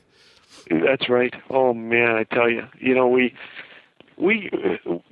That's 0.70 1.08
right. 1.08 1.34
Oh 1.50 1.72
man, 1.72 2.16
I 2.16 2.24
tell 2.24 2.50
you, 2.50 2.66
you 2.78 2.94
know 2.94 3.08
we 3.08 3.34
we 4.16 4.50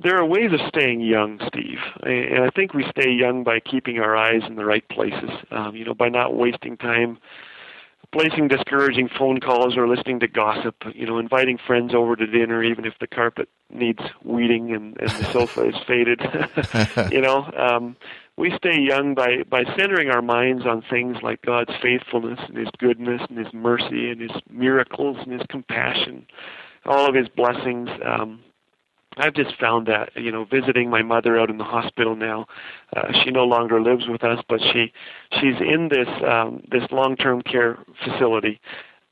there 0.03 0.17
are 0.17 0.25
ways 0.25 0.53
of 0.53 0.61
staying 0.69 1.01
young, 1.01 1.41
Steve, 1.49 1.79
and 2.03 2.45
I 2.45 2.51
think 2.51 2.75
we 2.75 2.85
stay 2.91 3.11
young 3.11 3.45
by 3.45 3.61
keeping 3.61 3.99
our 3.99 4.17
eyes 4.17 4.43
in 4.47 4.57
the 4.57 4.65
right 4.65 4.87
places. 4.89 5.31
Um, 5.51 5.77
you 5.77 5.85
know, 5.85 5.95
by 5.95 6.09
not 6.09 6.35
wasting 6.35 6.77
time 6.77 7.19
placing 8.12 8.49
discouraging 8.49 9.09
phone 9.09 9.41
calls 9.41 9.77
or 9.77 9.89
listening 9.89 10.21
to 10.21 10.29
gossip. 10.29 10.77
You 10.95 11.07
know, 11.07 11.19
inviting 11.19 11.59
friends 11.59 11.95
over 11.95 12.17
to 12.17 12.27
dinner, 12.27 12.62
even 12.62 12.85
if 12.85 12.95
the 13.01 13.07
carpet 13.07 13.49
needs 13.71 14.01
weeding 14.23 14.73
and, 14.75 14.97
and 15.01 15.11
the 15.11 15.33
sofa 15.33 15.69
is 15.69 15.75
faded. 15.87 16.21
you 17.12 17.21
know, 17.21 17.51
um, 17.57 17.97
we 18.37 18.53
stay 18.57 18.79
young 18.79 19.14
by 19.14 19.42
by 19.49 19.64
centering 19.79 20.11
our 20.11 20.22
minds 20.22 20.66
on 20.66 20.83
things 20.90 21.16
like 21.22 21.42
God's 21.42 21.72
faithfulness 21.83 22.38
and 22.49 22.57
His 22.57 22.68
goodness 22.79 23.22
and 23.29 23.38
His 23.38 23.53
mercy 23.53 24.11
and 24.11 24.20
His 24.20 24.31
miracles 24.51 25.16
and 25.20 25.33
His 25.33 25.42
compassion, 25.49 26.27
all 26.85 27.09
of 27.09 27.14
His 27.14 27.29
blessings. 27.29 27.88
Um, 28.05 28.40
I've 29.18 29.35
just 29.35 29.59
found 29.59 29.87
that 29.87 30.11
you 30.14 30.31
know 30.31 30.44
visiting 30.44 30.90
my 30.90 31.03
mother 31.03 31.38
out 31.38 31.49
in 31.49 31.57
the 31.57 31.64
hospital 31.64 32.14
now, 32.14 32.46
uh, 32.94 33.12
she 33.25 33.31
no 33.31 33.44
longer 33.44 33.81
lives 33.81 34.05
with 34.09 34.22
us, 34.22 34.42
but 34.49 34.61
she 34.61 34.92
she's 35.33 35.61
in 35.61 35.88
this 35.90 36.09
um, 36.29 36.62
this 36.70 36.83
long-term 36.90 37.42
care 37.42 37.79
facility, 38.05 38.61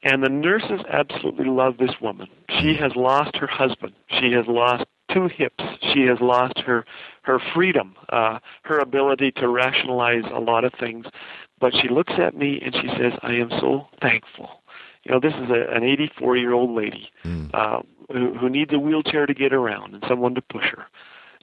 and 0.03 0.23
the 0.23 0.29
nurses 0.29 0.81
absolutely 0.91 1.47
love 1.47 1.79
this 1.79 1.95
woman. 2.03 2.29
She 2.61 2.77
has 2.79 2.93
lost 2.95 3.37
her 3.37 3.47
husband. 3.47 3.95
She 4.21 4.33
has 4.33 4.45
lost 4.47 4.85
two 5.13 5.29
hips. 5.29 5.65
She 5.95 6.03
has 6.03 6.19
lost 6.21 6.59
her 6.67 6.85
her 7.25 7.39
freedom, 7.55 7.97
uh, 8.11 8.39
her 8.63 8.79
ability 8.79 9.33
to 9.33 9.49
rationalize 9.49 10.25
a 10.33 10.41
lot 10.41 10.65
of 10.65 10.73
things. 10.79 11.07
But 11.61 11.75
she 11.75 11.89
looks 11.89 12.13
at 12.19 12.37
me 12.37 12.61
and 12.63 12.75
she 12.75 12.89
says, 12.89 13.13
"I 13.23 13.33
am 13.33 13.51
so 13.51 13.89
thankful." 14.01 14.63
You 15.05 15.13
know, 15.13 15.21
this 15.21 15.35
is 15.35 15.51
a, 15.51 15.71
an 15.75 15.85
84 15.85 16.37
year 16.37 16.53
old 16.53 16.71
lady 16.71 17.11
mm. 17.25 17.51
uh, 17.55 17.81
who, 18.11 18.35
who 18.35 18.49
needs 18.49 18.73
a 18.73 18.79
wheelchair 18.79 19.27
to 19.27 19.35
get 19.35 19.53
around 19.53 19.95
and 19.95 20.05
someone 20.09 20.35
to 20.35 20.43
push 20.43 20.65
her. 20.65 20.87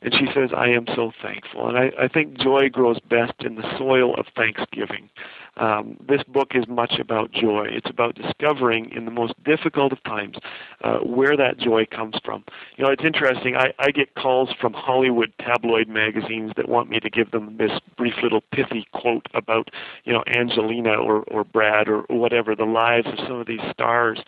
And 0.03 0.13
she 0.15 0.25
says, 0.33 0.49
I 0.55 0.69
am 0.69 0.85
so 0.95 1.11
thankful. 1.21 1.67
And 1.67 1.77
I, 1.77 1.91
I 1.99 2.07
think 2.07 2.37
joy 2.39 2.69
grows 2.69 2.99
best 2.99 3.33
in 3.41 3.55
the 3.55 3.77
soil 3.77 4.15
of 4.15 4.25
thanksgiving. 4.35 5.09
Um, 5.57 5.97
this 6.07 6.23
book 6.23 6.51
is 6.55 6.67
much 6.67 6.93
about 6.99 7.31
joy. 7.31 7.67
It's 7.69 7.89
about 7.89 8.15
discovering 8.15 8.89
in 8.95 9.05
the 9.05 9.11
most 9.11 9.33
difficult 9.43 9.91
of 9.91 10.03
times 10.03 10.37
uh, 10.83 10.99
where 10.99 11.37
that 11.37 11.59
joy 11.59 11.85
comes 11.85 12.15
from. 12.25 12.43
You 12.77 12.85
know, 12.85 12.89
it's 12.89 13.03
interesting. 13.03 13.55
I, 13.55 13.73
I 13.77 13.91
get 13.91 14.15
calls 14.15 14.49
from 14.59 14.73
Hollywood 14.73 15.33
tabloid 15.39 15.87
magazines 15.87 16.53
that 16.57 16.67
want 16.67 16.89
me 16.89 16.99
to 16.99 17.09
give 17.09 17.29
them 17.29 17.57
this 17.57 17.79
brief 17.95 18.15
little 18.23 18.41
pithy 18.51 18.87
quote 18.93 19.27
about, 19.35 19.69
you 20.05 20.13
know, 20.13 20.23
Angelina 20.35 20.93
or, 20.95 21.23
or 21.23 21.43
Brad 21.43 21.87
or 21.87 22.05
whatever, 22.09 22.55
the 22.55 22.63
lives 22.65 23.07
of 23.07 23.19
some 23.27 23.39
of 23.39 23.45
these 23.45 23.61
stars. 23.71 24.19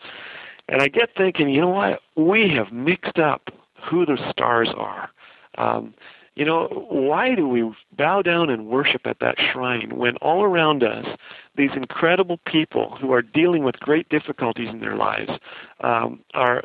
And 0.69 0.83
I 0.83 0.87
get 0.87 1.09
thinking, 1.17 1.49
you 1.49 1.61
know 1.61 1.69
what? 1.69 2.01
We 2.15 2.49
have 2.49 2.71
mixed 2.71 3.17
up 3.17 3.49
who 3.89 4.05
the 4.05 4.17
stars 4.29 4.69
are. 4.77 5.09
Um, 5.57 5.93
you 6.35 6.45
know, 6.45 6.87
why 6.89 7.35
do 7.35 7.47
we 7.47 7.71
bow 7.95 8.23
down 8.23 8.49
and 8.49 8.65
worship 8.65 9.01
at 9.05 9.19
that 9.19 9.35
shrine 9.39 9.95
when 9.95 10.17
all 10.17 10.43
around 10.43 10.83
us, 10.83 11.05
these 11.55 11.69
incredible 11.75 12.39
people 12.47 12.97
who 12.99 13.11
are 13.11 13.21
dealing 13.21 13.63
with 13.63 13.79
great 13.79 14.09
difficulties 14.09 14.69
in 14.69 14.79
their 14.79 14.95
lives 14.95 15.29
um, 15.81 16.21
are 16.33 16.63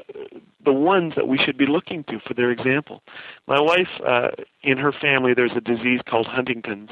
the 0.65 0.73
ones 0.73 1.13
that 1.17 1.29
we 1.29 1.37
should 1.37 1.59
be 1.59 1.67
looking 1.67 2.03
to 2.05 2.19
for 2.21 2.33
their 2.33 2.51
example? 2.51 3.03
My 3.47 3.61
wife, 3.61 3.89
uh, 4.07 4.29
in 4.63 4.79
her 4.79 4.93
family, 4.93 5.35
there's 5.35 5.53
a 5.55 5.61
disease 5.61 6.01
called 6.07 6.27
Huntington's. 6.27 6.91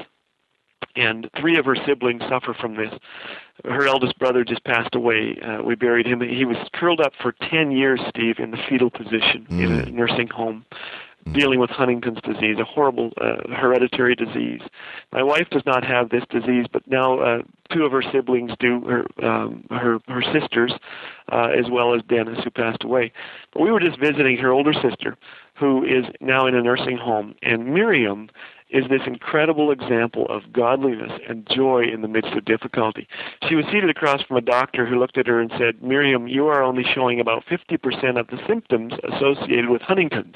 And 0.95 1.29
three 1.39 1.57
of 1.57 1.65
her 1.65 1.75
siblings 1.85 2.23
suffer 2.27 2.55
from 2.59 2.75
this. 2.75 2.91
Her 3.65 3.87
eldest 3.87 4.17
brother 4.17 4.43
just 4.43 4.63
passed 4.63 4.95
away. 4.95 5.37
Uh, 5.39 5.61
we 5.61 5.75
buried 5.75 6.07
him. 6.07 6.21
He 6.21 6.43
was 6.43 6.57
curled 6.73 6.99
up 6.99 7.13
for 7.21 7.35
10 7.51 7.71
years, 7.71 7.99
Steve, 8.09 8.39
in 8.39 8.49
the 8.49 8.57
fetal 8.67 8.89
position 8.89 9.45
mm. 9.49 9.63
in 9.63 9.79
a 9.79 9.83
mm. 9.83 9.93
nursing 9.93 10.27
home 10.27 10.65
dealing 11.33 11.59
with 11.59 11.69
Huntington's 11.69 12.21
disease, 12.21 12.57
a 12.59 12.63
horrible 12.63 13.11
uh, 13.19 13.53
hereditary 13.53 14.15
disease. 14.15 14.61
My 15.11 15.23
wife 15.23 15.49
does 15.51 15.63
not 15.65 15.83
have 15.83 16.09
this 16.09 16.23
disease, 16.29 16.65
but 16.71 16.87
now 16.87 17.19
uh, 17.19 17.41
two 17.73 17.83
of 17.83 17.91
her 17.91 18.03
siblings 18.11 18.51
do, 18.59 18.81
her 18.81 19.25
um, 19.25 19.65
her 19.69 19.99
her 20.07 20.23
sisters, 20.33 20.73
uh, 21.31 21.49
as 21.57 21.69
well 21.69 21.93
as 21.93 22.01
Dennis, 22.07 22.39
who 22.43 22.49
passed 22.49 22.83
away. 22.83 23.11
But 23.53 23.61
we 23.61 23.71
were 23.71 23.79
just 23.79 23.99
visiting 23.99 24.37
her 24.37 24.51
older 24.51 24.73
sister, 24.73 25.17
who 25.55 25.83
is 25.83 26.05
now 26.21 26.47
in 26.47 26.55
a 26.55 26.61
nursing 26.61 26.97
home, 26.97 27.35
and 27.41 27.73
Miriam 27.73 28.29
is 28.69 28.83
this 28.89 29.01
incredible 29.05 29.71
example 29.71 30.27
of 30.29 30.51
godliness 30.51 31.11
and 31.29 31.47
joy 31.49 31.83
in 31.83 32.01
the 32.01 32.07
midst 32.07 32.33
of 32.33 32.43
difficulty. 32.43 33.07
She 33.47 33.55
was 33.55 33.65
seated 33.71 33.89
across 33.89 34.21
from 34.23 34.35
a 34.35 34.41
doctor 34.41 34.85
who 34.85 34.99
looked 34.99 35.17
at 35.17 35.27
her 35.27 35.39
and 35.39 35.51
said, 35.57 35.81
Miriam, 35.81 36.27
you 36.27 36.47
are 36.47 36.61
only 36.61 36.83
showing 36.93 37.19
about 37.21 37.45
50% 37.45 38.19
of 38.19 38.27
the 38.27 38.39
symptoms 38.45 38.93
associated 39.03 39.69
with 39.69 39.81
Huntington's. 39.81 40.35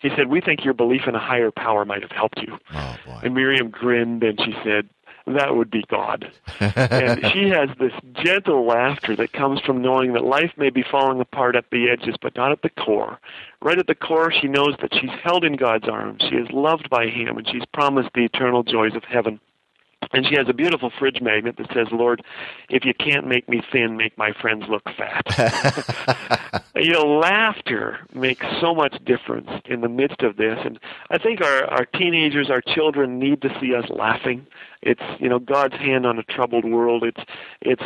He 0.00 0.10
said, 0.16 0.28
We 0.28 0.40
think 0.40 0.64
your 0.64 0.74
belief 0.74 1.02
in 1.06 1.14
a 1.14 1.20
higher 1.20 1.50
power 1.50 1.84
might 1.84 2.02
have 2.02 2.12
helped 2.12 2.40
you. 2.40 2.58
Oh, 2.74 2.96
and 3.22 3.34
Miriam 3.34 3.70
grinned 3.70 4.22
and 4.22 4.40
she 4.40 4.54
said, 4.64 4.88
that 5.26 5.54
would 5.54 5.70
be 5.70 5.84
God. 5.88 6.30
and 6.60 7.24
she 7.32 7.48
has 7.48 7.68
this 7.78 7.92
gentle 8.14 8.66
laughter 8.66 9.14
that 9.16 9.32
comes 9.32 9.60
from 9.60 9.82
knowing 9.82 10.12
that 10.12 10.24
life 10.24 10.52
may 10.56 10.70
be 10.70 10.82
falling 10.82 11.20
apart 11.20 11.56
at 11.56 11.70
the 11.70 11.88
edges, 11.90 12.16
but 12.20 12.34
not 12.36 12.52
at 12.52 12.62
the 12.62 12.70
core. 12.70 13.18
Right 13.62 13.78
at 13.78 13.86
the 13.86 13.94
core, 13.94 14.32
she 14.32 14.48
knows 14.48 14.74
that 14.80 14.94
she's 14.94 15.10
held 15.22 15.44
in 15.44 15.56
God's 15.56 15.88
arms. 15.88 16.22
She 16.28 16.36
is 16.36 16.50
loved 16.50 16.88
by 16.90 17.06
Him, 17.06 17.36
and 17.36 17.46
she's 17.46 17.64
promised 17.72 18.10
the 18.14 18.24
eternal 18.24 18.62
joys 18.62 18.94
of 18.94 19.04
heaven. 19.04 19.40
And 20.12 20.26
she 20.26 20.34
has 20.36 20.48
a 20.48 20.54
beautiful 20.54 20.90
fridge 20.98 21.20
magnet 21.20 21.56
that 21.58 21.68
says, 21.72 21.88
Lord, 21.92 22.22
if 22.68 22.84
you 22.84 22.94
can't 22.94 23.26
make 23.26 23.48
me 23.48 23.62
thin, 23.70 23.96
make 23.96 24.16
my 24.16 24.32
friends 24.32 24.64
look 24.68 24.84
fat. 24.96 26.64
you 26.74 26.92
know, 26.92 27.06
laughter 27.06 28.00
makes 28.14 28.44
so 28.60 28.74
much 28.74 28.96
difference 29.04 29.50
in 29.66 29.82
the 29.82 29.88
midst 29.88 30.22
of 30.22 30.36
this, 30.36 30.58
and 30.64 30.80
I 31.10 31.18
think 31.18 31.42
our 31.42 31.64
our 31.66 31.84
teenagers, 31.84 32.50
our 32.50 32.62
children, 32.62 33.18
need 33.18 33.42
to 33.42 33.56
see 33.60 33.74
us 33.74 33.84
laughing. 33.90 34.46
It's 34.82 35.02
you 35.18 35.28
know 35.28 35.38
God's 35.38 35.74
hand 35.74 36.06
on 36.06 36.18
a 36.18 36.22
troubled 36.22 36.64
world. 36.64 37.04
It's 37.04 37.20
it's 37.60 37.82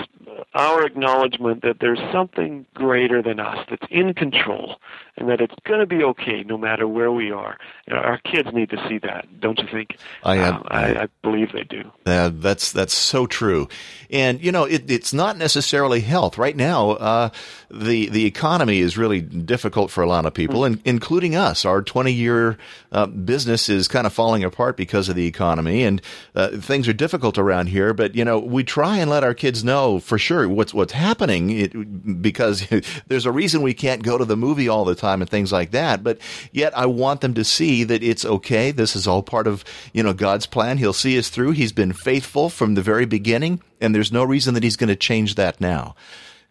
our 0.55 0.87
acknowledgement 0.87 1.63
that 1.63 1.81
there's 1.81 1.99
something 2.13 2.67
greater 2.75 3.21
than 3.21 3.41
us 3.41 3.67
that's 3.69 3.87
in 3.91 4.15
control, 4.15 4.77
and 5.17 5.29
that 5.29 5.41
it's 5.41 5.55
going 5.65 5.81
to 5.81 5.87
be 5.87 6.05
okay 6.05 6.45
no 6.45 6.57
matter 6.57 6.87
where 6.87 7.11
we 7.11 7.33
are. 7.33 7.59
Our 7.91 8.19
kids 8.19 8.49
need 8.53 8.71
to 8.71 8.89
see 8.89 8.99
that, 8.99 9.41
don't 9.41 9.59
you 9.59 9.67
think? 9.71 9.97
I 10.23 10.39
uh, 10.39 10.63
I, 10.69 11.03
I, 11.03 11.09
believe 11.23 11.53
they 11.53 11.65
do. 11.65 11.91
Uh, 12.07 12.31
that's 12.33 12.71
that's 12.71 12.95
so 12.95 13.27
true, 13.27 13.69
and 14.09 14.41
you 14.41 14.53
know 14.53 14.65
it, 14.65 14.89
it's 14.89 15.13
not 15.13 15.37
necessarily 15.37 16.01
health. 16.01 16.39
Right 16.39 16.57
now, 16.57 16.91
uh, 16.91 17.31
the 17.71 18.09
the 18.09 18.25
economy 18.25 18.79
is 18.79 18.97
really 18.97 19.21
difficult 19.21 19.91
for 19.91 20.03
a 20.03 20.07
lot 20.07 20.27
of 20.27 20.35
people, 20.35 20.61
mm-hmm. 20.61 20.75
and, 20.75 20.83
including 20.85 21.35
us. 21.35 21.65
Our 21.65 21.83
20 21.83 22.13
year 22.13 22.57
uh, 22.93 23.07
business 23.07 23.69
is 23.69 23.89
kind 23.89 24.07
of 24.07 24.13
falling 24.13 24.45
apart 24.45 24.77
because 24.77 25.09
of 25.09 25.17
the 25.17 25.27
economy, 25.27 25.83
and 25.83 26.01
uh, 26.37 26.51
things 26.85 26.95
are 26.95 26.97
difficult 26.97 27.39
around 27.39 27.69
here. 27.69 27.95
But 27.95 28.15
you 28.15 28.25
know, 28.25 28.39
we 28.39 28.63
try 28.65 28.99
and 28.99 29.11
let 29.11 29.25
our 29.25 29.35
kids 29.35 29.65
know 29.65 29.99
for 29.99 30.19
sure 30.19 30.49
what's 30.49 30.75
what's 30.75 30.93
happening, 30.93 31.51
it, 31.51 32.23
because 32.23 32.67
there's 33.07 33.27
a 33.27 33.33
reason 33.33 33.63
we 33.63 33.75
can't 33.75 34.03
go 34.03 34.19
to 34.19 34.25
the 34.25 34.37
movie 34.37 34.69
all 34.69 34.85
the 34.85 34.95
time 34.95 35.21
and 35.23 35.31
things 35.31 35.53
like 35.53 35.71
that. 35.71 36.03
But 36.03 36.19
yet, 36.53 36.77
I 36.77 36.87
want 36.87 37.21
them 37.21 37.35
to 37.35 37.45
see 37.45 37.85
that 37.85 38.03
it's 38.03 38.25
okay. 38.25 38.71
This 38.71 38.95
is 38.95 39.07
all 39.07 39.23
part 39.23 39.47
of 39.47 39.65
you 39.93 40.03
know 40.03 40.13
God's 40.13 40.47
plan. 40.47 40.79
He'll 40.79 40.93
see 40.93 41.19
us 41.19 41.31
through. 41.31 41.53
He's 41.53 41.73
been 41.73 41.93
faithful 41.93 42.51
from 42.51 42.75
the 42.75 42.83
very 42.83 43.07
beginning, 43.07 43.63
and 43.81 43.95
there's 43.95 44.13
no 44.13 44.25
reason 44.25 44.55
that 44.55 44.63
He's 44.63 44.77
going 44.77 44.89
to 44.89 44.97
change 44.97 45.37
that 45.37 45.61
now. 45.61 45.95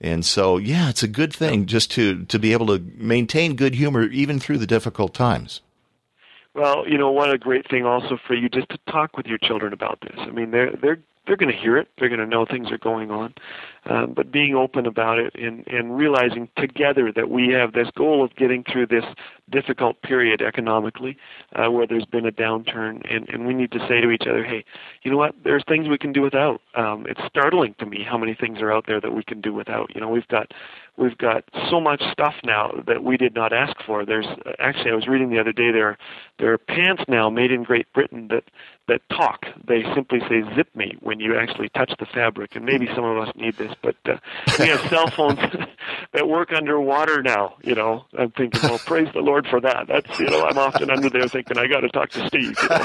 And 0.02 0.26
so, 0.26 0.58
yeah, 0.58 0.90
it's 0.90 1.04
a 1.04 1.08
good 1.08 1.34
thing 1.34 1.66
just 1.66 1.90
to, 1.92 2.26
to 2.26 2.38
be 2.38 2.52
able 2.52 2.68
to 2.68 2.84
maintain 2.98 3.56
good 3.56 3.76
humor 3.76 4.04
even 4.08 4.38
through 4.38 4.58
the 4.58 4.68
difficult 4.68 5.14
times. 5.14 5.62
Well, 6.56 6.88
you 6.88 6.98
know, 6.98 7.12
what 7.12 7.32
a 7.32 7.38
great 7.38 7.68
thing 7.70 7.86
also 7.86 8.18
for 8.28 8.36
you 8.36 8.48
just 8.48 8.70
to 8.70 8.78
talk 8.92 9.18
with 9.18 9.26
your 9.26 9.40
children 9.40 9.74
about 9.74 10.00
this. 10.02 10.16
I 10.18 10.30
mean, 10.30 10.52
they're 10.52 10.76
they're 10.82 11.00
they're 11.26 11.38
going 11.38 11.54
to 11.54 11.58
hear 11.58 11.78
it. 11.78 11.88
They're 11.98 12.10
going 12.10 12.20
to 12.20 12.28
know 12.28 12.46
things 12.46 12.72
are 12.72 12.78
going 12.78 13.12
on. 13.12 13.34
Um, 13.86 14.14
but 14.16 14.32
being 14.32 14.56
open 14.56 14.86
about 14.86 15.20
it 15.20 15.36
and, 15.36 15.68
and 15.68 15.98
realizing 15.98 16.48
together 16.58 17.12
that 17.14 17.30
we 17.30 17.50
have 17.50 17.74
this 17.74 17.90
goal 17.98 18.24
of 18.24 18.34
getting 18.36 18.64
through 18.64 18.88
this 18.88 19.04
difficult 19.50 20.02
period 20.02 20.42
economically 20.42 21.18
uh, 21.56 21.70
where 21.70 21.86
there's 21.86 22.06
been 22.06 22.26
a 22.26 22.32
downturn 22.32 23.02
and, 23.14 23.28
and 23.28 23.46
we 23.46 23.54
need 23.54 23.72
to 23.72 23.80
say 23.90 24.00
to 24.00 24.10
each 24.10 24.24
other, 24.24 24.44
hey, 24.44 24.64
you 25.04 25.12
know 25.12 25.18
what, 25.18 25.36
there's 25.44 25.64
things 25.68 25.90
we 25.90 25.98
can 25.98 26.14
do 26.14 26.22
without. 26.22 26.62
Um, 26.76 27.06
it's 27.10 27.20
startling 27.28 27.76
to 27.80 27.86
me 27.86 28.06
how 28.10 28.18
many 28.18 28.36
things 28.36 28.60
are 28.62 28.72
out 28.72 28.86
there 28.88 29.02
that 29.02 29.14
we 29.14 29.24
can 29.24 29.42
do 29.42 29.54
without. 29.54 29.94
You 29.94 30.00
know, 30.00 30.08
we've 30.08 30.28
got 30.30 30.54
we've 30.98 31.18
got 31.18 31.44
so 31.70 31.82
much 31.82 32.02
stuff 32.12 32.36
now 32.46 32.72
that 32.88 33.04
we 33.04 33.18
did 33.18 33.36
not 33.36 33.52
ask 33.52 33.76
for. 33.86 34.06
There's 34.06 34.28
actually 34.60 34.92
I 34.92 34.96
was 34.96 35.08
reading 35.08 35.30
the 35.30 35.40
other 35.40 35.52
day 35.52 35.72
there 35.72 35.98
there 36.40 36.54
are 36.54 36.58
pants 36.58 37.04
now 37.08 37.30
made 37.30 37.52
in 37.52 37.64
Great 37.64 37.92
Britain 37.94 38.30
that 38.30 38.46
that 38.88 39.02
talk. 39.10 39.46
They 39.66 39.84
simply 39.94 40.20
say 40.22 40.44
zip 40.56 40.76
me 40.76 40.98
when 41.00 41.20
you 41.20 41.38
actually 41.38 41.70
touch 41.70 41.94
the 42.00 42.06
fabric 42.06 42.56
and 42.56 42.66
maybe 42.66 42.88
some 42.96 43.06
of 43.06 43.18
us 43.18 43.34
need 43.36 43.58
this 43.58 43.74
but 43.82 43.96
uh, 44.06 44.18
we 44.60 44.68
have 44.68 44.80
cell 44.90 45.08
phones 45.16 45.40
that 46.14 46.28
work 46.28 46.52
underwater 46.54 47.22
now. 47.22 47.56
You 47.64 47.76
know, 47.76 48.06
I'm 48.18 48.32
thinking, 48.32 48.60
well, 48.64 48.80
praise 48.80 49.08
the 49.14 49.20
Lord 49.22 49.48
for 49.48 49.60
that. 49.62 49.88
That's 49.88 50.20
you 50.20 50.28
know, 50.28 50.46
I'm 50.46 50.58
often 50.58 50.90
under 50.90 51.10
there 51.10 51.28
thinking, 51.28 51.58
I 51.58 51.68
got 51.68 51.82
to 51.82 51.90
talk 51.90 52.10
to 52.12 52.28
Steve. 52.28 52.58
You 52.62 52.70
know? 52.70 52.76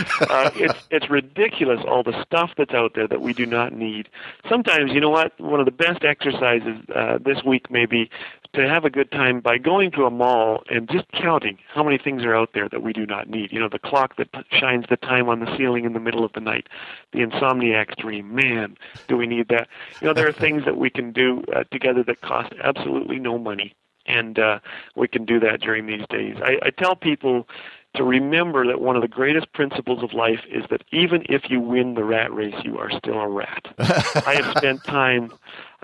uh, 0.20 0.50
it's 0.54 0.86
it's 0.90 1.10
ridiculous 1.10 1.80
all 1.86 2.02
the 2.02 2.22
stuff 2.24 2.50
that's 2.56 2.74
out 2.74 2.92
there 2.94 3.08
that 3.08 3.20
we 3.20 3.32
do 3.32 3.46
not 3.46 3.72
need. 3.72 4.08
Sometimes, 4.48 4.92
you 4.92 5.00
know 5.00 5.10
what? 5.10 5.38
One 5.40 5.60
of 5.60 5.66
the 5.66 5.72
best 5.72 6.04
exercises 6.04 6.78
uh, 6.94 7.18
this 7.24 7.42
week 7.44 7.70
may 7.70 7.86
be 7.86 8.10
to 8.56 8.66
have 8.66 8.84
a 8.84 8.90
good 8.90 9.10
time 9.12 9.40
by 9.40 9.58
going 9.58 9.90
to 9.92 10.06
a 10.06 10.10
mall 10.10 10.62
and 10.70 10.88
just 10.90 11.06
counting 11.12 11.58
how 11.68 11.84
many 11.84 11.98
things 11.98 12.24
are 12.24 12.34
out 12.34 12.50
there 12.54 12.68
that 12.70 12.82
we 12.82 12.92
do 12.92 13.04
not 13.04 13.28
need. 13.28 13.52
You 13.52 13.60
know, 13.60 13.68
the 13.68 13.78
clock 13.78 14.16
that 14.16 14.28
shines 14.50 14.86
the 14.88 14.96
time 14.96 15.28
on 15.28 15.40
the 15.40 15.56
ceiling 15.56 15.84
in 15.84 15.92
the 15.92 16.00
middle 16.00 16.24
of 16.24 16.32
the 16.32 16.40
night, 16.40 16.68
the 17.12 17.20
insomniac 17.20 17.96
dream. 17.96 18.34
Man, 18.34 18.76
do 19.08 19.16
we 19.16 19.26
need 19.26 19.48
that? 19.48 19.68
You 20.00 20.08
know, 20.08 20.14
there 20.14 20.26
are 20.26 20.32
things 20.46 20.64
that 20.64 20.78
we 20.78 20.88
can 20.88 21.12
do 21.12 21.44
uh, 21.54 21.64
together 21.70 22.02
that 22.04 22.22
cost 22.22 22.52
absolutely 22.64 23.18
no 23.18 23.38
money, 23.38 23.74
and 24.06 24.38
uh, 24.38 24.58
we 24.96 25.06
can 25.06 25.26
do 25.26 25.38
that 25.40 25.60
during 25.60 25.86
these 25.86 26.06
days. 26.08 26.36
I, 26.42 26.58
I 26.62 26.70
tell 26.70 26.96
people 26.96 27.46
to 27.96 28.04
remember 28.04 28.66
that 28.66 28.80
one 28.80 28.96
of 28.96 29.02
the 29.02 29.08
greatest 29.08 29.52
principles 29.52 30.02
of 30.02 30.12
life 30.12 30.40
is 30.50 30.64
that 30.70 30.82
even 30.92 31.24
if 31.28 31.50
you 31.50 31.60
win 31.60 31.94
the 31.94 32.04
rat 32.04 32.32
race, 32.32 32.54
you 32.62 32.78
are 32.78 32.90
still 32.90 33.20
a 33.20 33.28
rat. 33.28 33.66
I 33.78 34.40
have 34.40 34.56
spent 34.56 34.84
time 34.84 35.32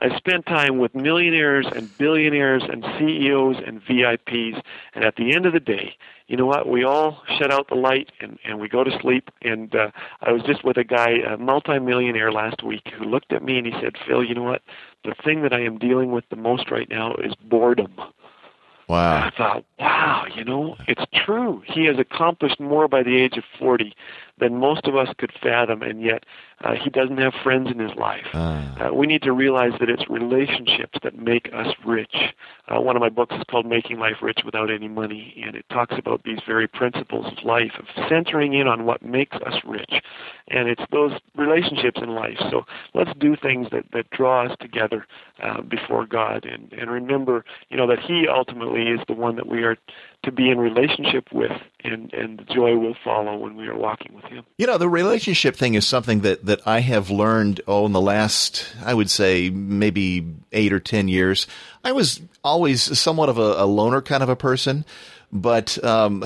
I 0.02 0.16
spent 0.16 0.46
time 0.46 0.78
with 0.78 0.96
millionaires 0.96 1.66
and 1.72 1.96
billionaires 1.96 2.64
and 2.68 2.84
CEOs 2.98 3.56
and 3.64 3.80
VIPs, 3.84 4.60
and 4.94 5.04
at 5.04 5.14
the 5.14 5.32
end 5.32 5.46
of 5.46 5.52
the 5.52 5.60
day, 5.60 5.94
you 6.26 6.36
know 6.36 6.46
what? 6.46 6.66
We 6.68 6.82
all 6.82 7.22
shut 7.38 7.52
out 7.52 7.68
the 7.68 7.76
light 7.76 8.10
and, 8.20 8.36
and 8.44 8.58
we 8.58 8.68
go 8.68 8.82
to 8.82 8.90
sleep. 9.00 9.30
And 9.42 9.72
uh, 9.76 9.92
I 10.20 10.32
was 10.32 10.42
just 10.42 10.64
with 10.64 10.76
a 10.76 10.82
guy, 10.82 11.10
a 11.24 11.36
multimillionaire 11.36 12.32
last 12.32 12.64
week, 12.64 12.88
who 12.98 13.04
looked 13.04 13.32
at 13.32 13.44
me 13.44 13.58
and 13.58 13.66
he 13.66 13.72
said, 13.80 13.92
Phil, 14.04 14.24
you 14.24 14.34
know 14.34 14.42
what? 14.42 14.62
The 15.04 15.14
thing 15.22 15.42
that 15.42 15.52
I 15.52 15.60
am 15.60 15.78
dealing 15.78 16.10
with 16.10 16.24
the 16.30 16.36
most 16.36 16.70
right 16.72 16.88
now 16.88 17.14
is 17.14 17.34
boredom. 17.44 17.94
Wow. 18.88 19.26
I 19.26 19.30
thought, 19.30 19.64
wow, 19.78 20.24
you 20.34 20.44
know, 20.44 20.76
it's 20.88 21.04
true. 21.14 21.62
He 21.66 21.84
has 21.84 21.98
accomplished 21.98 22.58
more 22.58 22.88
by 22.88 23.02
the 23.02 23.16
age 23.16 23.36
of 23.36 23.44
40 23.58 23.94
than 24.42 24.56
most 24.56 24.86
of 24.86 24.96
us 24.96 25.08
could 25.18 25.32
fathom, 25.40 25.82
and 25.82 26.02
yet 26.02 26.24
uh, 26.64 26.74
he 26.74 26.90
doesn't 26.90 27.18
have 27.18 27.32
friends 27.42 27.70
in 27.70 27.78
his 27.78 27.94
life. 27.96 28.26
Uh. 28.34 28.62
Uh, 28.80 28.94
we 28.94 29.06
need 29.06 29.22
to 29.22 29.32
realize 29.32 29.72
that 29.78 29.88
it's 29.88 30.08
relationships 30.08 30.98
that 31.02 31.16
make 31.16 31.48
us 31.52 31.68
rich. 31.84 32.16
Uh, 32.68 32.80
one 32.80 32.96
of 32.96 33.00
my 33.00 33.08
books 33.08 33.34
is 33.36 33.42
called 33.48 33.66
Making 33.66 33.98
Life 33.98 34.16
Rich 34.20 34.40
Without 34.44 34.70
Any 34.70 34.88
Money, 34.88 35.42
and 35.44 35.54
it 35.54 35.64
talks 35.70 35.94
about 35.96 36.24
these 36.24 36.40
very 36.46 36.66
principles 36.66 37.26
of 37.26 37.44
life, 37.44 37.72
of 37.78 37.86
centering 38.08 38.54
in 38.54 38.66
on 38.66 38.84
what 38.84 39.02
makes 39.02 39.36
us 39.46 39.54
rich. 39.64 39.94
And 40.48 40.68
it's 40.68 40.82
those 40.90 41.12
relationships 41.36 42.00
in 42.02 42.10
life. 42.10 42.38
So 42.50 42.64
let's 42.94 43.10
do 43.18 43.36
things 43.36 43.68
that, 43.70 43.84
that 43.92 44.10
draw 44.10 44.46
us 44.46 44.56
together 44.60 45.06
uh, 45.42 45.62
before 45.62 46.06
God 46.06 46.44
and, 46.44 46.72
and 46.72 46.90
remember, 46.90 47.44
you 47.68 47.76
know, 47.76 47.86
that 47.86 48.00
He 48.00 48.26
ultimately 48.28 48.88
is 48.88 49.00
the 49.06 49.14
one 49.14 49.36
that 49.36 49.46
we 49.46 49.62
are 49.62 49.76
to 50.24 50.32
be 50.32 50.50
in 50.50 50.58
relationship 50.58 51.28
with, 51.32 51.52
and, 51.82 52.12
and 52.12 52.38
the 52.38 52.44
joy 52.44 52.76
will 52.76 52.94
follow 53.04 53.36
when 53.36 53.56
we 53.56 53.66
are 53.66 53.76
walking 53.76 54.14
with 54.14 54.24
Him. 54.24 54.31
You 54.56 54.66
know, 54.66 54.78
the 54.78 54.88
relationship 54.88 55.56
thing 55.56 55.74
is 55.74 55.86
something 55.86 56.20
that, 56.20 56.44
that 56.46 56.66
I 56.66 56.80
have 56.80 57.10
learned, 57.10 57.60
oh, 57.66 57.86
in 57.86 57.92
the 57.92 58.00
last, 58.00 58.66
I 58.84 58.94
would 58.94 59.10
say, 59.10 59.50
maybe 59.50 60.26
eight 60.52 60.72
or 60.72 60.80
10 60.80 61.08
years. 61.08 61.46
I 61.84 61.92
was 61.92 62.20
always 62.44 62.98
somewhat 62.98 63.28
of 63.28 63.38
a, 63.38 63.54
a 63.58 63.66
loner 63.66 64.02
kind 64.02 64.22
of 64.22 64.28
a 64.28 64.36
person, 64.36 64.84
but 65.32 65.82
um, 65.84 66.24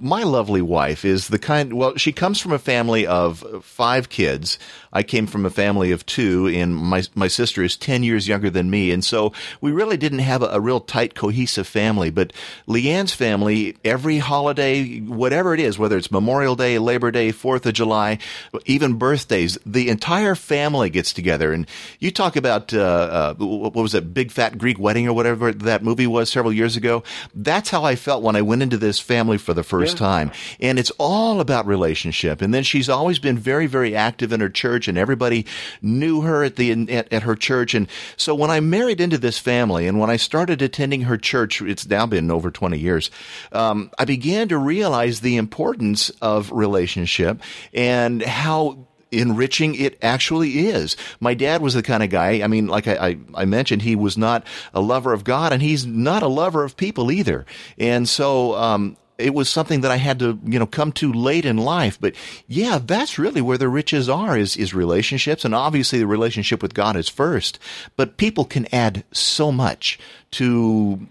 my 0.00 0.22
lovely 0.22 0.62
wife 0.62 1.04
is 1.04 1.28
the 1.28 1.38
kind, 1.38 1.72
well, 1.74 1.96
she 1.96 2.12
comes 2.12 2.40
from 2.40 2.52
a 2.52 2.58
family 2.58 3.06
of 3.06 3.44
five 3.62 4.08
kids. 4.08 4.58
I 4.92 5.02
came 5.02 5.26
from 5.26 5.46
a 5.46 5.50
family 5.50 5.92
of 5.92 6.04
two, 6.06 6.48
and 6.48 6.74
my, 6.74 7.02
my 7.14 7.28
sister 7.28 7.62
is 7.62 7.76
10 7.76 8.02
years 8.02 8.26
younger 8.26 8.50
than 8.50 8.70
me. 8.70 8.90
And 8.90 9.04
so 9.04 9.32
we 9.60 9.70
really 9.72 9.96
didn't 9.96 10.20
have 10.20 10.42
a, 10.42 10.46
a 10.46 10.60
real 10.60 10.80
tight, 10.80 11.14
cohesive 11.14 11.66
family. 11.66 12.10
But 12.10 12.32
Leanne's 12.66 13.12
family, 13.12 13.76
every 13.84 14.18
holiday, 14.18 15.00
whatever 15.00 15.54
it 15.54 15.60
is, 15.60 15.78
whether 15.78 15.96
it's 15.96 16.10
Memorial 16.10 16.56
Day, 16.56 16.78
Labor 16.78 17.10
Day, 17.10 17.30
4th 17.30 17.66
of 17.66 17.74
July, 17.74 18.18
even 18.66 18.94
birthdays, 18.94 19.58
the 19.64 19.88
entire 19.88 20.34
family 20.34 20.90
gets 20.90 21.12
together. 21.12 21.52
And 21.52 21.66
you 21.98 22.10
talk 22.10 22.36
about, 22.36 22.72
uh, 22.74 22.80
uh, 22.80 23.34
what 23.34 23.74
was 23.74 23.94
it, 23.94 24.12
Big 24.12 24.32
Fat 24.32 24.58
Greek 24.58 24.78
Wedding 24.78 25.06
or 25.06 25.12
whatever 25.12 25.52
that 25.52 25.84
movie 25.84 26.06
was 26.06 26.30
several 26.30 26.52
years 26.52 26.76
ago. 26.76 27.04
That's 27.34 27.70
how 27.70 27.84
I 27.84 27.96
felt 27.96 28.22
when 28.22 28.34
I 28.34 28.42
went 28.42 28.62
into 28.62 28.76
this 28.76 28.98
family 28.98 29.38
for 29.38 29.54
the 29.54 29.62
first 29.62 29.89
yeah. 29.92 29.98
time. 29.98 30.32
And 30.60 30.78
it's 30.78 30.90
all 30.98 31.40
about 31.40 31.66
relationship. 31.66 32.42
And 32.42 32.52
then 32.52 32.62
she's 32.62 32.88
always 32.88 33.18
been 33.18 33.38
very, 33.38 33.66
very 33.66 33.94
active 33.94 34.32
in 34.32 34.40
her 34.40 34.48
church 34.48 34.70
church 34.70 34.88
and 34.88 34.96
everybody 34.96 35.46
knew 35.82 36.22
her 36.22 36.44
at 36.44 36.56
the 36.56 36.70
at, 36.92 37.12
at 37.12 37.22
her 37.22 37.34
church. 37.34 37.74
And 37.74 37.88
so 38.16 38.34
when 38.34 38.50
I 38.50 38.60
married 38.60 39.00
into 39.00 39.18
this 39.18 39.38
family 39.38 39.86
and 39.86 39.98
when 39.98 40.10
I 40.10 40.16
started 40.16 40.62
attending 40.62 41.02
her 41.02 41.16
church, 41.16 41.60
it's 41.60 41.88
now 41.88 42.06
been 42.06 42.30
over 42.30 42.50
20 42.50 42.78
years, 42.78 43.10
um, 43.52 43.90
I 43.98 44.04
began 44.04 44.48
to 44.48 44.58
realize 44.58 45.20
the 45.20 45.36
importance 45.36 46.10
of 46.22 46.52
relationship 46.52 47.40
and 47.74 48.22
how 48.22 48.86
enriching 49.12 49.74
it 49.74 49.98
actually 50.02 50.68
is. 50.68 50.96
My 51.18 51.34
dad 51.34 51.62
was 51.62 51.74
the 51.74 51.82
kind 51.82 52.04
of 52.04 52.10
guy, 52.10 52.42
I 52.42 52.46
mean, 52.46 52.68
like 52.68 52.86
I, 52.86 52.94
I, 52.94 53.18
I, 53.34 53.44
mentioned, 53.44 53.82
he 53.82 53.96
was 53.96 54.16
not 54.16 54.46
a 54.72 54.80
lover 54.80 55.12
of 55.12 55.24
God 55.24 55.52
and 55.52 55.60
he's 55.60 55.84
not 55.84 56.22
a 56.22 56.28
lover 56.28 56.62
of 56.62 56.76
people 56.76 57.10
either. 57.10 57.44
And 57.76 58.08
so, 58.08 58.54
um, 58.54 58.96
it 59.20 59.34
was 59.34 59.48
something 59.48 59.82
that 59.82 59.90
I 59.90 59.96
had 59.96 60.18
to, 60.20 60.38
you 60.44 60.58
know, 60.58 60.66
come 60.66 60.92
to 60.92 61.12
late 61.12 61.44
in 61.44 61.56
life. 61.56 61.98
But 62.00 62.14
yeah, 62.46 62.78
that's 62.82 63.18
really 63.18 63.40
where 63.40 63.58
the 63.58 63.68
riches 63.68 64.08
are 64.08 64.36
is, 64.36 64.56
is 64.56 64.74
relationships. 64.74 65.44
And 65.44 65.54
obviously 65.54 65.98
the 65.98 66.06
relationship 66.06 66.62
with 66.62 66.74
God 66.74 66.96
is 66.96 67.08
first, 67.08 67.58
but 67.96 68.16
people 68.16 68.44
can 68.44 68.66
add 68.74 69.04
so 69.12 69.52
much 69.52 69.98
to 70.32 71.06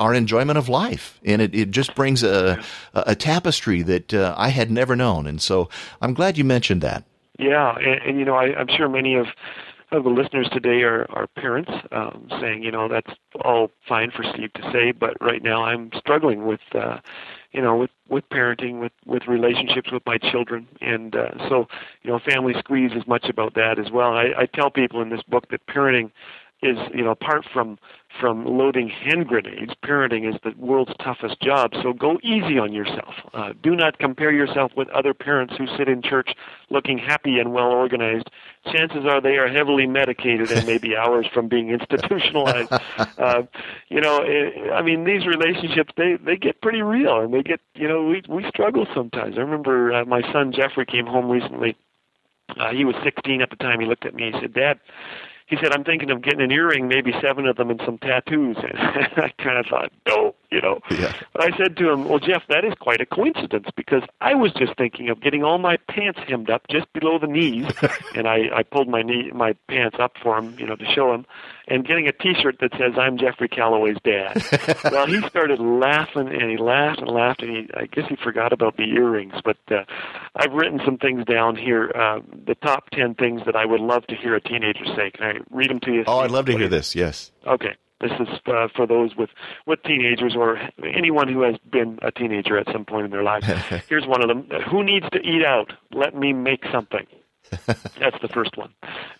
our 0.00 0.14
enjoyment 0.14 0.58
of 0.58 0.68
life. 0.68 1.20
And 1.24 1.42
it, 1.42 1.54
it 1.54 1.70
just 1.70 1.94
brings 1.94 2.22
a, 2.22 2.62
a 2.94 3.14
tapestry 3.14 3.82
that 3.82 4.14
uh, 4.14 4.34
I 4.36 4.48
had 4.48 4.70
never 4.70 4.96
known. 4.96 5.26
And 5.26 5.42
so 5.42 5.68
I'm 6.00 6.14
glad 6.14 6.38
you 6.38 6.44
mentioned 6.44 6.82
that. 6.82 7.04
Yeah. 7.38 7.74
And, 7.76 8.02
and 8.02 8.18
you 8.18 8.24
know, 8.24 8.34
I, 8.34 8.54
I'm 8.54 8.68
sure 8.68 8.88
many 8.88 9.16
of 9.16 9.26
of 9.92 10.02
the 10.02 10.10
listeners 10.10 10.48
today 10.52 10.82
are, 10.82 11.06
are 11.10 11.28
parents 11.28 11.70
um, 11.92 12.26
saying, 12.40 12.64
you 12.64 12.70
know, 12.70 12.88
that's 12.88 13.12
all 13.44 13.70
fine 13.86 14.10
for 14.10 14.24
Steve 14.24 14.52
to 14.54 14.62
say, 14.72 14.90
but 14.90 15.16
right 15.20 15.42
now 15.42 15.64
I'm 15.64 15.90
struggling 15.96 16.46
with, 16.46 16.60
uh, 16.74 16.98
you 17.54 17.62
know, 17.62 17.76
with 17.76 17.90
with 18.08 18.28
parenting, 18.30 18.80
with 18.80 18.92
with 19.06 19.22
relationships 19.28 19.92
with 19.92 20.02
my 20.04 20.18
children, 20.18 20.66
and 20.80 21.14
uh, 21.14 21.48
so 21.48 21.68
you 22.02 22.10
know, 22.10 22.18
family 22.18 22.52
squeeze 22.58 22.90
is 22.92 23.06
much 23.06 23.26
about 23.28 23.54
that 23.54 23.78
as 23.78 23.92
well. 23.92 24.12
I, 24.12 24.32
I 24.36 24.46
tell 24.46 24.70
people 24.70 25.00
in 25.00 25.08
this 25.08 25.22
book 25.22 25.48
that 25.50 25.64
parenting 25.68 26.10
is 26.64 26.78
you 26.94 27.04
know 27.04 27.10
apart 27.10 27.44
from 27.52 27.78
from 28.20 28.44
loading 28.46 28.88
hand 28.88 29.26
grenades 29.26 29.72
parenting 29.84 30.28
is 30.28 30.40
the 30.44 30.52
world's 30.56 30.92
toughest 31.02 31.40
job. 31.40 31.72
So 31.82 31.92
go 31.92 32.18
easy 32.22 32.58
on 32.58 32.72
yourself. 32.72 33.14
Uh, 33.32 33.52
do 33.62 33.74
not 33.74 33.98
compare 33.98 34.32
yourself 34.32 34.72
with 34.76 34.88
other 34.90 35.12
parents 35.12 35.54
who 35.58 35.66
sit 35.76 35.88
in 35.88 36.00
church 36.00 36.30
looking 36.70 36.96
happy 36.96 37.38
and 37.38 37.52
well 37.52 37.70
organized. 37.70 38.30
Chances 38.72 39.04
are 39.04 39.20
they 39.20 39.36
are 39.36 39.48
heavily 39.48 39.86
medicated 39.86 40.50
and 40.50 40.66
maybe 40.66 40.96
hours 40.96 41.26
from 41.32 41.48
being 41.48 41.70
institutionalized. 41.70 42.70
Uh, 43.18 43.42
you 43.88 44.00
know 44.00 44.20
it, 44.22 44.72
i 44.72 44.82
mean 44.82 45.04
these 45.04 45.26
relationships 45.26 45.92
they 45.96 46.16
they 46.24 46.36
get 46.36 46.60
pretty 46.60 46.82
real 46.82 47.20
and 47.20 47.32
they 47.32 47.42
get 47.42 47.60
you 47.74 47.86
know 47.86 48.02
we 48.04 48.22
we 48.28 48.44
struggle 48.48 48.86
sometimes. 48.94 49.36
I 49.36 49.40
remember 49.40 49.92
uh, 49.92 50.04
my 50.04 50.20
son 50.32 50.52
jeffrey 50.52 50.84
came 50.86 51.06
home 51.06 51.28
recently. 51.28 51.76
Uh, 52.58 52.72
he 52.72 52.84
was 52.84 52.94
16 53.04 53.40
at 53.40 53.50
the 53.50 53.56
time. 53.56 53.80
He 53.80 53.86
looked 53.86 54.04
at 54.04 54.14
me 54.14 54.32
he 54.32 54.40
said 54.40 54.52
dad 54.54 54.80
he 55.46 55.56
said, 55.56 55.72
I'm 55.72 55.84
thinking 55.84 56.10
of 56.10 56.22
getting 56.22 56.40
an 56.40 56.50
earring, 56.50 56.88
maybe 56.88 57.12
seven 57.20 57.46
of 57.46 57.56
them, 57.56 57.70
and 57.70 57.80
some 57.84 57.98
tattoos. 57.98 58.56
And 58.56 58.78
I 58.78 59.32
kind 59.38 59.58
of 59.58 59.66
thought, 59.66 59.92
no, 60.08 60.34
you 60.54 60.60
know. 60.60 60.78
Yeah. 60.90 61.12
But 61.32 61.52
I 61.52 61.56
said 61.56 61.76
to 61.78 61.90
him, 61.90 62.08
well, 62.08 62.20
Jeff, 62.20 62.42
that 62.48 62.64
is 62.64 62.74
quite 62.80 63.00
a 63.00 63.06
coincidence 63.06 63.66
because 63.76 64.02
I 64.20 64.34
was 64.34 64.52
just 64.52 64.76
thinking 64.76 65.08
of 65.08 65.20
getting 65.20 65.42
all 65.42 65.58
my 65.58 65.76
pants 65.88 66.20
hemmed 66.28 66.48
up 66.48 66.62
just 66.70 66.90
below 66.92 67.18
the 67.18 67.26
knees, 67.26 67.66
and 68.14 68.28
I, 68.28 68.48
I 68.54 68.62
pulled 68.62 68.88
my 68.88 69.02
knee, 69.02 69.30
my 69.34 69.54
pants 69.68 69.96
up 69.98 70.12
for 70.22 70.38
him, 70.38 70.56
you 70.58 70.66
know, 70.66 70.76
to 70.76 70.84
show 70.94 71.12
him, 71.12 71.26
and 71.66 71.86
getting 71.86 72.06
a 72.06 72.12
T-shirt 72.12 72.58
that 72.60 72.70
says 72.72 72.92
"I'm 72.96 73.18
Jeffrey 73.18 73.48
Callaway's 73.48 73.96
dad." 74.04 74.42
well, 74.84 75.06
he 75.06 75.20
started 75.28 75.58
laughing, 75.58 76.28
and 76.28 76.50
he 76.50 76.56
laughed 76.56 77.00
and 77.00 77.10
laughed, 77.10 77.42
and 77.42 77.50
he, 77.50 77.68
I 77.74 77.86
guess 77.86 78.04
he 78.08 78.16
forgot 78.16 78.52
about 78.52 78.76
the 78.76 78.84
earrings. 78.84 79.34
But 79.44 79.56
uh, 79.70 79.84
I've 80.36 80.52
written 80.52 80.80
some 80.84 80.98
things 80.98 81.24
down 81.24 81.56
here, 81.56 81.90
uh, 81.94 82.20
the 82.46 82.54
top 82.54 82.90
ten 82.90 83.14
things 83.14 83.42
that 83.46 83.56
I 83.56 83.64
would 83.64 83.80
love 83.80 84.06
to 84.06 84.14
hear 84.14 84.36
a 84.36 84.40
teenager 84.40 84.84
say. 84.94 85.10
Can 85.10 85.24
I 85.24 85.32
read 85.50 85.70
them 85.70 85.80
to 85.80 85.92
you? 85.92 86.04
Oh, 86.06 86.20
I'd 86.20 86.30
love 86.30 86.46
to 86.46 86.56
hear 86.56 86.68
this. 86.68 86.94
Yes. 86.94 87.32
Okay. 87.46 87.74
This 88.04 88.12
is 88.20 88.28
uh, 88.46 88.68
for 88.76 88.86
those 88.86 89.16
with, 89.16 89.30
with 89.66 89.82
teenagers 89.82 90.36
or 90.36 90.58
anyone 90.84 91.26
who 91.26 91.40
has 91.40 91.56
been 91.70 91.98
a 92.02 92.10
teenager 92.10 92.58
at 92.58 92.70
some 92.70 92.84
point 92.84 93.06
in 93.06 93.10
their 93.10 93.22
life. 93.22 93.44
Here's 93.88 94.06
one 94.06 94.22
of 94.22 94.28
them. 94.28 94.46
Who 94.70 94.84
needs 94.84 95.06
to 95.12 95.20
eat 95.20 95.42
out? 95.42 95.72
Let 95.90 96.14
me 96.14 96.34
make 96.34 96.64
something. 96.70 97.06
That's 97.66 98.20
the 98.20 98.28
first 98.28 98.58
one. 98.58 98.74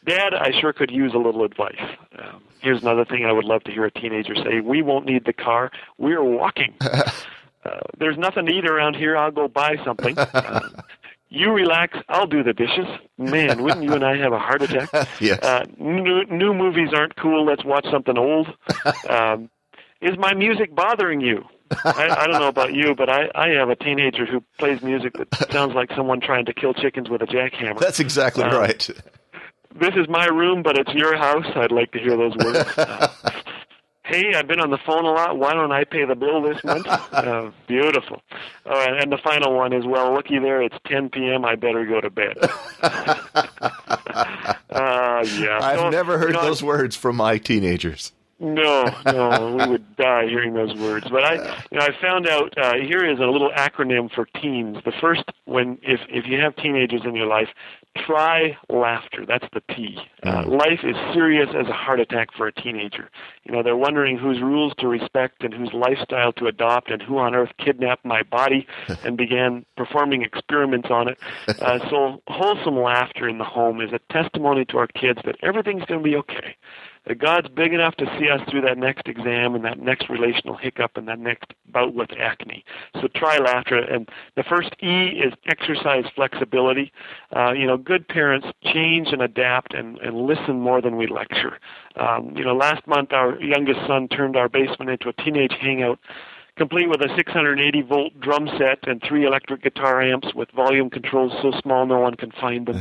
Dad, 0.07 0.35
I 0.35 0.51
sure 0.61 0.75
could 0.75 0.91
use 0.91 1.13
a 1.15 1.19
little 1.19 1.45
advice. 1.45 1.81
Um, 2.19 2.43
here's 2.61 2.83
another 2.83 3.05
thing 3.07 3.25
I 3.25 3.33
would 3.33 3.45
love 3.45 3.65
to 3.65 3.73
hear 3.73 3.85
a 3.87 3.91
teenager 3.91 4.35
say 4.35 4.61
We 4.61 4.83
won't 4.83 5.07
need 5.07 5.25
the 5.25 5.33
car. 5.33 5.71
We're 5.99 6.23
walking. 6.23 6.75
Uh, 7.67 7.81
there's 7.99 8.19
nothing 8.19 8.45
to 8.45 8.53
eat 8.53 8.69
around 8.69 8.95
here. 8.95 9.17
I'll 9.17 9.31
go 9.31 9.49
buy 9.49 9.77
something. 9.87 10.19
Uh, 10.19 10.69
you 11.35 11.53
relax. 11.53 11.99
I'll 12.09 12.27
do 12.27 12.43
the 12.43 12.53
dishes. 12.53 12.87
Man, 13.19 13.63
wouldn't 13.63 13.83
you 13.83 13.93
and 13.93 14.05
I 14.05 14.17
have 14.17 14.33
a 14.33 14.39
heart 14.39 14.63
attack? 14.63 15.09
yes. 15.21 15.43
Uh, 15.43 15.65
new, 15.79 16.25
new 16.27 16.55
movies 16.55 16.91
aren't 16.95 17.17
cool. 17.17 17.45
Let's 17.45 17.65
watch 17.65 17.87
something 17.91 18.19
old. 18.19 18.49
Um, 19.09 19.51
is 20.01 20.19
my 20.19 20.35
music 20.35 20.75
bothering 20.75 21.21
you? 21.21 21.45
I, 21.85 22.09
I 22.11 22.27
don't 22.27 22.41
know 22.41 22.49
about 22.49 22.75
you, 22.75 22.95
but 22.95 23.09
I, 23.09 23.31
I 23.35 23.49
have 23.51 23.71
a 23.71 23.77
teenager 23.77 24.27
who 24.27 24.43
plays 24.59 24.83
music 24.83 25.15
that 25.15 25.51
sounds 25.51 25.75
like 25.75 25.91
someone 25.97 26.21
trying 26.21 26.45
to 26.47 26.53
kill 26.53 26.75
chickens 26.75 27.09
with 27.09 27.23
a 27.23 27.27
jackhammer. 27.27 27.79
That's 27.79 28.01
exactly 28.01 28.45
um, 28.45 28.55
right. 28.55 28.91
This 29.75 29.95
is 29.97 30.09
my 30.09 30.27
room, 30.27 30.63
but 30.63 30.79
it's 30.79 30.93
your 30.93 31.17
house. 31.17 31.47
I'd 31.57 31.73
like 31.73 31.93
to 31.93 31.99
hear 31.99 32.17
those 32.17 32.37
words. 32.37 32.69
Hey, 34.05 34.35
I've 34.35 34.47
been 34.47 34.61
on 34.61 34.71
the 34.71 34.79
phone 34.85 35.07
a 35.07 35.13
lot. 35.13 35.39
Why 35.39 35.55
don't 35.55 35.73
I 35.73 35.85
pay 35.85 36.05
the 36.05 36.15
bill 36.15 36.43
this 36.43 36.63
month? 36.63 36.87
Uh, 37.15 37.51
beautiful. 37.67 38.21
All 38.67 38.73
right, 38.73 39.01
and 39.03 39.11
the 39.11 39.19
final 39.19 39.55
one 39.55 39.73
is, 39.73 39.87
well, 39.87 40.13
looky 40.13 40.39
there, 40.39 40.61
it's 40.63 40.77
10 40.87 41.11
p.m. 41.11 41.45
I 41.45 41.55
better 41.55 41.87
go 41.87 42.01
to 42.01 42.11
bed. 42.11 42.37
uh, 42.83 43.47
yeah. 44.71 45.59
I've 45.63 45.79
so, 45.79 45.91
never 45.91 46.19
heard 46.19 46.31
you 46.31 46.35
know, 46.35 46.43
those 46.43 46.63
words 46.63 46.97
from 46.97 47.17
my 47.17 47.39
teenagers. 47.39 48.13
No, 48.41 48.93
no, 49.07 49.57
we 49.57 49.71
would 49.71 49.97
die 49.97 50.27
hearing 50.27 50.55
those 50.55 50.75
words. 50.75 51.07
But 51.09 51.25
I, 51.25 51.35
you 51.71 51.79
know, 51.79 51.85
I 51.85 51.91
found 52.03 52.29
out 52.29 52.59
uh, 52.59 52.75
here 52.75 53.09
is 53.09 53.19
a 53.21 53.27
little 53.27 53.51
acronym 53.57 54.13
for 54.13 54.27
teens. 54.41 54.79
The 54.85 54.93
first, 55.01 55.23
when 55.45 55.79
if 55.83 56.01
if 56.09 56.27
you 56.27 56.41
have 56.41 56.57
teenagers 56.57 57.03
in 57.05 57.15
your 57.15 57.27
life, 57.27 57.49
try 57.97 58.57
laughter. 58.69 59.25
That's 59.27 59.47
the 59.53 59.63
T. 59.75 59.99
Uh, 60.23 60.45
mm. 60.45 60.59
life 60.59 60.81
is 60.83 60.97
serious 61.13 61.49
as 61.51 61.67
a 61.69 61.73
heart 61.73 62.01
attack 62.01 62.29
for 62.37 62.47
a 62.47 62.53
teenager. 62.53 63.11
You 63.45 63.53
know, 63.53 63.63
they're 63.63 63.77
wondering 63.77 64.19
whose 64.19 64.41
rules 64.41 64.73
to 64.79 64.89
respect 64.89 65.45
and 65.45 65.55
whose 65.55 65.73
lifestyle 65.73 66.33
to 66.35 66.47
adopt, 66.47 66.91
and 66.91 67.03
who 67.03 67.19
on 67.19 67.35
earth 67.35 67.51
kidnapped 67.59 68.05
my 68.05 68.23
body 68.23 68.67
and 69.05 69.17
began 69.17 69.65
performing 69.77 70.23
experiments 70.23 70.89
on 70.91 71.09
it. 71.09 71.19
Uh, 71.61 71.79
so, 71.91 72.23
wholesome 72.29 72.79
laughter 72.79 73.29
in 73.29 73.39
the 73.39 73.45
home 73.45 73.81
is 73.81 73.91
a 73.93 74.01
testimony 74.13 74.65
to 74.67 74.79
our 74.79 74.89
kids 74.89 75.21
that 75.25 75.37
everything's 75.43 75.85
going 75.85 76.01
to 76.01 76.05
be 76.05 76.17
okay 76.17 76.57
that 77.07 77.19
God's 77.19 77.49
big 77.49 77.73
enough 77.73 77.95
to 77.97 78.07
see 78.19 78.29
us 78.29 78.41
through 78.51 78.63
that 78.63 78.79
next 78.79 79.07
exam 79.09 79.55
and 79.55 79.65
that 79.65 79.79
next 79.79 80.09
relational 80.09 80.57
hiccup 80.57 80.97
and 80.97 81.07
that 81.09 81.19
next 81.19 81.53
bout 81.71 81.95
with 81.95 82.11
acne. 82.19 82.65
So 83.01 83.09
try 83.15 83.39
laughter. 83.39 83.79
And 83.79 84.09
the 84.37 84.43
first 84.43 84.71
E 84.83 85.09
is 85.09 85.33
exercise 85.47 86.05
flexibility. 86.15 86.93
Uh, 87.35 87.53
you 87.53 87.67
know, 87.67 87.77
good 87.77 88.09
parents 88.09 88.47
change 88.63 89.09
and 89.13 89.21
adapt 89.21 89.75
and, 89.75 89.99
and 89.99 90.17
listen 90.17 90.61
more 90.61 90.81
than 90.81 90.97
we 90.97 91.07
lecture. 91.07 91.59
Um, 91.97 92.33
you 92.37 92.45
know, 92.45 92.55
last 92.55 92.87
month 92.87 93.13
our 93.13 93.41
youngest 93.41 93.81
son 93.87 94.09
turned 94.09 94.37
our 94.37 94.49
basement 94.49 94.91
into 94.91 95.09
a 95.09 95.13
teenage 95.13 95.55
hangout 95.61 95.99
complete 96.57 96.89
with 96.89 97.01
a 97.01 97.09
680 97.17 97.83
volt 97.83 98.21
drum 98.21 98.49
set 98.59 98.87
and 98.87 99.03
three 99.07 99.27
electric 99.27 99.63
guitar 99.63 100.01
amps 100.01 100.35
with 100.35 100.49
volume 100.53 100.89
controls 100.89 101.33
so 101.43 101.53
small 101.61 101.85
no 101.85 101.99
one 101.99 102.15
can 102.15 102.31
find 102.31 102.67
them. 102.67 102.81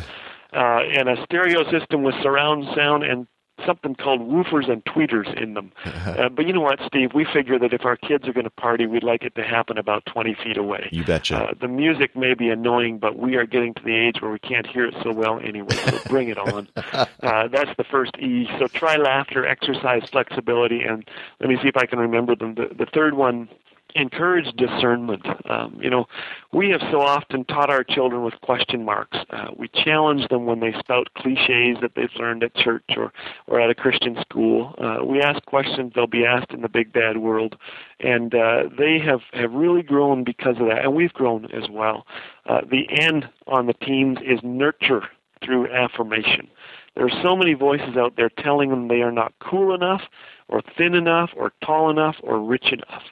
Uh, 0.53 0.81
and 0.95 1.09
a 1.09 1.15
stereo 1.25 1.63
system 1.71 2.03
with 2.03 2.13
surround 2.21 2.65
sound 2.75 3.03
and 3.03 3.25
something 3.65 3.95
called 3.95 4.21
woofers 4.21 4.69
and 4.71 4.83
tweeters 4.85 5.31
in 5.41 5.53
them. 5.53 5.71
Uh, 6.03 6.29
but 6.29 6.45
you 6.45 6.53
know 6.53 6.61
what, 6.61 6.79
Steve? 6.85 7.11
We 7.15 7.25
figure 7.25 7.57
that 7.57 7.73
if 7.73 7.85
our 7.85 7.95
kids 7.95 8.27
are 8.27 8.33
going 8.33 8.43
to 8.43 8.49
party, 8.49 8.85
we'd 8.85 9.03
like 9.03 9.23
it 9.23 9.33
to 9.35 9.43
happen 9.43 9.77
about 9.77 10.05
20 10.05 10.35
feet 10.43 10.57
away. 10.57 10.89
You 10.91 11.03
betcha. 11.03 11.37
Uh, 11.37 11.53
the 11.59 11.67
music 11.67 12.15
may 12.15 12.33
be 12.33 12.49
annoying, 12.49 12.99
but 12.99 13.17
we 13.17 13.35
are 13.35 13.45
getting 13.45 13.73
to 13.75 13.83
the 13.83 13.95
age 13.95 14.21
where 14.21 14.29
we 14.29 14.39
can't 14.39 14.67
hear 14.67 14.85
it 14.85 14.93
so 15.01 15.11
well 15.11 15.39
anyway, 15.39 15.73
so 15.75 15.97
bring 16.09 16.29
it 16.29 16.37
on. 16.37 16.67
Uh, 16.93 17.47
that's 17.47 17.71
the 17.77 17.85
first 17.89 18.11
E. 18.19 18.47
So 18.59 18.67
try 18.67 18.97
laughter, 18.97 19.45
exercise 19.45 20.03
flexibility, 20.11 20.81
and 20.81 21.07
let 21.39 21.49
me 21.49 21.57
see 21.61 21.67
if 21.67 21.77
I 21.77 21.85
can 21.85 21.99
remember 21.99 22.35
them. 22.35 22.55
The, 22.55 22.69
the 22.77 22.85
third 22.85 23.13
one 23.15 23.49
encourage 23.95 24.45
discernment. 24.55 25.25
Um, 25.49 25.77
you 25.81 25.89
know, 25.89 26.05
we 26.51 26.69
have 26.69 26.81
so 26.91 27.01
often 27.01 27.45
taught 27.45 27.69
our 27.69 27.83
children 27.83 28.23
with 28.23 28.33
question 28.41 28.85
marks. 28.85 29.17
Uh, 29.29 29.47
we 29.57 29.69
challenge 29.69 30.27
them 30.29 30.45
when 30.45 30.59
they 30.59 30.73
spout 30.79 31.13
cliches 31.15 31.77
that 31.81 31.91
they've 31.95 32.09
learned 32.17 32.43
at 32.43 32.55
church 32.55 32.83
or, 32.95 33.11
or 33.47 33.59
at 33.59 33.69
a 33.69 33.75
Christian 33.75 34.17
school. 34.21 34.75
Uh, 34.77 35.03
we 35.05 35.21
ask 35.21 35.43
questions 35.45 35.93
they'll 35.95 36.07
be 36.07 36.25
asked 36.25 36.51
in 36.51 36.61
the 36.61 36.69
big 36.69 36.91
bad 36.93 37.17
world, 37.17 37.55
and 37.99 38.33
uh, 38.33 38.63
they 38.77 38.99
have, 38.99 39.21
have 39.33 39.51
really 39.51 39.81
grown 39.81 40.23
because 40.23 40.55
of 40.59 40.67
that, 40.67 40.83
and 40.83 40.95
we've 40.95 41.13
grown 41.13 41.45
as 41.45 41.69
well. 41.69 42.05
Uh, 42.45 42.61
the 42.69 42.85
end 42.91 43.29
on 43.47 43.67
the 43.67 43.73
teams 43.73 44.17
is 44.25 44.39
nurture 44.43 45.03
through 45.43 45.71
affirmation. 45.71 46.47
There 46.95 47.05
are 47.05 47.23
so 47.23 47.35
many 47.35 47.53
voices 47.53 47.97
out 47.97 48.15
there 48.17 48.29
telling 48.29 48.69
them 48.69 48.87
they 48.87 49.01
are 49.01 49.11
not 49.11 49.33
cool 49.39 49.73
enough, 49.73 50.01
or 50.47 50.61
thin 50.77 50.93
enough, 50.93 51.31
or 51.35 51.51
tall 51.63 51.89
enough, 51.89 52.15
or 52.21 52.39
rich 52.39 52.71
enough. 52.71 53.03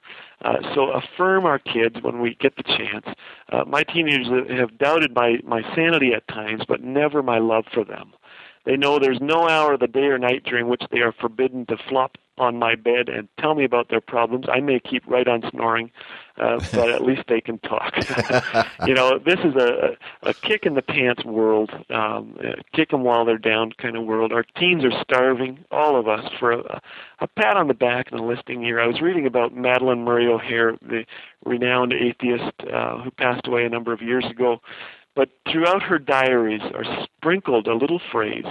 Uh, 0.43 0.57
so 0.75 0.91
affirm 0.91 1.45
our 1.45 1.59
kids 1.59 1.95
when 2.01 2.19
we 2.19 2.35
get 2.35 2.55
the 2.55 2.63
chance. 2.63 3.05
Uh, 3.51 3.63
my 3.65 3.83
teenagers 3.83 4.27
have 4.49 4.77
doubted 4.77 5.13
my, 5.15 5.37
my 5.43 5.61
sanity 5.75 6.13
at 6.13 6.27
times, 6.27 6.63
but 6.67 6.83
never 6.83 7.23
my 7.23 7.39
love 7.39 7.65
for 7.73 7.83
them. 7.83 8.11
They 8.65 8.77
know 8.77 8.99
there's 8.99 9.21
no 9.21 9.47
hour 9.47 9.73
of 9.73 9.79
the 9.79 9.87
day 9.87 10.05
or 10.05 10.17
night 10.17 10.43
during 10.43 10.67
which 10.67 10.83
they 10.91 10.99
are 10.99 11.11
forbidden 11.11 11.65
to 11.67 11.77
flop 11.89 12.17
on 12.37 12.57
my 12.57 12.75
bed 12.75 13.07
and 13.07 13.27
tell 13.39 13.53
me 13.53 13.63
about 13.63 13.89
their 13.89 14.01
problems. 14.01 14.45
I 14.51 14.61
may 14.61 14.79
keep 14.79 15.05
right 15.05 15.27
on 15.27 15.43
snoring, 15.51 15.91
uh, 16.37 16.59
but 16.73 16.89
at 16.89 17.03
least 17.03 17.23
they 17.27 17.39
can 17.39 17.59
talk. 17.59 17.93
you 18.87 18.93
know, 18.93 19.19
this 19.19 19.39
is 19.43 19.55
a, 19.55 19.95
a 20.23 20.33
kick 20.33 20.65
in 20.65 20.73
the 20.73 20.81
pants 20.81 21.23
world, 21.23 21.71
um, 21.91 22.35
kick 22.73 22.89
them 22.89 23.03
while 23.03 23.25
they're 23.25 23.37
down 23.37 23.73
kind 23.73 23.95
of 23.95 24.05
world. 24.05 24.31
Our 24.31 24.45
teens 24.57 24.83
are 24.83 25.03
starving, 25.03 25.63
all 25.69 25.99
of 25.99 26.07
us, 26.07 26.31
for 26.39 26.53
a, 26.53 26.81
a 27.19 27.27
pat 27.27 27.57
on 27.57 27.67
the 27.67 27.75
back 27.75 28.11
and 28.11 28.19
a 28.19 28.23
listening 28.23 28.63
ear. 28.63 28.79
I 28.79 28.87
was 28.87 29.01
reading 29.01 29.27
about 29.27 29.53
Madalyn 29.53 30.03
Murray 30.03 30.27
O'Hair, 30.27 30.77
the 30.81 31.05
renowned 31.45 31.93
atheist 31.93 32.53
uh, 32.73 33.03
who 33.03 33.11
passed 33.11 33.45
away 33.45 33.65
a 33.65 33.69
number 33.69 33.93
of 33.93 34.01
years 34.01 34.25
ago. 34.25 34.61
But 35.15 35.29
throughout 35.51 35.83
her 35.83 35.99
diaries 35.99 36.61
are 36.73 36.85
sprinkled 37.03 37.67
a 37.67 37.75
little 37.75 38.01
phrase, 38.11 38.45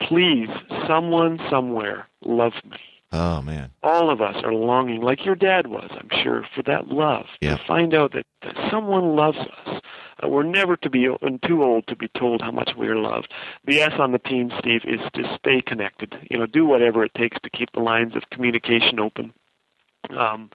please, 0.00 0.48
someone 0.86 1.40
somewhere, 1.50 2.08
love 2.24 2.52
me. 2.64 2.78
Oh 3.12 3.42
man. 3.42 3.72
All 3.82 4.08
of 4.08 4.20
us 4.20 4.36
are 4.44 4.54
longing, 4.54 5.00
like 5.00 5.24
your 5.24 5.34
dad 5.34 5.66
was, 5.66 5.90
I'm 5.90 6.08
sure, 6.22 6.46
for 6.54 6.62
that 6.62 6.88
love. 6.88 7.26
Yeah. 7.40 7.56
To 7.56 7.64
find 7.66 7.92
out 7.92 8.12
that, 8.12 8.26
that 8.42 8.54
someone 8.70 9.16
loves 9.16 9.38
us. 9.38 9.82
Uh, 10.22 10.28
we're 10.28 10.44
never 10.44 10.76
to 10.76 10.90
be 10.90 11.08
too 11.46 11.64
old 11.64 11.86
to 11.88 11.96
be 11.96 12.08
told 12.16 12.40
how 12.40 12.52
much 12.52 12.72
we 12.78 12.86
are 12.86 12.96
loved. 12.96 13.32
The 13.64 13.80
S 13.80 13.94
on 13.98 14.12
the 14.12 14.18
team, 14.18 14.52
Steve, 14.60 14.82
is 14.84 15.00
to 15.14 15.36
stay 15.38 15.60
connected. 15.60 16.14
You 16.30 16.38
know, 16.38 16.46
do 16.46 16.64
whatever 16.64 17.04
it 17.04 17.14
takes 17.14 17.38
to 17.42 17.50
keep 17.50 17.72
the 17.72 17.80
lines 17.80 18.14
of 18.14 18.30
communication 18.30 19.00
open. 19.00 19.32
Um, 20.16 20.50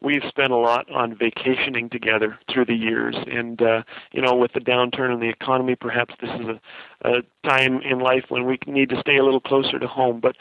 we've 0.00 0.22
spent 0.28 0.52
a 0.52 0.56
lot 0.56 0.90
on 0.90 1.16
vacationing 1.16 1.88
together 1.88 2.38
through 2.52 2.66
the 2.66 2.74
years, 2.74 3.16
and 3.30 3.60
uh, 3.62 3.82
you 4.12 4.20
know, 4.20 4.34
with 4.34 4.52
the 4.52 4.60
downturn 4.60 5.12
in 5.12 5.20
the 5.20 5.28
economy, 5.28 5.76
perhaps 5.76 6.14
this 6.20 6.30
is 6.30 6.46
a, 6.46 6.60
a 7.08 7.22
time 7.48 7.80
in 7.82 8.00
life 8.00 8.24
when 8.28 8.44
we 8.44 8.58
need 8.66 8.90
to 8.90 9.00
stay 9.00 9.16
a 9.16 9.24
little 9.24 9.40
closer 9.40 9.78
to 9.78 9.86
home. 9.86 10.20
But 10.20 10.36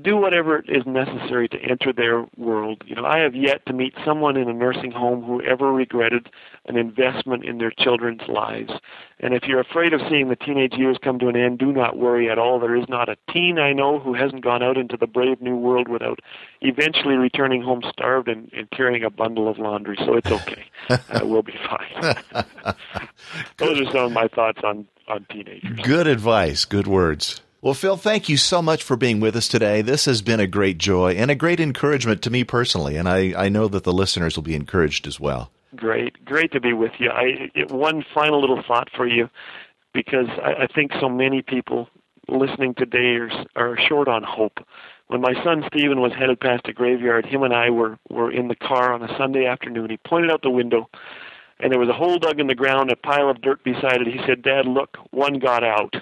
do 0.00 0.16
whatever 0.16 0.60
is 0.60 0.86
necessary 0.86 1.48
to 1.48 1.58
enter 1.58 1.92
their 1.92 2.24
world. 2.36 2.82
You 2.86 2.96
know, 2.96 3.04
I 3.04 3.18
have 3.18 3.34
yet 3.34 3.64
to 3.66 3.72
meet 3.72 3.94
someone 4.04 4.36
in 4.36 4.48
a 4.48 4.52
nursing 4.52 4.90
home 4.90 5.22
who 5.22 5.42
ever 5.42 5.72
regretted 5.72 6.30
an 6.66 6.76
investment 6.76 7.44
in 7.44 7.58
their 7.58 7.70
children's 7.70 8.22
lives. 8.28 8.72
And 9.20 9.34
if 9.34 9.44
you're 9.44 9.60
afraid 9.60 9.92
of 9.92 10.00
seeing 10.08 10.28
the 10.28 10.36
teenage 10.36 10.74
years 10.74 10.96
come 11.02 11.18
to 11.18 11.28
an 11.28 11.36
end, 11.36 11.58
do 11.58 11.72
not 11.72 11.98
worry 11.98 12.30
at 12.30 12.38
all. 12.38 12.58
There 12.58 12.76
is 12.76 12.88
not 12.88 13.08
a 13.08 13.16
teen 13.32 13.58
I 13.58 13.72
know 13.72 13.98
who 13.98 14.14
hasn't 14.14 14.42
gone 14.42 14.62
out 14.62 14.76
into 14.76 14.96
the 14.96 15.06
brave 15.06 15.40
new 15.40 15.56
world 15.56 15.88
without 15.88 16.20
eventually 16.60 17.14
returning 17.14 17.62
home 17.62 17.82
starved 17.88 18.28
and, 18.28 18.50
and 18.52 18.70
carrying 18.70 19.04
a 19.04 19.10
bundle 19.10 19.48
of 19.48 19.58
laundry. 19.58 19.98
So 20.04 20.16
it's 20.16 20.30
okay. 20.30 20.64
uh, 20.88 21.20
we'll 21.22 21.42
be 21.42 21.58
fine. 21.68 22.16
Those 23.58 23.80
are 23.80 23.92
some 23.92 24.04
of 24.06 24.12
my 24.12 24.28
thoughts 24.28 24.60
on, 24.64 24.86
on 25.08 25.26
teenagers. 25.30 25.80
Good 25.82 26.06
advice. 26.06 26.64
Good 26.64 26.86
words. 26.86 27.42
Well, 27.62 27.74
Phil, 27.74 27.96
thank 27.96 28.28
you 28.28 28.36
so 28.38 28.60
much 28.60 28.82
for 28.82 28.96
being 28.96 29.20
with 29.20 29.36
us 29.36 29.46
today. 29.46 29.82
This 29.82 30.06
has 30.06 30.20
been 30.20 30.40
a 30.40 30.48
great 30.48 30.78
joy 30.78 31.12
and 31.12 31.30
a 31.30 31.36
great 31.36 31.60
encouragement 31.60 32.20
to 32.22 32.30
me 32.30 32.42
personally, 32.42 32.96
and 32.96 33.08
I, 33.08 33.32
I 33.40 33.48
know 33.48 33.68
that 33.68 33.84
the 33.84 33.92
listeners 33.92 34.34
will 34.34 34.42
be 34.42 34.56
encouraged 34.56 35.06
as 35.06 35.20
well. 35.20 35.52
Great, 35.76 36.24
great 36.24 36.50
to 36.52 36.60
be 36.60 36.72
with 36.72 36.90
you. 36.98 37.08
I 37.08 37.50
one 37.70 38.04
final 38.12 38.40
little 38.40 38.64
thought 38.66 38.88
for 38.96 39.06
you, 39.06 39.30
because 39.94 40.26
I, 40.42 40.64
I 40.64 40.66
think 40.74 40.90
so 41.00 41.08
many 41.08 41.40
people 41.40 41.88
listening 42.26 42.74
today 42.74 43.14
are, 43.14 43.30
are 43.54 43.78
short 43.78 44.08
on 44.08 44.24
hope. 44.24 44.58
When 45.06 45.20
my 45.20 45.34
son 45.44 45.62
Stephen 45.72 46.00
was 46.00 46.10
headed 46.18 46.40
past 46.40 46.66
a 46.66 46.72
graveyard, 46.72 47.26
him 47.26 47.44
and 47.44 47.54
I 47.54 47.70
were 47.70 47.96
were 48.10 48.32
in 48.32 48.48
the 48.48 48.56
car 48.56 48.92
on 48.92 49.04
a 49.04 49.16
Sunday 49.16 49.46
afternoon. 49.46 49.88
He 49.88 49.98
pointed 49.98 50.32
out 50.32 50.42
the 50.42 50.50
window, 50.50 50.90
and 51.60 51.70
there 51.70 51.78
was 51.78 51.88
a 51.88 51.94
hole 51.94 52.18
dug 52.18 52.40
in 52.40 52.48
the 52.48 52.56
ground, 52.56 52.90
a 52.90 52.96
pile 52.96 53.30
of 53.30 53.40
dirt 53.40 53.62
beside 53.62 54.00
it. 54.00 54.08
He 54.08 54.18
said, 54.26 54.42
"Dad, 54.42 54.66
look, 54.66 54.98
one 55.12 55.38
got 55.38 55.62
out." 55.62 55.94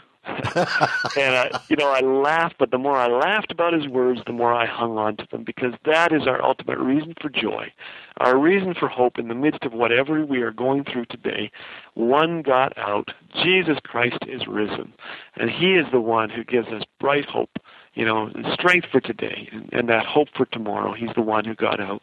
And 1.17 1.35
I, 1.37 1.61
you 1.69 1.77
know, 1.77 1.91
I 1.91 2.01
laughed, 2.01 2.57
but 2.59 2.71
the 2.71 2.79
more 2.79 2.97
I 2.97 3.09
laughed 3.09 3.53
about 3.53 3.73
his 3.73 3.89
words, 3.89 4.21
the 4.27 4.33
more 4.33 4.53
I 4.53 4.67
hung 4.67 4.99
on 4.99 5.17
to 5.17 5.27
them 5.31 5.45
because 5.45 5.75
that 5.85 6.13
is 6.13 6.27
our 6.27 6.43
ultimate 6.43 6.79
reason 6.79 7.15
for 7.21 7.29
joy, 7.29 7.73
our 8.19 8.39
reason 8.39 8.75
for 8.75 8.89
hope 8.89 9.19
in 9.19 9.29
the 9.29 9.35
midst 9.35 9.65
of 9.65 9.73
whatever 9.73 10.25
we 10.25 10.43
are 10.43 10.51
going 10.51 10.85
through 10.85 11.07
today. 11.07 11.51
One 11.95 12.43
got 12.43 12.77
out. 12.79 13.11
Jesus 13.43 13.79
Christ 13.83 14.19
is 14.27 14.47
risen, 14.47 14.93
and 15.37 15.51
He 15.51 15.75
is 15.75 15.87
the 15.93 16.01
one 16.01 16.31
who 16.31 16.45
gives 16.45 16.69
us 16.69 16.83
bright 16.99 17.25
hope, 17.27 17.59
you 17.95 18.05
know, 18.05 18.31
and 18.35 18.47
strength 18.53 18.89
for 18.91 19.01
today, 19.01 19.49
and, 19.53 19.69
and 19.73 19.89
that 19.89 20.07
hope 20.07 20.29
for 20.37 20.47
tomorrow. 20.47 20.93
He's 20.93 21.15
the 21.15 21.23
one 21.23 21.45
who 21.45 21.55
got 21.55 21.81
out 21.81 22.03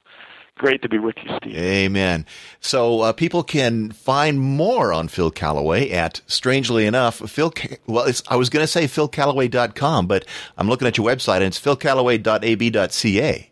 great 0.57 0.81
to 0.81 0.89
be 0.89 0.97
with 0.97 1.15
you, 1.23 1.37
Steve. 1.37 1.55
Amen. 1.55 2.25
So 2.59 3.01
uh, 3.01 3.13
people 3.13 3.43
can 3.43 3.91
find 3.91 4.39
more 4.39 4.91
on 4.91 5.07
Phil 5.07 5.31
Callaway 5.31 5.89
at, 5.91 6.21
strangely 6.27 6.85
enough, 6.85 7.17
Phil. 7.29 7.53
Well, 7.85 8.11
I 8.29 8.35
was 8.35 8.49
going 8.49 8.63
to 8.63 8.67
say 8.67 8.85
philcallaway.com, 8.85 10.07
but 10.07 10.25
I'm 10.57 10.67
looking 10.67 10.87
at 10.87 10.97
your 10.97 11.07
website 11.07 11.37
and 11.37 11.45
it's 11.45 11.59
philcallaway.ab.ca. 11.59 13.51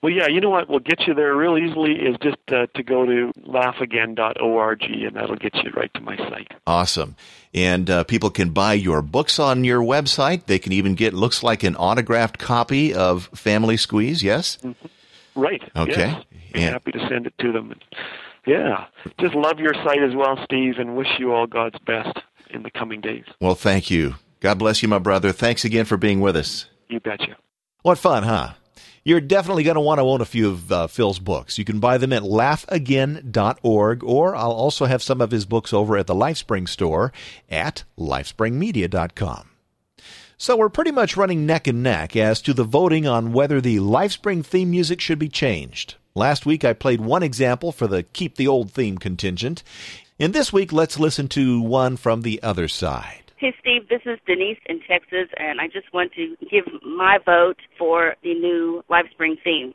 Well, 0.00 0.12
yeah, 0.12 0.28
you 0.28 0.40
know 0.40 0.50
what 0.50 0.68
will 0.68 0.78
get 0.78 1.08
you 1.08 1.14
there 1.14 1.34
real 1.34 1.58
easily 1.58 1.94
is 1.94 2.16
just 2.22 2.36
uh, 2.52 2.68
to 2.76 2.82
go 2.84 3.04
to 3.04 3.32
laughagain.org, 3.44 4.82
and 4.82 5.16
that'll 5.16 5.34
get 5.34 5.56
you 5.56 5.72
right 5.74 5.92
to 5.94 6.00
my 6.00 6.16
site. 6.16 6.52
Awesome. 6.68 7.16
And 7.52 7.90
uh, 7.90 8.04
people 8.04 8.30
can 8.30 8.50
buy 8.50 8.74
your 8.74 9.02
books 9.02 9.40
on 9.40 9.64
your 9.64 9.80
website. 9.80 10.46
They 10.46 10.60
can 10.60 10.70
even 10.70 10.94
get, 10.94 11.14
looks 11.14 11.42
like 11.42 11.64
an 11.64 11.74
autographed 11.74 12.38
copy 12.38 12.94
of 12.94 13.26
Family 13.34 13.76
Squeeze, 13.76 14.22
yes? 14.22 14.58
Mm-hmm. 14.62 14.86
Right. 15.38 15.62
Okay. 15.76 16.10
Yes. 16.10 16.24
Be 16.52 16.60
yeah. 16.60 16.70
happy 16.70 16.92
to 16.92 17.08
send 17.08 17.26
it 17.26 17.34
to 17.40 17.52
them. 17.52 17.74
Yeah. 18.46 18.86
Just 19.20 19.34
love 19.34 19.60
your 19.60 19.74
site 19.74 20.02
as 20.02 20.14
well, 20.16 20.36
Steve, 20.44 20.74
and 20.78 20.96
wish 20.96 21.08
you 21.18 21.32
all 21.32 21.46
God's 21.46 21.78
best 21.86 22.18
in 22.50 22.62
the 22.62 22.70
coming 22.70 23.00
days. 23.00 23.24
Well, 23.40 23.54
thank 23.54 23.90
you. 23.90 24.16
God 24.40 24.58
bless 24.58 24.82
you, 24.82 24.88
my 24.88 24.98
brother. 24.98 25.30
Thanks 25.32 25.64
again 25.64 25.84
for 25.84 25.96
being 25.96 26.20
with 26.20 26.36
us. 26.36 26.66
You 26.88 26.98
betcha. 26.98 27.36
What 27.82 27.98
fun, 27.98 28.24
huh? 28.24 28.54
You're 29.04 29.20
definitely 29.20 29.62
going 29.62 29.76
to 29.76 29.80
want 29.80 29.98
to 29.98 30.02
own 30.02 30.20
a 30.20 30.26
few 30.26 30.50
of 30.50 30.72
uh, 30.72 30.86
Phil's 30.86 31.18
books. 31.18 31.56
You 31.56 31.64
can 31.64 31.78
buy 31.78 31.98
them 31.98 32.12
at 32.12 32.22
laughagain.org, 32.22 34.04
or 34.04 34.36
I'll 34.36 34.50
also 34.50 34.86
have 34.86 35.02
some 35.02 35.20
of 35.20 35.30
his 35.30 35.46
books 35.46 35.72
over 35.72 35.96
at 35.96 36.06
the 36.06 36.14
LifeSpring 36.14 36.68
store 36.68 37.12
at 37.48 37.84
lifespringmedia.com. 37.98 39.47
So 40.40 40.56
we're 40.56 40.68
pretty 40.68 40.92
much 40.92 41.16
running 41.16 41.46
neck 41.46 41.66
and 41.66 41.82
neck 41.82 42.14
as 42.14 42.40
to 42.42 42.54
the 42.54 42.62
voting 42.62 43.08
on 43.08 43.32
whether 43.32 43.60
the 43.60 43.78
LifeSpring 43.78 44.46
theme 44.46 44.70
music 44.70 45.00
should 45.00 45.18
be 45.18 45.28
changed. 45.28 45.96
Last 46.14 46.46
week 46.46 46.64
I 46.64 46.74
played 46.74 47.00
one 47.00 47.24
example 47.24 47.72
for 47.72 47.88
the 47.88 48.04
Keep 48.04 48.36
the 48.36 48.46
Old 48.46 48.70
theme 48.70 48.98
contingent. 48.98 49.64
And 50.16 50.32
this 50.32 50.52
week 50.52 50.72
let's 50.72 50.96
listen 50.96 51.26
to 51.30 51.60
one 51.60 51.96
from 51.96 52.22
the 52.22 52.40
other 52.40 52.68
side. 52.68 53.32
Hey, 53.36 53.52
Steve, 53.58 53.88
this 53.88 54.02
is 54.06 54.20
Denise 54.28 54.60
in 54.66 54.80
Texas, 54.88 55.28
and 55.38 55.60
I 55.60 55.66
just 55.66 55.92
want 55.92 56.12
to 56.12 56.36
give 56.48 56.66
my 56.84 57.18
vote 57.26 57.58
for 57.76 58.14
the 58.22 58.34
new 58.34 58.84
LifeSpring 58.88 59.42
theme. 59.42 59.74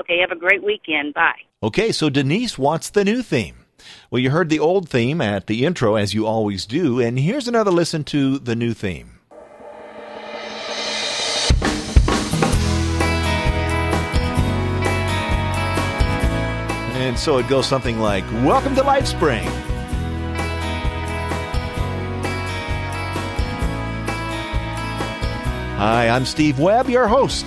Okay, 0.00 0.20
have 0.20 0.30
a 0.30 0.40
great 0.40 0.64
weekend. 0.64 1.12
Bye. 1.12 1.36
Okay, 1.62 1.92
so 1.92 2.08
Denise 2.08 2.56
wants 2.56 2.88
the 2.88 3.04
new 3.04 3.22
theme. 3.22 3.66
Well, 4.10 4.20
you 4.20 4.30
heard 4.30 4.48
the 4.48 4.58
old 4.58 4.88
theme 4.88 5.20
at 5.20 5.48
the 5.48 5.66
intro, 5.66 5.96
as 5.96 6.14
you 6.14 6.26
always 6.26 6.64
do, 6.64 6.98
and 6.98 7.18
here's 7.18 7.46
another 7.46 7.70
listen 7.70 8.04
to 8.04 8.38
the 8.38 8.56
new 8.56 8.72
theme. 8.72 9.17
And 17.08 17.18
so 17.18 17.38
it 17.38 17.48
goes 17.48 17.66
something 17.66 17.98
like 17.98 18.22
Welcome 18.44 18.74
to 18.74 18.82
LifeSpring. 18.82 19.48
Hi, 25.78 26.10
I'm 26.10 26.26
Steve 26.26 26.58
Webb, 26.58 26.90
your 26.90 27.08
host. 27.08 27.46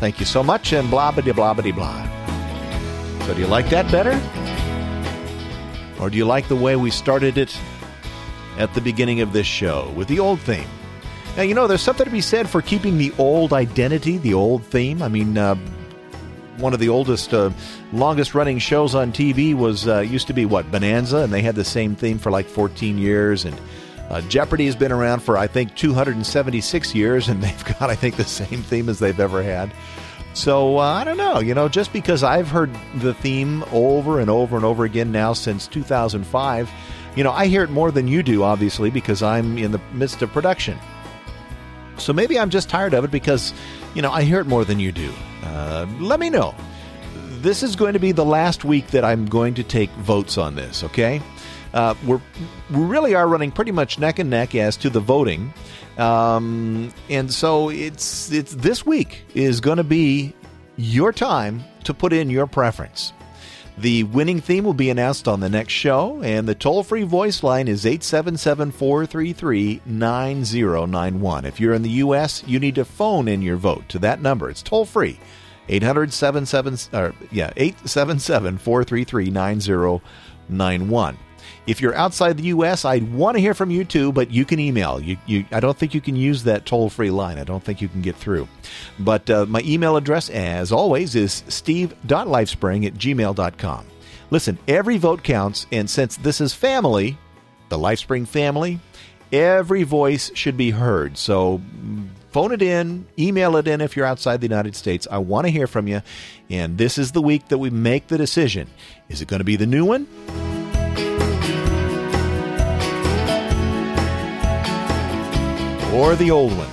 Thank 0.00 0.18
you 0.18 0.26
so 0.26 0.42
much, 0.42 0.72
and 0.72 0.90
blah, 0.90 1.12
blah, 1.12 1.22
blah, 1.32 1.54
blah, 1.54 1.70
blah. 1.70 3.26
So, 3.26 3.34
do 3.34 3.40
you 3.40 3.46
like 3.46 3.70
that 3.70 3.88
better? 3.92 4.20
Or 6.02 6.10
do 6.10 6.16
you 6.16 6.24
like 6.24 6.48
the 6.48 6.56
way 6.56 6.74
we 6.74 6.90
started 6.90 7.38
it 7.38 7.56
at 8.58 8.74
the 8.74 8.80
beginning 8.80 9.20
of 9.20 9.32
this 9.32 9.46
show 9.46 9.92
with 9.94 10.08
the 10.08 10.18
old 10.18 10.40
theme? 10.40 10.66
Now, 11.36 11.44
you 11.44 11.54
know, 11.54 11.68
there's 11.68 11.82
something 11.82 12.04
to 12.04 12.10
be 12.10 12.20
said 12.20 12.50
for 12.50 12.60
keeping 12.60 12.98
the 12.98 13.12
old 13.16 13.52
identity, 13.52 14.18
the 14.18 14.34
old 14.34 14.64
theme. 14.64 15.02
I 15.02 15.08
mean, 15.08 15.38
uh, 15.38 15.54
one 16.58 16.74
of 16.74 16.80
the 16.80 16.88
oldest, 16.88 17.32
uh, 17.32 17.50
longest 17.92 18.34
running 18.34 18.58
shows 18.58 18.94
on 18.94 19.12
TV 19.12 19.54
was 19.54 19.88
uh, 19.88 20.00
used 20.00 20.26
to 20.26 20.32
be 20.32 20.44
what 20.44 20.70
Bonanza, 20.70 21.18
and 21.18 21.32
they 21.32 21.42
had 21.42 21.54
the 21.54 21.64
same 21.64 21.94
theme 21.94 22.18
for 22.18 22.30
like 22.30 22.46
14 22.46 22.98
years. 22.98 23.44
And 23.44 23.58
uh, 24.10 24.20
Jeopardy 24.22 24.66
has 24.66 24.76
been 24.76 24.92
around 24.92 25.20
for 25.20 25.38
I 25.38 25.46
think 25.46 25.74
276 25.76 26.94
years, 26.94 27.28
and 27.28 27.42
they've 27.42 27.64
got 27.78 27.90
I 27.90 27.94
think 27.94 28.16
the 28.16 28.24
same 28.24 28.62
theme 28.62 28.88
as 28.88 28.98
they've 28.98 29.18
ever 29.18 29.42
had. 29.42 29.72
So 30.34 30.78
uh, 30.78 30.82
I 30.82 31.04
don't 31.04 31.18
know, 31.18 31.40
you 31.40 31.54
know, 31.54 31.68
just 31.68 31.92
because 31.92 32.22
I've 32.22 32.48
heard 32.48 32.70
the 32.96 33.12
theme 33.12 33.64
over 33.70 34.18
and 34.18 34.30
over 34.30 34.56
and 34.56 34.64
over 34.64 34.84
again 34.84 35.12
now 35.12 35.34
since 35.34 35.66
2005, 35.66 36.70
you 37.16 37.24
know, 37.24 37.32
I 37.32 37.46
hear 37.46 37.62
it 37.62 37.70
more 37.70 37.90
than 37.90 38.08
you 38.08 38.22
do, 38.22 38.42
obviously, 38.42 38.88
because 38.88 39.22
I'm 39.22 39.58
in 39.58 39.72
the 39.72 39.80
midst 39.92 40.22
of 40.22 40.32
production. 40.32 40.78
So 41.98 42.14
maybe 42.14 42.38
I'm 42.38 42.48
just 42.48 42.70
tired 42.70 42.94
of 42.94 43.04
it 43.04 43.10
because, 43.10 43.52
you 43.94 44.00
know, 44.00 44.10
I 44.10 44.22
hear 44.22 44.40
it 44.40 44.46
more 44.46 44.64
than 44.64 44.80
you 44.80 44.90
do. 44.90 45.12
Uh, 45.42 45.86
let 45.98 46.20
me 46.20 46.30
know. 46.30 46.54
This 47.40 47.62
is 47.62 47.74
going 47.76 47.94
to 47.94 47.98
be 47.98 48.12
the 48.12 48.24
last 48.24 48.64
week 48.64 48.88
that 48.88 49.04
I'm 49.04 49.26
going 49.26 49.54
to 49.54 49.64
take 49.64 49.90
votes 49.90 50.38
on 50.38 50.54
this, 50.54 50.84
okay? 50.84 51.20
Uh, 51.74 51.94
we're, 52.06 52.20
we 52.70 52.84
really 52.84 53.14
are 53.14 53.26
running 53.26 53.50
pretty 53.50 53.72
much 53.72 53.98
neck 53.98 54.18
and 54.18 54.30
neck 54.30 54.54
as 54.54 54.76
to 54.78 54.90
the 54.90 55.00
voting. 55.00 55.52
Um, 55.98 56.92
and 57.08 57.32
so 57.32 57.70
it's, 57.70 58.30
it's 58.30 58.54
this 58.54 58.86
week 58.86 59.24
is 59.34 59.60
going 59.60 59.78
to 59.78 59.84
be 59.84 60.34
your 60.76 61.12
time 61.12 61.64
to 61.84 61.94
put 61.94 62.12
in 62.12 62.30
your 62.30 62.46
preference. 62.46 63.12
The 63.78 64.04
winning 64.04 64.40
theme 64.40 64.64
will 64.64 64.74
be 64.74 64.90
announced 64.90 65.26
on 65.26 65.40
the 65.40 65.48
next 65.48 65.72
show, 65.72 66.20
and 66.22 66.46
the 66.46 66.54
toll 66.54 66.82
free 66.82 67.04
voice 67.04 67.42
line 67.42 67.68
is 67.68 67.86
877 67.86 68.70
433 68.70 69.80
9091. 69.86 71.44
If 71.46 71.58
you're 71.58 71.72
in 71.72 71.82
the 71.82 71.90
U.S., 71.90 72.44
you 72.46 72.58
need 72.58 72.74
to 72.74 72.84
phone 72.84 73.28
in 73.28 73.40
your 73.40 73.56
vote 73.56 73.88
to 73.88 73.98
that 74.00 74.20
number. 74.20 74.50
It's 74.50 74.62
toll 74.62 74.84
free 74.84 75.18
800 75.68 76.12
or 76.92 77.14
yeah, 77.30 77.52
877 77.56 78.58
433 78.58 79.30
9091. 79.30 81.18
If 81.66 81.80
you're 81.80 81.94
outside 81.94 82.36
the 82.36 82.44
U.S., 82.44 82.84
I'd 82.84 83.12
want 83.12 83.36
to 83.36 83.40
hear 83.40 83.54
from 83.54 83.70
you 83.70 83.84
too, 83.84 84.10
but 84.10 84.32
you 84.32 84.44
can 84.44 84.58
email. 84.58 85.00
You, 85.00 85.16
you, 85.26 85.44
I 85.52 85.60
don't 85.60 85.76
think 85.76 85.94
you 85.94 86.00
can 86.00 86.16
use 86.16 86.42
that 86.44 86.66
toll 86.66 86.90
free 86.90 87.10
line. 87.10 87.38
I 87.38 87.44
don't 87.44 87.62
think 87.62 87.80
you 87.80 87.88
can 87.88 88.02
get 88.02 88.16
through. 88.16 88.48
But 88.98 89.30
uh, 89.30 89.46
my 89.46 89.62
email 89.64 89.96
address, 89.96 90.28
as 90.28 90.72
always, 90.72 91.14
is 91.14 91.44
steve.lifespring 91.48 92.86
at 92.86 92.94
gmail.com. 92.94 93.86
Listen, 94.30 94.58
every 94.66 94.96
vote 94.96 95.22
counts, 95.22 95.66
and 95.70 95.88
since 95.88 96.16
this 96.16 96.40
is 96.40 96.54
family, 96.54 97.18
the 97.68 97.78
LifeSpring 97.78 98.26
family, 98.26 98.80
every 99.30 99.82
voice 99.82 100.30
should 100.34 100.56
be 100.56 100.70
heard. 100.70 101.16
So 101.16 101.60
phone 102.30 102.52
it 102.52 102.62
in, 102.62 103.06
email 103.18 103.56
it 103.56 103.68
in 103.68 103.80
if 103.80 103.96
you're 103.96 104.06
outside 104.06 104.40
the 104.40 104.46
United 104.46 104.74
States. 104.74 105.06
I 105.10 105.18
want 105.18 105.46
to 105.46 105.50
hear 105.50 105.66
from 105.66 105.86
you. 105.86 106.02
And 106.50 106.76
this 106.76 106.98
is 106.98 107.12
the 107.12 107.22
week 107.22 107.48
that 107.48 107.58
we 107.58 107.70
make 107.70 108.08
the 108.08 108.18
decision. 108.18 108.68
Is 109.08 109.22
it 109.22 109.28
going 109.28 109.40
to 109.40 109.44
be 109.44 109.56
the 109.56 109.66
new 109.66 109.84
one? 109.84 110.06
Or 115.92 116.16
the 116.16 116.30
old 116.30 116.52
one? 116.56 116.68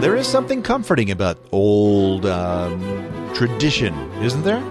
There 0.00 0.14
is 0.16 0.28
something 0.28 0.62
comforting 0.62 1.10
about 1.10 1.38
old 1.50 2.26
um, 2.26 3.32
tradition, 3.34 3.94
isn't 4.22 4.42
there? 4.42 4.62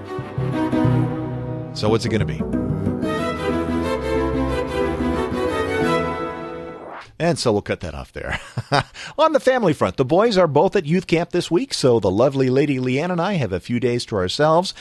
So, 1.74 1.90
what's 1.90 2.06
it 2.06 2.10
going 2.10 2.20
to 2.20 2.26
be? 2.26 2.42
And 7.20 7.40
so 7.40 7.52
we'll 7.52 7.62
cut 7.64 7.80
that 7.80 7.96
off 7.96 8.14
there. 8.14 8.40
On 9.18 9.34
the 9.34 9.40
family 9.40 9.74
front, 9.74 9.98
the 9.98 10.06
boys 10.06 10.38
are 10.38 10.48
both 10.48 10.76
at 10.76 10.86
youth 10.86 11.08
camp 11.08 11.32
this 11.32 11.50
week, 11.50 11.74
so 11.74 12.00
the 12.00 12.12
lovely 12.12 12.50
lady 12.50 12.78
Leanne 12.78 13.12
and 13.12 13.20
I 13.20 13.34
have 13.34 13.52
a 13.52 13.60
few 13.60 13.80
days 13.80 14.06
to 14.06 14.16
ourselves. 14.16 14.74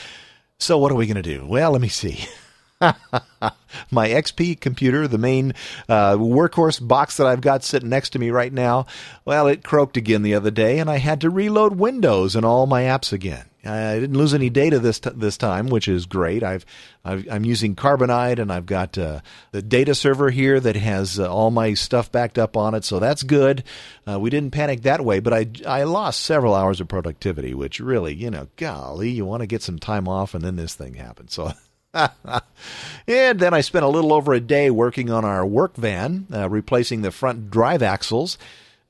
So, 0.59 0.77
what 0.79 0.91
are 0.91 0.95
we 0.95 1.05
going 1.05 1.21
to 1.21 1.21
do? 1.21 1.45
Well, 1.45 1.71
let 1.71 1.81
me 1.81 1.87
see. 1.87 2.25
my 2.81 4.09
XP 4.09 4.59
computer, 4.59 5.07
the 5.07 5.17
main 5.19 5.53
uh, 5.87 6.13
workhorse 6.13 6.85
box 6.85 7.17
that 7.17 7.27
I've 7.27 7.41
got 7.41 7.63
sitting 7.63 7.89
next 7.89 8.09
to 8.11 8.19
me 8.19 8.31
right 8.31 8.51
now, 8.51 8.87
well, 9.23 9.47
it 9.47 9.63
croaked 9.63 9.97
again 9.97 10.23
the 10.23 10.33
other 10.33 10.51
day, 10.51 10.79
and 10.79 10.89
I 10.89 10.97
had 10.97 11.21
to 11.21 11.29
reload 11.29 11.77
Windows 11.77 12.35
and 12.35 12.43
all 12.45 12.65
my 12.65 12.83
apps 12.83 13.13
again. 13.13 13.45
I 13.65 13.99
didn't 13.99 14.17
lose 14.17 14.33
any 14.33 14.49
data 14.49 14.79
this 14.79 14.99
t- 14.99 15.09
this 15.13 15.37
time, 15.37 15.67
which 15.67 15.87
is 15.87 16.05
great. 16.05 16.43
I've, 16.43 16.65
i 17.03 17.13
am 17.29 17.43
using 17.43 17.75
Carbonite, 17.75 18.39
and 18.39 18.51
I've 18.51 18.65
got 18.65 18.97
uh, 18.97 19.21
the 19.51 19.61
data 19.61 19.95
server 19.95 20.29
here 20.29 20.59
that 20.59 20.75
has 20.75 21.19
uh, 21.19 21.31
all 21.31 21.51
my 21.51 21.73
stuff 21.73 22.11
backed 22.11 22.37
up 22.37 22.55
on 22.55 22.75
it, 22.75 22.85
so 22.85 22.99
that's 22.99 23.23
good. 23.23 23.63
Uh, 24.07 24.19
we 24.19 24.29
didn't 24.29 24.51
panic 24.51 24.83
that 24.83 25.03
way, 25.03 25.19
but 25.19 25.33
I 25.33 25.47
I 25.65 25.83
lost 25.83 26.21
several 26.21 26.53
hours 26.53 26.79
of 26.79 26.87
productivity, 26.87 27.53
which 27.53 27.79
really, 27.79 28.13
you 28.13 28.29
know, 28.29 28.47
golly, 28.55 29.09
you 29.09 29.25
want 29.25 29.41
to 29.41 29.47
get 29.47 29.63
some 29.63 29.79
time 29.79 30.07
off, 30.07 30.33
and 30.33 30.43
then 30.43 30.55
this 30.55 30.75
thing 30.75 30.93
happened. 30.93 31.31
So 31.31 31.51
and 33.07 33.39
then 33.39 33.53
I 33.53 33.61
spent 33.61 33.85
a 33.85 33.89
little 33.89 34.13
over 34.13 34.33
a 34.33 34.39
day 34.39 34.69
working 34.69 35.09
on 35.09 35.25
our 35.25 35.45
work 35.45 35.75
van, 35.75 36.27
uh, 36.33 36.49
replacing 36.49 37.01
the 37.01 37.11
front 37.11 37.49
drive 37.49 37.81
axles. 37.81 38.37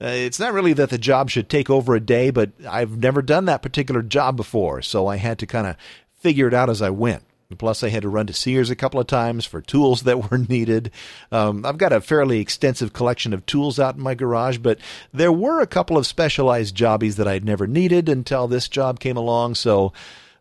Uh, 0.02 0.08
it's 0.08 0.40
not 0.40 0.54
really 0.54 0.74
that 0.74 0.90
the 0.90 0.98
job 0.98 1.30
should 1.30 1.50
take 1.50 1.70
over 1.70 1.96
a 1.96 2.00
day, 2.00 2.30
but 2.30 2.52
I've 2.68 2.98
never 2.98 3.22
done 3.22 3.46
that 3.46 3.64
particular 3.64 4.02
job 4.02 4.38
before, 4.38 4.82
so 4.82 5.08
I 5.08 5.16
had 5.16 5.40
to 5.40 5.48
kind 5.48 5.66
of 5.66 5.76
figure 6.20 6.48
it 6.48 6.54
out 6.54 6.70
as 6.70 6.82
I 6.82 6.92
went. 6.92 7.24
Plus, 7.58 7.82
I 7.82 7.90
had 7.90 8.02
to 8.02 8.10
run 8.10 8.28
to 8.28 8.34
Sears 8.34 8.70
a 8.70 8.76
couple 8.76 9.00
of 9.00 9.08
times 9.08 9.46
for 9.46 9.62
tools 9.62 10.02
that 10.04 10.30
were 10.30 10.38
needed. 10.38 10.92
Um, 11.32 11.66
I've 11.66 11.78
got 11.78 11.94
a 11.94 12.02
fairly 12.02 12.40
extensive 12.40 12.94
collection 12.94 13.34
of 13.34 13.46
tools 13.46 13.80
out 13.80 13.96
in 13.96 14.02
my 14.02 14.14
garage, 14.14 14.58
but 14.58 14.80
there 15.14 15.32
were 15.32 15.62
a 15.62 15.68
couple 15.68 15.98
of 15.98 16.06
specialized 16.06 16.76
jobbies 16.76 17.16
that 17.16 17.28
I'd 17.28 17.46
never 17.46 17.66
needed 17.66 18.10
until 18.10 18.48
this 18.48 18.68
job 18.68 19.00
came 19.00 19.18
along. 19.18 19.56
So 19.56 19.94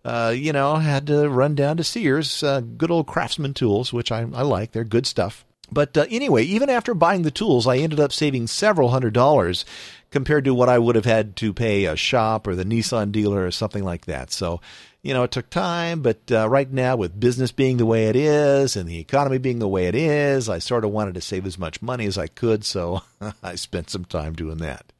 uh, 0.05 0.33
you 0.37 0.53
know, 0.53 0.77
had 0.77 1.07
to 1.09 1.29
run 1.29 1.55
down 1.55 1.77
to 1.79 1.85
Sears, 1.85 2.43
uh, 2.43 2.61
good 2.61 2.93
old 2.93 3.09
craftsman 3.09 3.55
tools, 3.55 3.93
which 3.93 4.13
I, 4.13 4.21
I 4.21 4.43
like. 4.43 4.71
They're 4.71 4.85
good 4.85 5.07
stuff. 5.07 5.46
But 5.71 5.97
uh, 5.97 6.07
anyway, 6.11 6.45
even 6.45 6.71
after 6.71 6.95
buying 6.95 7.23
the 7.23 7.31
tools, 7.31 7.67
I 7.67 7.79
ended 7.79 8.01
up 8.01 8.13
saving 8.13 8.47
several 8.47 8.91
hundred 8.91 9.15
dollars 9.15 9.65
compared 10.11 10.45
to 10.45 10.55
what 10.55 10.69
I 10.69 10.79
would 10.79 10.97
have 10.97 11.05
had 11.05 11.37
to 11.37 11.53
pay 11.53 11.85
a 11.85 11.97
shop 11.97 12.47
or 12.47 12.55
the 12.55 12.65
Nissan 12.65 13.13
dealer 13.13 13.45
or 13.45 13.51
something 13.51 13.85
like 13.85 14.07
that. 14.07 14.31
So, 14.31 14.61
you 15.03 15.13
know, 15.13 15.25
it 15.25 15.31
took 15.31 15.51
time, 15.51 16.01
but 16.01 16.21
uh, 16.31 16.49
right 16.49 16.71
now, 16.71 16.97
with 16.97 17.19
business 17.19 17.53
being 17.53 17.77
the 17.77 17.87
way 17.87 18.07
it 18.07 18.17
is 18.17 18.77
and 18.77 18.89
the 18.89 18.99
economy 18.99 19.39
being 19.39 19.59
the 19.59 19.69
way 19.69 19.87
it 19.87 19.95
is, 19.95 20.49
I 20.49 20.59
sort 20.59 20.85
of 20.85 20.91
wanted 20.91 21.15
to 21.15 21.21
save 21.21 21.47
as 21.47 21.59
much 21.59 21.83
money 21.83 22.07
as 22.07 22.17
I 22.17 22.29
could. 22.29 22.65
So 22.65 23.03
I 23.43 23.57
spent 23.57 23.91
some 23.91 24.05
time 24.05 24.35
doing 24.35 24.59
that. 24.59 24.93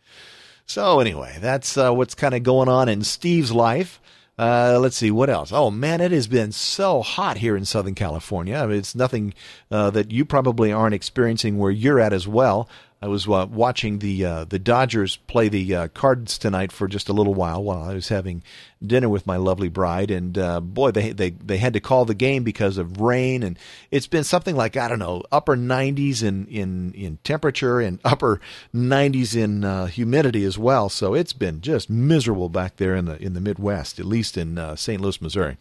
So, 0.67 0.99
anyway, 0.99 1.39
that's 1.41 1.79
uh, 1.79 1.93
what's 1.93 2.17
kind 2.17 2.35
of 2.35 2.43
going 2.43 2.69
on 2.69 2.89
in 2.89 3.05
Steve's 3.05 3.53
life. 3.53 4.01
Uh, 4.39 4.79
let's 4.81 4.97
see 4.97 5.11
what 5.11 5.31
else. 5.31 5.51
Oh 5.51 5.71
man, 5.71 6.01
it 6.01 6.13
has 6.13 6.27
been 6.27 6.53
so 6.53 7.01
hot 7.01 7.39
here 7.39 7.57
in 7.57 7.65
Southern 7.65 7.95
California. 7.95 8.57
I 8.57 8.67
mean, 8.67 8.79
it's 8.79 8.95
nothing 8.95 9.33
uh, 9.71 9.89
that 9.91 10.11
you 10.11 10.27
probably 10.27 10.71
aren't 10.71 10.95
experiencing 10.95 11.57
where 11.57 11.71
you're 11.71 12.01
at 12.01 12.13
as 12.13 12.29
well. 12.29 12.69
I 13.03 13.09
was 13.09 13.29
uh, 13.29 13.47
watching 13.51 13.99
the 13.99 14.25
uh, 14.25 14.45
the 14.45 14.59
Dodgers 14.59 15.17
play 15.17 15.49
the 15.49 15.75
uh, 15.75 15.89
Cards 15.89 16.39
tonight 16.39 16.73
for 16.73 16.89
just 16.89 17.11
a 17.11 17.13
little 17.13 17.35
while 17.35 17.63
while 17.63 17.83
I 17.83 17.93
was 17.93 18.09
having 18.09 18.43
dinner 18.85 19.11
with 19.11 19.27
my 19.27 19.37
lovely 19.37 19.69
bride, 19.69 20.11
and 20.11 20.37
uh, 20.39 20.61
boy, 20.61 20.93
they 20.93 21.13
they 21.13 21.31
they 21.31 21.59
had 21.59 21.75
to 21.75 21.81
call 21.81 22.07
the 22.07 22.15
game 22.15 22.43
because 22.43 22.79
of 22.79 23.01
rain, 23.01 23.43
and 23.43 23.59
it's 23.91 24.07
been 24.07 24.25
something 24.25 24.57
like 24.57 24.79
I 24.79 24.89
don't 24.89 24.99
know 24.99 25.23
upper 25.31 25.57
90s 25.57 26.23
in 26.23 26.47
in 26.47 26.93
in 26.95 27.19
temperature 27.23 27.81
and 27.81 28.01
upper 28.05 28.41
90s 28.75 29.37
in 29.37 29.63
uh, 29.63 29.87
humidity 29.87 30.45
as 30.45 30.57
well. 30.57 30.89
So 30.89 31.13
it's 31.13 31.35
been 31.35 31.61
just 31.61 31.91
miserable 31.91 32.49
back 32.49 32.77
there 32.77 32.97
in 32.97 33.05
the 33.05 33.23
in 33.23 33.35
the 33.35 33.43
Midwest, 33.43 34.01
at 34.01 34.07
least 34.07 34.39
in 34.39 34.57
uh, 34.57 34.75
St. 34.75 35.03
Louis, 35.03 35.21
Missouri. 35.21 35.59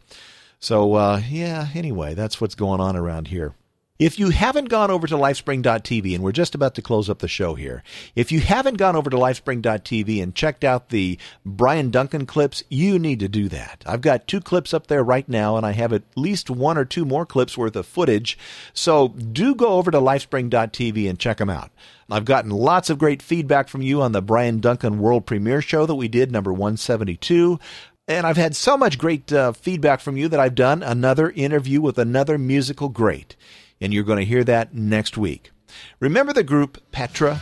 So 0.62 1.18
yeah, 1.18 1.68
anyway, 1.76 2.14
that's 2.14 2.40
what's 2.40 2.56
going 2.56 2.80
on 2.80 2.96
around 2.96 3.28
here. 3.28 3.56
If 3.98 4.20
you 4.20 4.32
haven't 4.32 4.68
gone 4.68 4.92
over 4.92 5.08
to 5.08 5.16
lifespring.tv, 5.16 6.16
and 6.16 6.22
we're 6.22 6.34
just 6.34 6.54
about 6.54 6.76
to 6.76 6.82
close 6.82 7.10
up 7.10 7.20
the 7.20 7.30
show 7.30 7.56
here, 7.56 7.82
if 8.14 8.30
you 8.30 8.42
haven't 8.42 8.78
gone 8.78 8.94
over 8.94 9.10
to 9.10 9.16
lifespring.tv 9.16 10.22
and 10.22 10.36
checked 10.36 10.66
out 10.66 10.90
the 10.90 11.18
Bryan 11.46 11.92
Duncan 11.92 12.26
clips, 12.26 12.62
you 12.68 13.00
need 13.00 13.22
to 13.22 13.30
do 13.30 13.48
that. 13.48 13.86
I've 13.86 14.02
got 14.02 14.28
two 14.28 14.42
clips 14.42 14.74
up 14.74 14.88
there 14.88 15.02
right 15.02 15.30
now, 15.30 15.56
and 15.56 15.66
I 15.66 15.72
have 15.72 15.94
at 15.94 16.04
least 16.18 16.50
one 16.50 16.78
or 16.78 16.84
two 16.84 17.06
more 17.06 17.26
clips 17.26 17.58
worth 17.58 17.78
of 17.78 17.86
footage. 17.86 18.38
So 18.74 19.08
do 19.08 19.56
go 19.56 19.68
over 19.70 19.92
to 19.92 20.00
lifespring.tv 20.00 21.10
and 21.10 21.18
check 21.18 21.38
them 21.38 21.50
out. 21.50 21.72
I've 22.12 22.26
gotten 22.26 22.52
lots 22.52 22.90
of 22.90 22.98
great 22.98 23.22
feedback 23.22 23.70
from 23.70 23.82
you 23.82 24.02
on 24.02 24.12
the 24.12 24.22
Bryan 24.22 24.60
Duncan 24.60 25.00
World 25.00 25.26
Premiere 25.26 25.62
show 25.62 25.86
that 25.86 25.96
we 25.96 26.10
did, 26.10 26.34
number 26.34 26.52
172. 26.52 27.62
And 28.10 28.28
I've 28.28 28.36
had 28.36 28.58
so 28.58 28.76
much 28.76 28.98
great 28.98 29.32
uh, 29.32 29.54
feedback 29.54 30.02
from 30.02 30.18
you 30.18 30.28
that 30.28 30.40
I've 30.40 30.54
done 30.54 30.84
another 30.84 31.30
interview 31.30 31.80
with 31.80 31.98
another 31.98 32.38
musical 32.38 32.90
great 32.90 33.38
and 33.82 33.94
you're 33.94 34.04
going 34.04 34.20
to 34.20 34.26
hear 34.26 34.44
that 34.44 34.74
next 34.74 35.18
week. 35.18 35.52
Remember 36.00 36.34
the 36.34 36.44
group 36.44 36.82
Petra? 36.92 37.42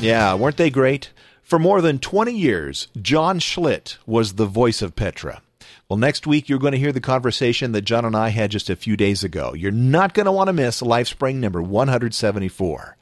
Yeah, 0.00 0.34
weren't 0.34 0.56
they 0.56 0.70
great? 0.70 1.10
For 1.42 1.58
more 1.58 1.82
than 1.82 1.98
20 1.98 2.32
years, 2.32 2.88
John 3.02 3.38
Schlitt 3.38 3.98
was 4.06 4.34
the 4.34 4.46
voice 4.46 4.80
of 4.80 4.96
Petra. 4.96 5.42
Well, 5.88 5.98
next 5.98 6.26
week 6.26 6.48
you're 6.48 6.58
going 6.58 6.72
to 6.72 6.78
hear 6.78 6.92
the 6.92 7.00
conversation 7.00 7.72
that 7.72 7.82
John 7.82 8.06
and 8.06 8.16
I 8.16 8.28
had 8.28 8.50
just 8.50 8.70
a 8.70 8.76
few 8.76 8.96
days 8.96 9.24
ago. 9.24 9.52
You're 9.52 9.72
not 9.72 10.14
going 10.14 10.26
to 10.26 10.32
want 10.32 10.46
to 10.48 10.54
miss 10.54 10.80
LifeSpring 10.80 11.34
number 11.34 11.60
174. 11.60 12.96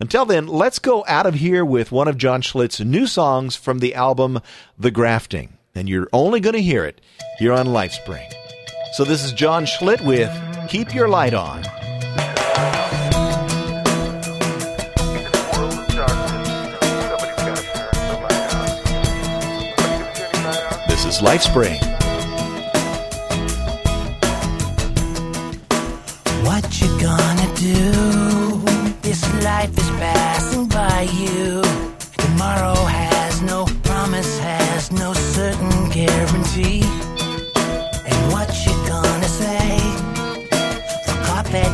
Until 0.00 0.26
then, 0.26 0.46
let's 0.46 0.78
go 0.78 1.04
out 1.08 1.24
of 1.24 1.34
here 1.34 1.64
with 1.64 1.92
one 1.92 2.08
of 2.08 2.18
John 2.18 2.42
Schlitt's 2.42 2.80
new 2.80 3.06
songs 3.06 3.56
from 3.56 3.78
the 3.78 3.94
album 3.94 4.40
The 4.78 4.90
Grafting. 4.90 5.56
And 5.74 5.88
you're 5.88 6.08
only 6.12 6.40
going 6.40 6.56
to 6.56 6.62
hear 6.62 6.84
it 6.84 7.00
here 7.38 7.52
on 7.52 7.68
LifeSpring. 7.68 8.30
So 8.92 9.04
this 9.04 9.24
is 9.24 9.32
John 9.32 9.64
Schlitt 9.64 10.04
with 10.04 10.30
Keep 10.68 10.94
Your 10.94 11.08
Light 11.08 11.32
On. 11.32 11.62
LifeSpring. 21.24 21.80
What 26.44 26.64
you 26.82 26.88
gonna 27.00 27.48
do? 27.56 28.60
This 29.00 29.22
life 29.42 29.72
is 29.78 29.90
passing 30.02 30.68
by 30.68 31.08
you. 31.20 31.62
Tomorrow 32.18 32.74
has 32.74 33.40
no 33.40 33.64
promise, 33.84 34.38
has 34.40 34.92
no 34.92 35.14
certain 35.14 35.88
guarantee. 35.88 36.82
And 38.10 38.20
what 38.30 38.50
you 38.66 38.74
gonna 38.86 39.30
say? 39.42 39.78
For 41.06 41.16
carpe 41.24 41.64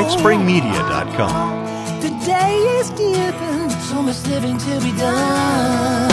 BrightSpringMedia.com. 0.00 2.00
The 2.00 2.08
day 2.24 2.56
is 2.80 2.88
given, 2.90 3.68
so 3.68 4.00
much 4.00 4.26
living 4.26 4.56
to 4.56 4.80
be 4.80 4.96
done. 4.96 6.08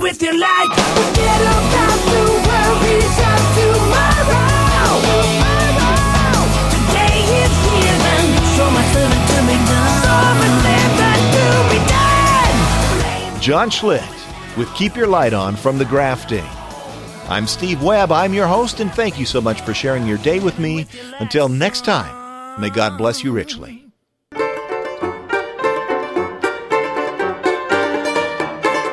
with 0.00 0.18
forget 0.18 1.40
about 1.40 2.00
the 2.10 2.24
worries 2.46 3.18
of 3.30 3.40
tomorrow 3.54 4.53
John 13.44 13.68
Schlitt 13.68 14.08
with 14.56 14.72
Keep 14.72 14.96
Your 14.96 15.06
Light 15.06 15.34
On 15.34 15.54
from 15.54 15.76
the 15.76 15.84
Grafting. 15.84 16.46
I'm 17.28 17.46
Steve 17.46 17.82
Webb. 17.82 18.10
I'm 18.10 18.32
your 18.32 18.46
host, 18.46 18.80
and 18.80 18.90
thank 18.90 19.18
you 19.18 19.26
so 19.26 19.38
much 19.38 19.60
for 19.60 19.74
sharing 19.74 20.06
your 20.06 20.16
day 20.16 20.38
with 20.38 20.58
me. 20.58 20.86
Until 21.20 21.50
next 21.50 21.84
time, 21.84 22.58
may 22.58 22.70
God 22.70 22.96
bless 22.96 23.22
you 23.22 23.32
richly. 23.32 23.84